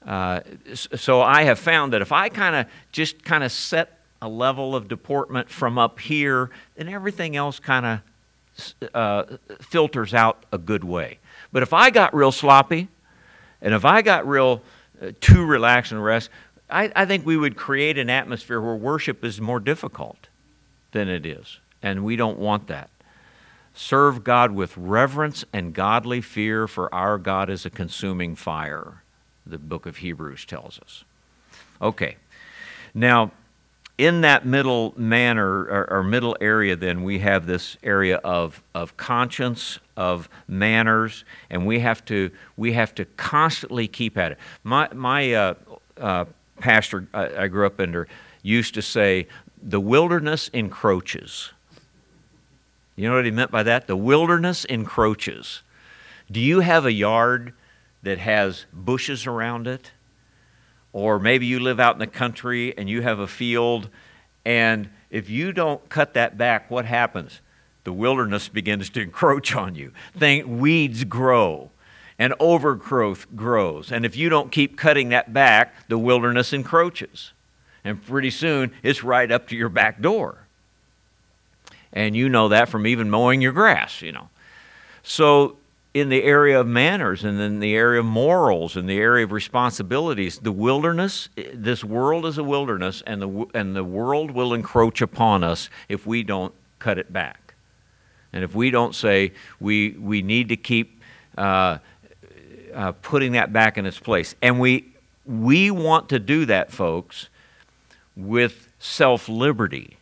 Uh, 0.05 0.41
so 0.73 1.21
I 1.21 1.43
have 1.43 1.59
found 1.59 1.93
that 1.93 2.01
if 2.01 2.11
I 2.11 2.29
kind 2.29 2.55
of 2.55 2.67
just 2.91 3.23
kind 3.23 3.43
of 3.43 3.51
set 3.51 3.99
a 4.21 4.27
level 4.27 4.75
of 4.75 4.87
deportment 4.87 5.49
from 5.49 5.77
up 5.77 5.99
here, 5.99 6.49
then 6.75 6.89
everything 6.89 7.35
else 7.35 7.59
kind 7.59 7.85
of 7.85 8.89
uh, 8.93 9.37
filters 9.61 10.13
out 10.13 10.45
a 10.51 10.57
good 10.57 10.83
way. 10.83 11.19
But 11.51 11.63
if 11.63 11.73
I 11.73 11.89
got 11.89 12.13
real 12.13 12.31
sloppy, 12.31 12.87
and 13.63 13.73
if 13.73 13.85
I 13.85 14.03
got 14.03 14.27
real 14.27 14.61
uh, 15.01 15.11
too 15.19 15.43
relaxed 15.43 15.91
and 15.91 16.03
rest, 16.03 16.29
I, 16.69 16.91
I 16.95 17.05
think 17.05 17.25
we 17.25 17.37
would 17.37 17.55
create 17.55 17.97
an 17.97 18.09
atmosphere 18.09 18.61
where 18.61 18.75
worship 18.75 19.23
is 19.23 19.41
more 19.41 19.59
difficult 19.59 20.27
than 20.91 21.09
it 21.09 21.25
is. 21.25 21.59
And 21.81 22.05
we 22.05 22.15
don't 22.15 22.37
want 22.37 22.67
that. 22.67 22.89
Serve 23.73 24.23
God 24.23 24.51
with 24.51 24.77
reverence 24.77 25.43
and 25.51 25.73
godly 25.73 26.21
fear, 26.21 26.67
for 26.67 26.93
our 26.93 27.17
God 27.17 27.49
is 27.49 27.65
a 27.65 27.71
consuming 27.71 28.35
fire, 28.35 29.01
the 29.45 29.57
book 29.57 29.85
of 29.85 29.97
Hebrews 29.97 30.45
tells 30.45 30.79
us. 30.79 31.03
Okay. 31.81 32.17
Now, 32.93 33.31
in 33.97 34.21
that 34.21 34.45
middle 34.45 34.93
manner 34.95 35.63
or, 35.63 35.87
or, 35.89 36.03
middle 36.03 36.35
area, 36.39 36.75
then 36.75 37.03
we 37.03 37.19
have 37.19 37.45
this 37.45 37.77
area 37.83 38.17
of, 38.17 38.61
of 38.73 38.97
conscience, 38.97 39.79
of 39.95 40.29
manners, 40.47 41.23
and 41.49 41.65
we 41.65 41.79
have 41.79 42.03
to 42.05 42.31
we 42.57 42.73
have 42.73 42.95
to 42.95 43.05
constantly 43.05 43.87
keep 43.87 44.17
at 44.17 44.33
it. 44.33 44.37
My 44.63 44.89
my 44.93 45.33
uh, 45.33 45.53
uh, 45.97 46.25
pastor 46.59 47.07
I, 47.13 47.43
I 47.43 47.47
grew 47.47 47.65
up 47.65 47.79
under 47.79 48.07
used 48.41 48.73
to 48.75 48.81
say, 48.81 49.27
"The 49.61 49.79
wilderness 49.79 50.49
encroaches." 50.49 51.51
You 52.95 53.09
know 53.09 53.15
what 53.15 53.25
he 53.25 53.31
meant 53.31 53.51
by 53.51 53.63
that? 53.63 53.87
The 53.87 53.95
wilderness 53.95 54.65
encroaches. 54.65 55.63
Do 56.31 56.39
you 56.39 56.59
have 56.59 56.85
a 56.85 56.91
yard 56.91 57.53
that 58.03 58.19
has 58.19 58.65
bushes 58.71 59.25
around 59.25 59.67
it? 59.67 59.91
Or 60.91 61.17
maybe 61.17 61.47
you 61.47 61.59
live 61.59 61.79
out 61.79 61.95
in 61.95 61.99
the 61.99 62.07
country 62.07 62.77
and 62.77 62.87
you 62.87 63.01
have 63.01 63.17
a 63.17 63.27
field, 63.27 63.89
and 64.45 64.89
if 65.09 65.29
you 65.29 65.51
don't 65.51 65.87
cut 65.89 66.13
that 66.13 66.37
back, 66.37 66.69
what 66.69 66.85
happens? 66.85 67.41
The 67.83 67.93
wilderness 67.93 68.47
begins 68.47 68.89
to 68.91 69.01
encroach 69.01 69.55
on 69.55 69.75
you. 69.75 69.91
Think 70.17 70.47
weeds 70.47 71.03
grow 71.03 71.69
and 72.17 72.33
overgrowth 72.39 73.27
grows. 73.35 73.91
And 73.91 74.05
if 74.05 74.15
you 74.15 74.29
don't 74.29 74.51
keep 74.51 74.77
cutting 74.77 75.09
that 75.09 75.33
back, 75.33 75.87
the 75.87 75.97
wilderness 75.97 76.53
encroaches. 76.53 77.33
And 77.83 78.03
pretty 78.05 78.29
soon 78.29 78.71
it's 78.81 79.03
right 79.03 79.29
up 79.29 79.47
to 79.49 79.55
your 79.55 79.69
back 79.69 80.01
door. 80.01 80.37
And 81.91 82.15
you 82.15 82.29
know 82.29 82.49
that 82.49 82.69
from 82.69 82.87
even 82.87 83.09
mowing 83.09 83.41
your 83.41 83.51
grass, 83.51 84.01
you 84.01 84.11
know. 84.11 84.29
So 85.03 85.57
in 85.93 86.09
the 86.09 86.23
area 86.23 86.59
of 86.59 86.65
manners 86.65 87.23
and 87.23 87.39
in 87.39 87.59
the 87.59 87.75
area 87.75 87.99
of 87.99 88.05
morals 88.05 88.75
and 88.75 88.89
the 88.89 88.97
area 88.97 89.23
of 89.23 89.31
responsibilities 89.31 90.39
the 90.39 90.51
wilderness 90.51 91.29
this 91.53 91.83
world 91.83 92.25
is 92.25 92.37
a 92.37 92.43
wilderness 92.43 93.03
and 93.05 93.21
the 93.21 93.45
and 93.53 93.75
the 93.75 93.83
world 93.83 94.31
will 94.31 94.53
encroach 94.53 95.01
upon 95.01 95.43
us 95.43 95.69
if 95.87 96.07
we 96.07 96.23
don't 96.23 96.53
cut 96.79 96.97
it 96.97 97.13
back 97.13 97.42
and 98.33 98.43
if 98.43 98.53
we 98.53 98.71
don't 98.71 98.95
say 98.95 99.31
we 99.59 99.91
we 99.91 100.21
need 100.21 100.49
to 100.49 100.57
keep 100.57 101.01
uh, 101.37 101.77
uh, 102.73 102.91
putting 103.01 103.33
that 103.33 103.53
back 103.53 103.77
in 103.77 103.85
its 103.85 103.99
place 103.99 104.35
and 104.41 104.59
we 104.59 104.85
we 105.25 105.71
want 105.71 106.09
to 106.09 106.19
do 106.19 106.45
that 106.45 106.71
folks 106.71 107.29
with 108.15 108.67
self 108.79 109.29
liberty 109.29 109.97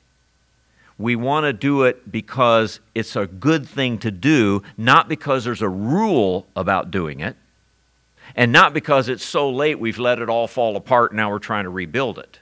we 1.02 1.16
want 1.16 1.46
to 1.46 1.54
do 1.54 1.84
it 1.84 2.12
because 2.12 2.80
it's 2.94 3.16
a 3.16 3.26
good 3.26 3.68
thing 3.68 3.98
to 4.00 4.12
do, 4.12 4.62
not 4.78 5.10
because 5.10 5.44
there's 5.44 5.64
a 5.64 5.70
rule 5.70 6.46
about 6.56 6.92
doing 6.92 7.22
it, 7.22 7.36
and 8.36 8.52
not 8.52 8.72
because 8.72 9.10
it's 9.10 9.26
so 9.26 9.50
late 9.50 9.80
we've 9.80 9.98
let 9.98 10.20
it 10.20 10.30
all 10.30 10.48
fall 10.48 10.76
apart 10.76 11.12
and 11.12 11.18
now 11.18 11.32
we're 11.32 11.40
trying 11.40 11.64
to 11.64 11.72
rebuild 11.72 12.20
it. 12.20 12.40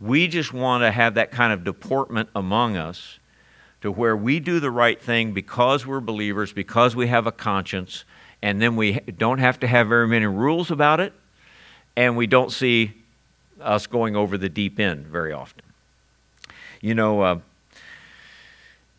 We 0.00 0.26
just 0.26 0.52
want 0.52 0.82
to 0.82 0.90
have 0.90 1.14
that 1.14 1.30
kind 1.30 1.52
of 1.52 1.62
deportment 1.62 2.28
among 2.34 2.76
us 2.76 3.19
to 3.82 3.90
where 3.90 4.16
we 4.16 4.40
do 4.40 4.60
the 4.60 4.70
right 4.70 5.00
thing 5.00 5.32
because 5.32 5.86
we're 5.86 6.00
believers, 6.00 6.52
because 6.52 6.94
we 6.94 7.06
have 7.06 7.26
a 7.26 7.32
conscience, 7.32 8.04
and 8.42 8.60
then 8.60 8.76
we 8.76 8.92
don't 9.18 9.38
have 9.38 9.58
to 9.60 9.66
have 9.66 9.88
very 9.88 10.06
many 10.06 10.26
rules 10.26 10.70
about 10.70 11.00
it, 11.00 11.12
and 11.96 12.16
we 12.16 12.26
don't 12.26 12.52
see 12.52 12.92
us 13.60 13.86
going 13.86 14.16
over 14.16 14.38
the 14.38 14.48
deep 14.48 14.78
end 14.78 15.06
very 15.06 15.32
often. 15.32 15.62
You 16.80 16.94
know, 16.94 17.20
uh, 17.20 17.38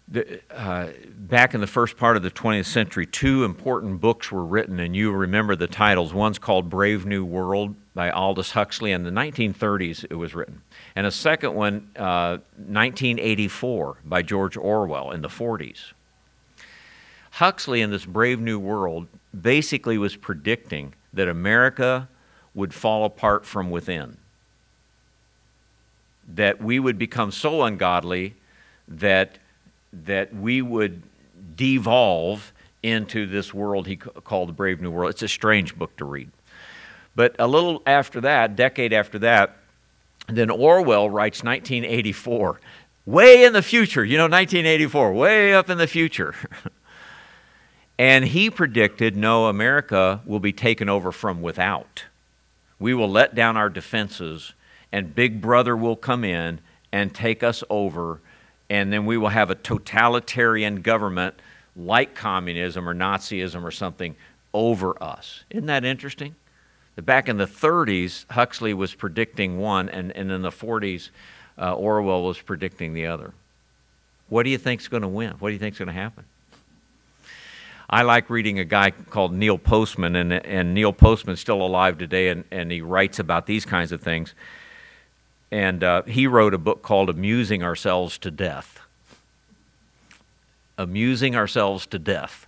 the, 0.07 0.41
uh, 0.51 0.89
back 1.15 1.53
in 1.53 1.61
the 1.61 1.67
first 1.67 1.97
part 1.97 2.17
of 2.17 2.23
the 2.23 2.29
20th 2.29 2.65
century, 2.65 3.05
two 3.05 3.43
important 3.43 4.01
books 4.01 4.31
were 4.31 4.43
written, 4.43 4.79
and 4.79 4.95
you 4.95 5.11
remember 5.11 5.55
the 5.55 5.67
titles. 5.67 6.13
One's 6.13 6.37
called 6.37 6.69
Brave 6.69 7.05
New 7.05 7.23
World 7.23 7.75
by 7.95 8.11
Aldous 8.11 8.51
Huxley. 8.51 8.91
In 8.91 9.03
the 9.03 9.09
1930s, 9.09 10.05
it 10.09 10.15
was 10.15 10.35
written. 10.35 10.61
And 10.95 11.07
a 11.07 11.11
second 11.11 11.53
one, 11.53 11.89
uh, 11.95 12.39
1984, 12.57 13.97
by 14.03 14.21
George 14.21 14.57
Orwell 14.57 15.11
in 15.11 15.21
the 15.21 15.29
40s. 15.29 15.93
Huxley 17.31 17.81
in 17.81 17.91
this 17.91 18.05
Brave 18.05 18.39
New 18.39 18.59
World 18.59 19.07
basically 19.39 19.97
was 19.97 20.15
predicting 20.15 20.93
that 21.13 21.29
America 21.29 22.09
would 22.53 22.73
fall 22.73 23.05
apart 23.05 23.45
from 23.45 23.69
within 23.71 24.17
that 26.35 26.61
we 26.61 26.79
would 26.79 26.97
become 26.97 27.31
so 27.31 27.63
ungodly 27.63 28.35
that, 28.87 29.37
that 29.91 30.33
we 30.33 30.61
would 30.61 31.01
devolve 31.55 32.53
into 32.83 33.27
this 33.27 33.53
world 33.53 33.85
he 33.87 33.95
called 33.95 34.49
the 34.49 34.53
Brave 34.53 34.81
New 34.81 34.91
World. 34.91 35.11
It's 35.11 35.21
a 35.21 35.27
strange 35.27 35.77
book 35.77 35.95
to 35.97 36.05
read. 36.05 36.31
But 37.15 37.35
a 37.37 37.47
little 37.47 37.81
after 37.85 38.21
that, 38.21 38.55
decade 38.55 38.93
after 38.93 39.19
that, 39.19 39.57
then 40.37 40.49
Orwell 40.49 41.09
writes 41.09 41.43
1984, 41.43 42.59
way 43.05 43.43
in 43.43 43.53
the 43.53 43.61
future, 43.61 44.03
you 44.03 44.17
know, 44.17 44.23
1984, 44.23 45.13
way 45.13 45.53
up 45.53 45.69
in 45.69 45.77
the 45.77 45.87
future. 45.87 46.35
and 47.99 48.25
he 48.25 48.49
predicted 48.49 49.15
no, 49.15 49.47
America 49.47 50.21
will 50.25 50.39
be 50.39 50.53
taken 50.53 50.89
over 50.89 51.11
from 51.11 51.41
without. 51.41 52.05
We 52.79 52.93
will 52.93 53.09
let 53.09 53.35
down 53.35 53.57
our 53.57 53.69
defenses 53.69 54.53
and 54.91 55.15
Big 55.15 55.41
Brother 55.41 55.75
will 55.75 55.95
come 55.95 56.23
in 56.23 56.59
and 56.91 57.13
take 57.13 57.43
us 57.43 57.63
over, 57.69 58.19
and 58.69 58.91
then 58.91 59.05
we 59.05 59.17
will 59.17 59.29
have 59.29 59.49
a 59.49 59.55
totalitarian 59.55 60.81
government 60.81 61.35
like 61.75 62.15
communism 62.15 62.87
or 62.87 62.93
Nazism 62.93 63.63
or 63.63 63.71
something 63.71 64.15
over 64.53 65.01
us. 65.01 65.45
Isn't 65.49 65.67
that 65.67 65.85
interesting? 65.85 66.35
Back 66.97 67.29
in 67.29 67.37
the 67.37 67.45
30s, 67.45 68.25
Huxley 68.31 68.73
was 68.73 68.93
predicting 68.93 69.57
one, 69.59 69.89
and, 69.89 70.11
and 70.11 70.31
in 70.31 70.41
the 70.41 70.51
40s, 70.51 71.09
uh, 71.57 71.73
Orwell 71.73 72.23
was 72.23 72.39
predicting 72.39 72.93
the 72.93 73.07
other. 73.07 73.33
What 74.29 74.43
do 74.43 74.49
you 74.49 74.57
think's 74.57 74.87
going 74.87 75.01
to 75.01 75.07
win? 75.07 75.31
What 75.39 75.49
do 75.49 75.53
you 75.53 75.59
think's 75.59 75.77
going 75.77 75.87
to 75.87 75.93
happen? 75.93 76.25
I 77.89 78.03
like 78.03 78.29
reading 78.29 78.59
a 78.59 78.65
guy 78.65 78.91
called 78.91 79.33
Neil 79.33 79.57
Postman, 79.57 80.15
and, 80.15 80.33
and 80.33 80.73
Neil 80.73 80.93
Postman's 80.93 81.41
still 81.41 81.61
alive 81.61 81.97
today, 81.97 82.29
and, 82.29 82.45
and 82.51 82.71
he 82.71 82.81
writes 82.81 83.19
about 83.19 83.45
these 83.45 83.65
kinds 83.65 83.91
of 83.91 84.01
things. 84.01 84.33
And 85.51 85.83
uh, 85.83 86.03
he 86.03 86.27
wrote 86.27 86.53
a 86.53 86.57
book 86.57 86.81
called 86.81 87.09
Amusing 87.09 87.63
Ourselves 87.63 88.17
to 88.19 88.31
Death. 88.31 88.79
Amusing 90.77 91.35
Ourselves 91.35 91.85
to 91.87 91.99
Death. 91.99 92.47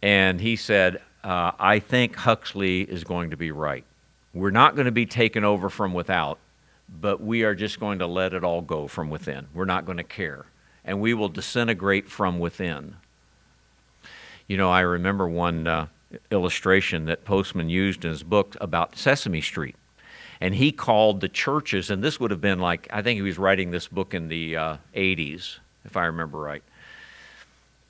And 0.00 0.40
he 0.40 0.56
said, 0.56 1.02
uh, 1.28 1.52
I 1.58 1.78
think 1.78 2.16
Huxley 2.16 2.80
is 2.80 3.04
going 3.04 3.30
to 3.30 3.36
be 3.36 3.50
right. 3.50 3.84
We're 4.32 4.50
not 4.50 4.76
going 4.76 4.86
to 4.86 4.92
be 4.92 5.04
taken 5.04 5.44
over 5.44 5.68
from 5.68 5.92
without, 5.92 6.38
but 6.88 7.20
we 7.20 7.42
are 7.42 7.54
just 7.54 7.78
going 7.78 7.98
to 7.98 8.06
let 8.06 8.32
it 8.32 8.44
all 8.44 8.62
go 8.62 8.88
from 8.88 9.10
within. 9.10 9.46
We're 9.52 9.66
not 9.66 9.84
going 9.84 9.98
to 9.98 10.04
care. 10.04 10.46
And 10.86 11.02
we 11.02 11.12
will 11.12 11.28
disintegrate 11.28 12.08
from 12.08 12.38
within. 12.38 12.96
You 14.46 14.56
know, 14.56 14.70
I 14.70 14.80
remember 14.80 15.28
one 15.28 15.66
uh, 15.66 15.88
illustration 16.30 17.04
that 17.04 17.26
Postman 17.26 17.68
used 17.68 18.06
in 18.06 18.10
his 18.10 18.22
book 18.22 18.56
about 18.58 18.96
Sesame 18.96 19.42
Street 19.42 19.76
and 20.40 20.54
he 20.54 20.72
called 20.72 21.20
the 21.20 21.28
churches, 21.28 21.90
and 21.90 22.02
this 22.02 22.18
would 22.20 22.30
have 22.30 22.40
been 22.40 22.60
like, 22.60 22.88
I 22.90 23.02
think 23.02 23.16
he 23.16 23.22
was 23.22 23.38
writing 23.38 23.70
this 23.70 23.88
book 23.88 24.14
in 24.14 24.28
the 24.28 24.56
uh, 24.56 24.76
80s, 24.94 25.58
if 25.84 25.96
I 25.96 26.06
remember 26.06 26.38
right. 26.38 26.62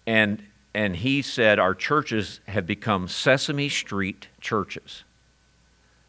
And, 0.07 0.43
and 0.75 0.97
he 0.97 1.23
said, 1.23 1.59
Our 1.59 1.75
churches 1.75 2.41
have 2.47 2.66
become 2.66 3.09
Sesame 3.09 3.69
Street 3.69 4.29
churches. 4.41 5.05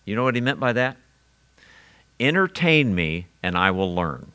You 0.06 0.16
know 0.16 0.24
what 0.24 0.36
he 0.36 0.42
meant 0.42 0.60
by 0.60 0.74
that? 0.74 0.98
Entertain 2.20 2.94
me, 2.96 3.28
and 3.42 3.58
I 3.58 3.72
will 3.72 3.94
learn. 3.94 4.32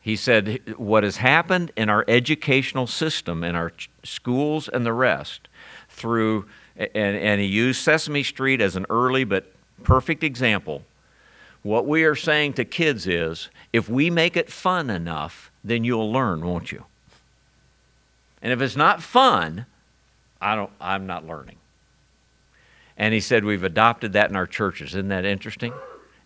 He 0.00 0.16
said, 0.16 0.74
What 0.76 1.04
has 1.04 1.16
happened 1.18 1.72
in 1.76 1.88
our 1.88 2.04
educational 2.08 2.86
system, 2.86 3.42
in 3.42 3.54
our 3.54 3.72
schools 4.04 4.68
and 4.68 4.86
the 4.86 4.92
rest, 4.92 5.48
through, 5.88 6.46
and, 6.76 6.90
and 6.94 7.40
he 7.40 7.46
used 7.46 7.82
Sesame 7.82 8.22
Street 8.22 8.60
as 8.60 8.76
an 8.76 8.86
early 8.88 9.24
but 9.24 9.52
perfect 9.82 10.22
example. 10.22 10.82
What 11.62 11.86
we 11.86 12.04
are 12.04 12.14
saying 12.14 12.52
to 12.54 12.64
kids 12.64 13.06
is 13.06 13.50
if 13.72 13.88
we 13.88 14.08
make 14.08 14.36
it 14.36 14.50
fun 14.50 14.90
enough, 14.90 15.50
then 15.64 15.82
you'll 15.82 16.12
learn, 16.12 16.44
won't 16.44 16.70
you? 16.70 16.84
And 18.42 18.52
if 18.52 18.60
it's 18.60 18.76
not 18.76 19.02
fun, 19.02 19.66
I 20.40 20.54
don't, 20.54 20.70
I'm 20.80 21.06
not 21.06 21.26
learning. 21.26 21.56
And 22.96 23.12
he 23.12 23.20
said, 23.20 23.44
We've 23.44 23.64
adopted 23.64 24.12
that 24.14 24.30
in 24.30 24.36
our 24.36 24.46
churches. 24.46 24.90
Isn't 24.90 25.08
that 25.08 25.24
interesting? 25.24 25.72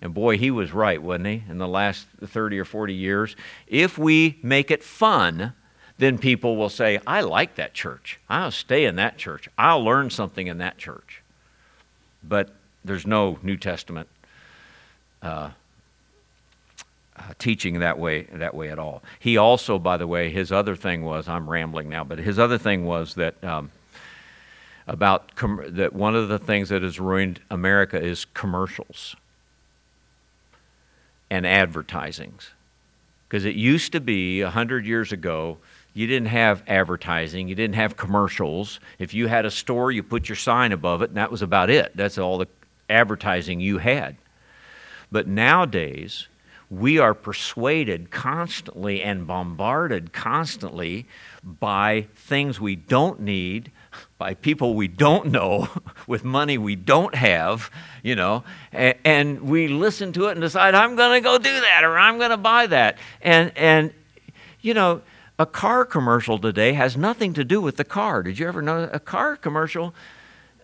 And 0.03 0.15
boy, 0.15 0.39
he 0.39 0.51
was 0.51 0.73
right, 0.73 1.01
wasn't 1.03 1.27
he, 1.27 1.45
in 1.49 1.59
the 1.59 1.69
last 1.69 2.07
30 2.25 2.59
or 2.59 2.65
40 2.65 2.95
years? 2.95 3.37
If 3.67 3.99
we 3.99 4.39
make 4.43 4.71
it 4.71 4.83
fun, 4.83 5.53
then 5.99 6.17
people 6.17 6.57
will 6.57 6.71
say, 6.71 6.99
I 7.07 7.21
like 7.21 7.57
that 7.57 7.75
church. 7.75 8.19
I'll 8.29 8.51
stay 8.51 8.87
in 8.87 8.97
that 8.97 9.19
church. 9.19 9.49
I'll 9.59 9.85
learn 9.85 10.09
something 10.09 10.47
in 10.47 10.59
that 10.59 10.79
church. 10.79 11.23
But 12.27 12.51
there's 12.83 13.07
no 13.07 13.39
New 13.43 13.59
Testament 13.59 14.09
uh, 15.21 15.51
teaching 17.39 17.81
that 17.81 17.99
way 17.99 18.23
that 18.33 18.55
way 18.55 18.71
at 18.71 18.79
all. 18.79 19.03
He 19.19 19.37
also, 19.37 19.79
by 19.79 19.97
the 19.97 20.07
way, 20.07 20.31
his 20.31 20.53
other 20.53 20.77
thing 20.77 21.05
was 21.05 21.29
I'm 21.29 21.49
rambling 21.49 21.89
now, 21.89 22.05
but 22.05 22.19
his 22.19 22.39
other 22.39 22.59
thing 22.59 22.85
was 22.85 23.15
that 23.15 23.43
um, 23.45 23.71
about 24.87 25.35
com- 25.35 25.65
that 25.69 25.93
one 25.93 26.17
of 26.17 26.29
the 26.29 26.39
things 26.39 26.69
that 26.71 26.83
has 26.83 26.99
ruined 26.99 27.41
America 27.51 28.01
is 28.01 28.25
commercials 28.25 29.17
and 31.31 31.47
advertisings. 31.47 32.51
Because 33.29 33.45
it 33.45 33.55
used 33.55 33.93
to 33.93 34.01
be 34.01 34.41
a 34.41 34.51
hundred 34.51 34.85
years 34.85 35.13
ago, 35.13 35.59
you 35.95 36.07
didn't 36.07 36.29
have 36.29 36.63
advertising, 36.67 37.49
you 37.49 37.55
didn't 37.55 37.77
have 37.77 37.97
commercials. 37.97 38.81
If 38.99 39.15
you 39.15 39.29
had 39.29 39.45
a 39.45 39.51
store, 39.51 39.93
you 39.93 40.03
put 40.03 40.29
your 40.29 40.37
sign 40.37 40.73
above 40.73 41.03
it, 41.03 41.11
and 41.11 41.17
that 41.17 41.31
was 41.31 41.43
about 41.43 41.71
it. 41.71 41.97
That's 41.97 42.19
all 42.19 42.39
the 42.39 42.49
advertising 42.89 43.61
you 43.61 43.79
had. 43.79 44.17
But 45.13 45.27
nowadays, 45.27 46.29
we 46.71 46.99
are 46.99 47.15
persuaded 47.15 48.13
constantly 48.13 49.03
and 49.03 49.27
bombarded 49.27 50.13
constantly 50.13 51.07
by 51.43 52.07
things 52.15 52.61
we 52.61 52.77
don't 52.77 53.19
need, 53.19 53.73
by 54.19 54.35
people 54.35 54.75
we 54.75 54.87
don't 54.87 55.27
know, 55.33 55.69
with 56.07 56.23
money 56.23 56.57
we 56.57 56.77
don't 56.77 57.17
have, 57.17 57.71
you 58.05 58.15
know, 58.15 58.45
and, 58.71 58.95
and 59.05 59.41
we 59.43 59.67
listen 59.67 60.13
to 60.13 60.29
it 60.29 60.33
and 60.33 60.41
decide, 60.41 60.77
I'm 60.77 60.95
going 60.95 61.21
to 61.21 61.29
go 61.29 61.39
do 61.39 61.61
that 61.61 61.83
or 61.83 61.99
I'm 61.99 62.19
going 62.19 62.31
to 62.31 62.37
buy 62.37 62.69
that. 62.69 62.99
And, 63.21 63.51
and, 63.57 63.93
you 64.61 64.73
know, 64.73 65.03
a 65.41 65.47
car 65.47 65.85
commercial 65.85 66.39
today 66.39 66.75
has 66.75 66.97
nothing 66.97 67.33
to 67.33 67.45
do 67.45 67.61
with 67.61 67.79
the 67.79 67.85
car. 67.85 68.23
Did 68.23 68.39
you 68.39 68.47
ever 68.47 68.63
know 68.63 68.89
a 68.93 69.01
car 69.01 69.37
commercial? 69.37 69.93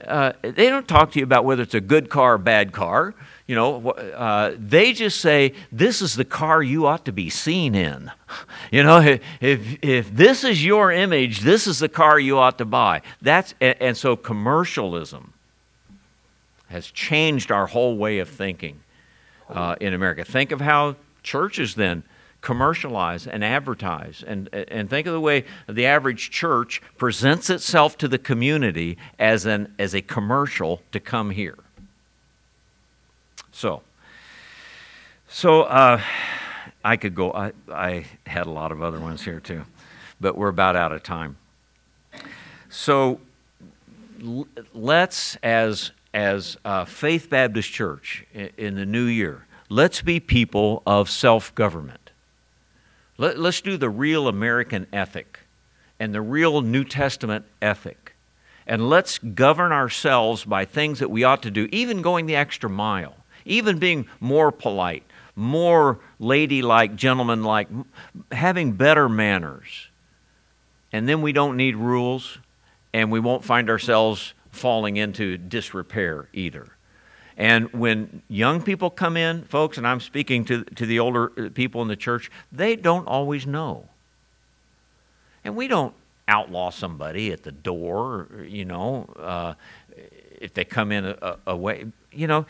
Uh, 0.07 0.33
they 0.43 0.69
don't 0.69 0.87
talk 0.87 1.13
to 1.13 1.19
you 1.19 1.25
about 1.25 1.45
whether 1.45 1.63
it's 1.63 1.75
a 1.75 1.81
good 1.81 2.11
car 2.11 2.35
or 2.35 2.39
bad 2.39 2.73
car. 2.73 3.15
You 3.47 3.55
know, 3.55 3.91
uh, 3.91 4.57
they 4.59 4.93
just 4.93 5.21
say 5.21 5.53
this 5.71 6.03
is 6.03 6.17
the 6.17 6.25
car 6.25 6.63
you 6.63 6.87
ought 6.87 7.05
to 7.05 7.13
be 7.13 7.31
seen 7.31 7.75
in. 7.75 8.11
You 8.73 8.83
know, 8.83 8.99
if 9.41 9.79
if 9.81 10.13
this 10.13 10.43
is 10.43 10.65
your 10.65 10.91
image, 10.91 11.41
this 11.41 11.69
is 11.69 11.79
the 11.79 11.89
car 11.89 12.19
you 12.19 12.37
ought 12.37 12.59
to 12.59 12.65
buy. 12.65 13.03
That's 13.23 13.55
and, 13.61 13.77
and 13.81 13.97
so 13.97 14.17
commercialism 14.17 15.33
has 16.69 16.91
changed 16.91 17.53
our 17.53 17.69
whole 17.69 17.97
way 17.97 18.19
of 18.19 18.29
thinking 18.29 18.81
uh, 19.49 19.77
in 19.81 19.95
America. 19.95 20.25
Think 20.25 20.51
of 20.51 20.61
how 20.61 20.97
churches 21.23 21.77
then 21.77 22.03
commercialize 22.41 23.27
and 23.27 23.45
advertise. 23.45 24.23
And, 24.27 24.49
and 24.53 24.89
think 24.89 25.07
of 25.07 25.13
the 25.13 25.21
way 25.21 25.45
the 25.69 25.87
average 25.87 26.31
church 26.31 26.81
presents 26.97 27.51
itself 27.51 27.99
to 27.99 28.09
the 28.09 28.19
community 28.19 28.99
as, 29.19 29.47
an, 29.47 29.75
as 29.79 29.95
a 29.95 30.03
commercial 30.03 30.83
to 30.93 31.01
come 31.01 31.31
here. 31.31 31.57
So, 33.57 33.81
so 35.29 35.63
uh, 35.63 36.03
I 36.85 36.99
could 36.99 37.15
go, 37.15 37.33
I, 37.33 37.53
I 37.73 38.05
had 38.27 38.47
a 38.47 38.51
lot 38.51 38.71
of 38.71 38.83
other 38.83 39.01
ones 39.01 39.25
here 39.25 39.41
too, 39.41 39.63
but 40.21 40.37
we're 40.37 40.49
about 40.51 40.77
out 40.77 40.93
of 40.93 41.03
time. 41.03 41.39
So 42.69 43.19
let's, 44.75 45.37
as, 45.37 45.93
as 46.13 46.59
Faith 46.87 47.31
Baptist 47.31 47.73
Church 47.73 48.27
in, 48.35 48.51
in 48.59 48.75
the 48.75 48.85
new 48.85 49.07
year, 49.07 49.47
let's 49.71 50.03
be 50.03 50.21
people 50.21 50.83
of 50.85 51.09
self 51.09 51.55
government. 51.55 52.11
Let, 53.17 53.39
Let, 53.39 53.49
us 53.49 53.63
do 53.63 53.79
the 53.79 53.89
real 53.89 54.29
American 54.29 54.87
ethic 54.93 55.41
and 55.99 56.15
the 56.15 56.21
real 56.21 56.61
New 56.61 56.85
Testament 56.85 57.47
ethic. 57.63 58.13
And 58.67 58.91
let's 58.91 59.17
govern 59.17 59.73
ourselves 59.73 60.45
by 60.45 60.67
things 60.67 60.99
that 60.99 61.11
we 61.11 61.25
ought 61.25 61.43
to 61.45 61.51
do, 61.51 61.71
even 61.73 62.03
going 62.03 62.27
the 62.27 62.37
extra 62.37 62.69
mile 62.69 63.15
even 63.47 63.79
being 63.79 64.07
more 64.21 64.53
polite, 64.53 65.05
more 65.35 65.99
ladylike, 66.19 66.97
gentlemanlike, 66.97 67.69
having 68.33 68.73
better 68.73 69.09
manners. 69.09 69.89
And 70.93 71.09
then 71.09 71.23
we 71.23 71.33
don't 71.33 71.57
need 71.57 71.77
rules, 71.77 72.39
and 72.93 73.11
we 73.11 73.21
won't 73.21 73.45
find 73.45 73.71
ourselves 73.71 74.35
falling 74.51 74.97
into 74.97 75.37
disrepair 75.37 76.29
either. 76.33 76.69
And 77.37 77.71
when 77.73 78.23
young 78.29 78.63
people 78.63 78.89
come 78.89 79.17
in, 79.17 79.45
folks, 79.45 79.77
and 79.77 79.87
I'm 79.87 80.01
speaking 80.01 80.47
to, 80.47 80.65
to 80.65 80.87
the 80.87 81.01
older 81.01 81.33
uh, 81.37 81.51
people 81.53 81.83
in 81.83 81.89
the 81.89 81.97
church, 81.97 82.31
they 82.51 82.77
don't 82.77 83.07
always 83.07 83.47
know. 83.47 83.89
And 85.45 85.55
we 85.55 85.69
don't 85.69 85.95
outlaw 86.27 86.71
somebody 86.71 87.31
at 87.33 87.43
the 87.43 87.53
door, 87.53 88.27
you 88.49 88.65
know, 88.65 89.07
uh, 89.19 89.55
if 90.41 90.55
they 90.55 90.65
come 90.65 90.93
in 90.93 91.05
a, 91.05 91.17
a, 91.21 91.37
a 91.49 91.57
way. 91.57 91.85
You 92.11 92.27
know, 92.27 92.47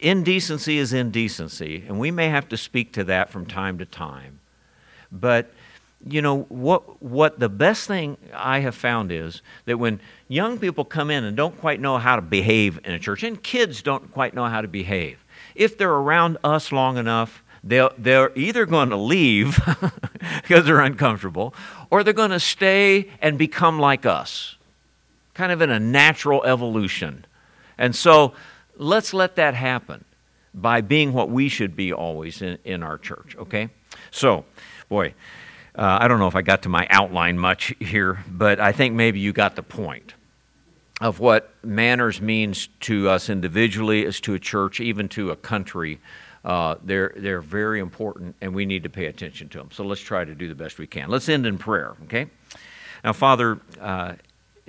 indecency 0.00 0.78
is 0.78 0.92
indecency, 0.92 1.84
and 1.86 1.98
we 1.98 2.10
may 2.10 2.28
have 2.28 2.48
to 2.50 2.56
speak 2.56 2.92
to 2.92 3.04
that 3.04 3.30
from 3.30 3.46
time 3.46 3.78
to 3.78 3.84
time. 3.84 4.40
But 5.10 5.50
you 6.06 6.22
know 6.22 6.42
what 6.42 7.02
what 7.02 7.38
the 7.38 7.48
best 7.48 7.86
thing 7.86 8.16
I 8.34 8.60
have 8.60 8.74
found 8.74 9.10
is 9.10 9.42
that 9.64 9.78
when 9.78 10.00
young 10.28 10.58
people 10.58 10.84
come 10.84 11.10
in 11.10 11.24
and 11.24 11.36
don't 11.36 11.58
quite 11.58 11.80
know 11.80 11.98
how 11.98 12.16
to 12.16 12.22
behave 12.22 12.78
in 12.84 12.92
a 12.92 12.98
church 12.98 13.22
and 13.22 13.42
kids 13.42 13.82
don't 13.82 14.12
quite 14.12 14.34
know 14.34 14.46
how 14.46 14.60
to 14.60 14.68
behave 14.68 15.24
if 15.54 15.78
they're 15.78 15.90
around 15.90 16.38
us 16.44 16.70
long 16.70 16.98
enough 16.98 17.42
they're, 17.64 17.90
they're 17.98 18.30
either 18.36 18.64
going 18.64 18.90
to 18.90 18.96
leave 18.96 19.58
because 20.42 20.66
they're 20.66 20.80
uncomfortable 20.80 21.52
or 21.90 22.04
they're 22.04 22.12
going 22.12 22.30
to 22.30 22.38
stay 22.38 23.10
and 23.20 23.38
become 23.38 23.80
like 23.80 24.06
us 24.06 24.56
kind 25.34 25.50
of 25.50 25.60
in 25.60 25.70
a 25.70 25.80
natural 25.80 26.44
evolution 26.44 27.24
and 27.78 27.96
so 27.96 28.34
let's 28.76 29.12
let 29.14 29.36
that 29.36 29.54
happen 29.54 30.04
by 30.54 30.80
being 30.80 31.12
what 31.12 31.28
we 31.28 31.48
should 31.48 31.76
be 31.76 31.92
always 31.92 32.40
in, 32.40 32.58
in 32.64 32.82
our 32.82 32.98
church, 32.98 33.36
okay? 33.36 33.68
So, 34.10 34.44
boy, 34.88 35.14
uh, 35.74 35.98
I 36.00 36.08
don't 36.08 36.18
know 36.18 36.28
if 36.28 36.36
I 36.36 36.42
got 36.42 36.62
to 36.62 36.68
my 36.70 36.86
outline 36.88 37.38
much 37.38 37.74
here, 37.78 38.24
but 38.26 38.58
I 38.58 38.72
think 38.72 38.94
maybe 38.94 39.20
you 39.20 39.32
got 39.32 39.56
the 39.56 39.62
point 39.62 40.14
of 41.02 41.20
what 41.20 41.52
manners 41.62 42.22
means 42.22 42.68
to 42.80 43.08
us 43.10 43.28
individually, 43.28 44.06
as 44.06 44.18
to 44.22 44.32
a 44.32 44.38
church, 44.38 44.80
even 44.80 45.08
to 45.10 45.30
a 45.30 45.36
country. 45.36 46.00
Uh, 46.42 46.76
they're, 46.82 47.12
they're 47.16 47.42
very 47.42 47.80
important, 47.80 48.34
and 48.40 48.54
we 48.54 48.64
need 48.64 48.84
to 48.84 48.88
pay 48.88 49.06
attention 49.06 49.48
to 49.50 49.58
them. 49.58 49.68
So 49.72 49.84
let's 49.84 50.00
try 50.00 50.24
to 50.24 50.34
do 50.34 50.48
the 50.48 50.54
best 50.54 50.78
we 50.78 50.86
can. 50.86 51.10
Let's 51.10 51.28
end 51.28 51.44
in 51.44 51.58
prayer, 51.58 51.96
okay? 52.04 52.28
Now, 53.04 53.12
Father, 53.12 53.60
uh, 53.78 54.14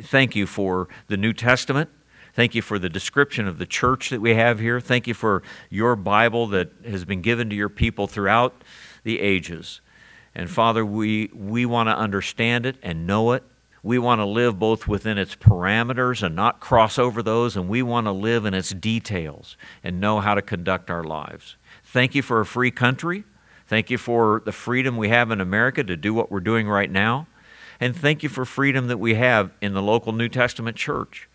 thank 0.01 0.35
you 0.35 0.45
for 0.47 0.89
the 1.07 1.15
New 1.15 1.31
Testament. 1.31 1.89
Thank 2.37 2.53
you 2.53 2.61
for 2.61 2.77
the 2.77 2.87
description 2.87 3.47
of 3.47 3.57
the 3.57 3.65
church 3.65 4.11
that 4.11 4.21
we 4.21 4.35
have 4.35 4.59
here. 4.59 4.79
Thank 4.79 5.07
you 5.07 5.15
for 5.15 5.41
your 5.71 5.95
Bible 5.95 6.45
that 6.49 6.69
has 6.85 7.03
been 7.03 7.23
given 7.23 7.49
to 7.49 7.55
your 7.55 7.67
people 7.67 8.05
throughout 8.05 8.63
the 9.03 9.19
ages. 9.19 9.81
And 10.35 10.47
Father, 10.47 10.85
we, 10.85 11.31
we 11.33 11.65
want 11.65 11.89
to 11.89 11.97
understand 11.97 12.67
it 12.67 12.75
and 12.83 13.07
know 13.07 13.31
it. 13.31 13.43
We 13.81 13.97
want 13.97 14.19
to 14.19 14.25
live 14.25 14.59
both 14.59 14.87
within 14.87 15.17
its 15.17 15.35
parameters 15.35 16.21
and 16.21 16.35
not 16.35 16.59
cross 16.59 16.99
over 16.99 17.23
those, 17.23 17.57
and 17.57 17.67
we 17.67 17.81
want 17.81 18.05
to 18.05 18.11
live 18.11 18.45
in 18.45 18.53
its 18.53 18.69
details 18.69 19.57
and 19.83 19.99
know 19.99 20.19
how 20.19 20.35
to 20.35 20.43
conduct 20.43 20.91
our 20.91 21.03
lives. 21.03 21.55
Thank 21.83 22.13
you 22.13 22.21
for 22.21 22.39
a 22.39 22.45
free 22.45 22.69
country. 22.69 23.23
Thank 23.65 23.89
you 23.89 23.97
for 23.97 24.43
the 24.45 24.51
freedom 24.51 24.95
we 24.95 25.09
have 25.09 25.31
in 25.31 25.41
America 25.41 25.83
to 25.83 25.97
do 25.97 26.13
what 26.13 26.29
we're 26.29 26.41
doing 26.41 26.69
right 26.69 26.91
now. 26.91 27.25
And 27.79 27.95
thank 27.95 28.21
you 28.21 28.29
for 28.29 28.45
freedom 28.45 28.89
that 28.89 28.99
we 28.99 29.15
have 29.15 29.53
in 29.59 29.73
the 29.73 29.81
local 29.81 30.13
New 30.13 30.29
Testament 30.29 30.77
church 30.77 31.27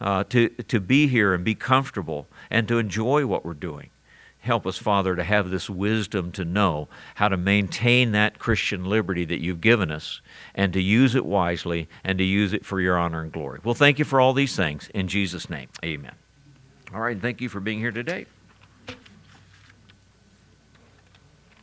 uh, 0.00 0.24
to, 0.24 0.48
to 0.48 0.80
be 0.80 1.06
here 1.06 1.34
and 1.34 1.44
be 1.44 1.54
comfortable 1.54 2.26
and 2.50 2.68
to 2.68 2.78
enjoy 2.78 3.26
what 3.26 3.44
we're 3.44 3.54
doing. 3.54 3.90
Help 4.40 4.66
us, 4.66 4.78
Father, 4.78 5.16
to 5.16 5.24
have 5.24 5.50
this 5.50 5.68
wisdom 5.68 6.30
to 6.32 6.44
know 6.44 6.88
how 7.16 7.28
to 7.28 7.36
maintain 7.36 8.12
that 8.12 8.38
Christian 8.38 8.84
liberty 8.84 9.24
that 9.24 9.42
you've 9.42 9.60
given 9.60 9.90
us 9.90 10.20
and 10.54 10.72
to 10.72 10.80
use 10.80 11.14
it 11.14 11.26
wisely 11.26 11.88
and 12.04 12.18
to 12.18 12.24
use 12.24 12.52
it 12.52 12.64
for 12.64 12.80
your 12.80 12.96
honor 12.96 13.20
and 13.20 13.32
glory. 13.32 13.60
Well, 13.64 13.74
thank 13.74 13.98
you 13.98 14.04
for 14.04 14.20
all 14.20 14.32
these 14.32 14.54
things. 14.54 14.88
In 14.94 15.08
Jesus' 15.08 15.50
name, 15.50 15.68
amen. 15.84 16.14
All 16.94 17.00
right, 17.00 17.20
thank 17.20 17.40
you 17.40 17.48
for 17.48 17.60
being 17.60 17.80
here 17.80 17.90
today. 17.90 18.26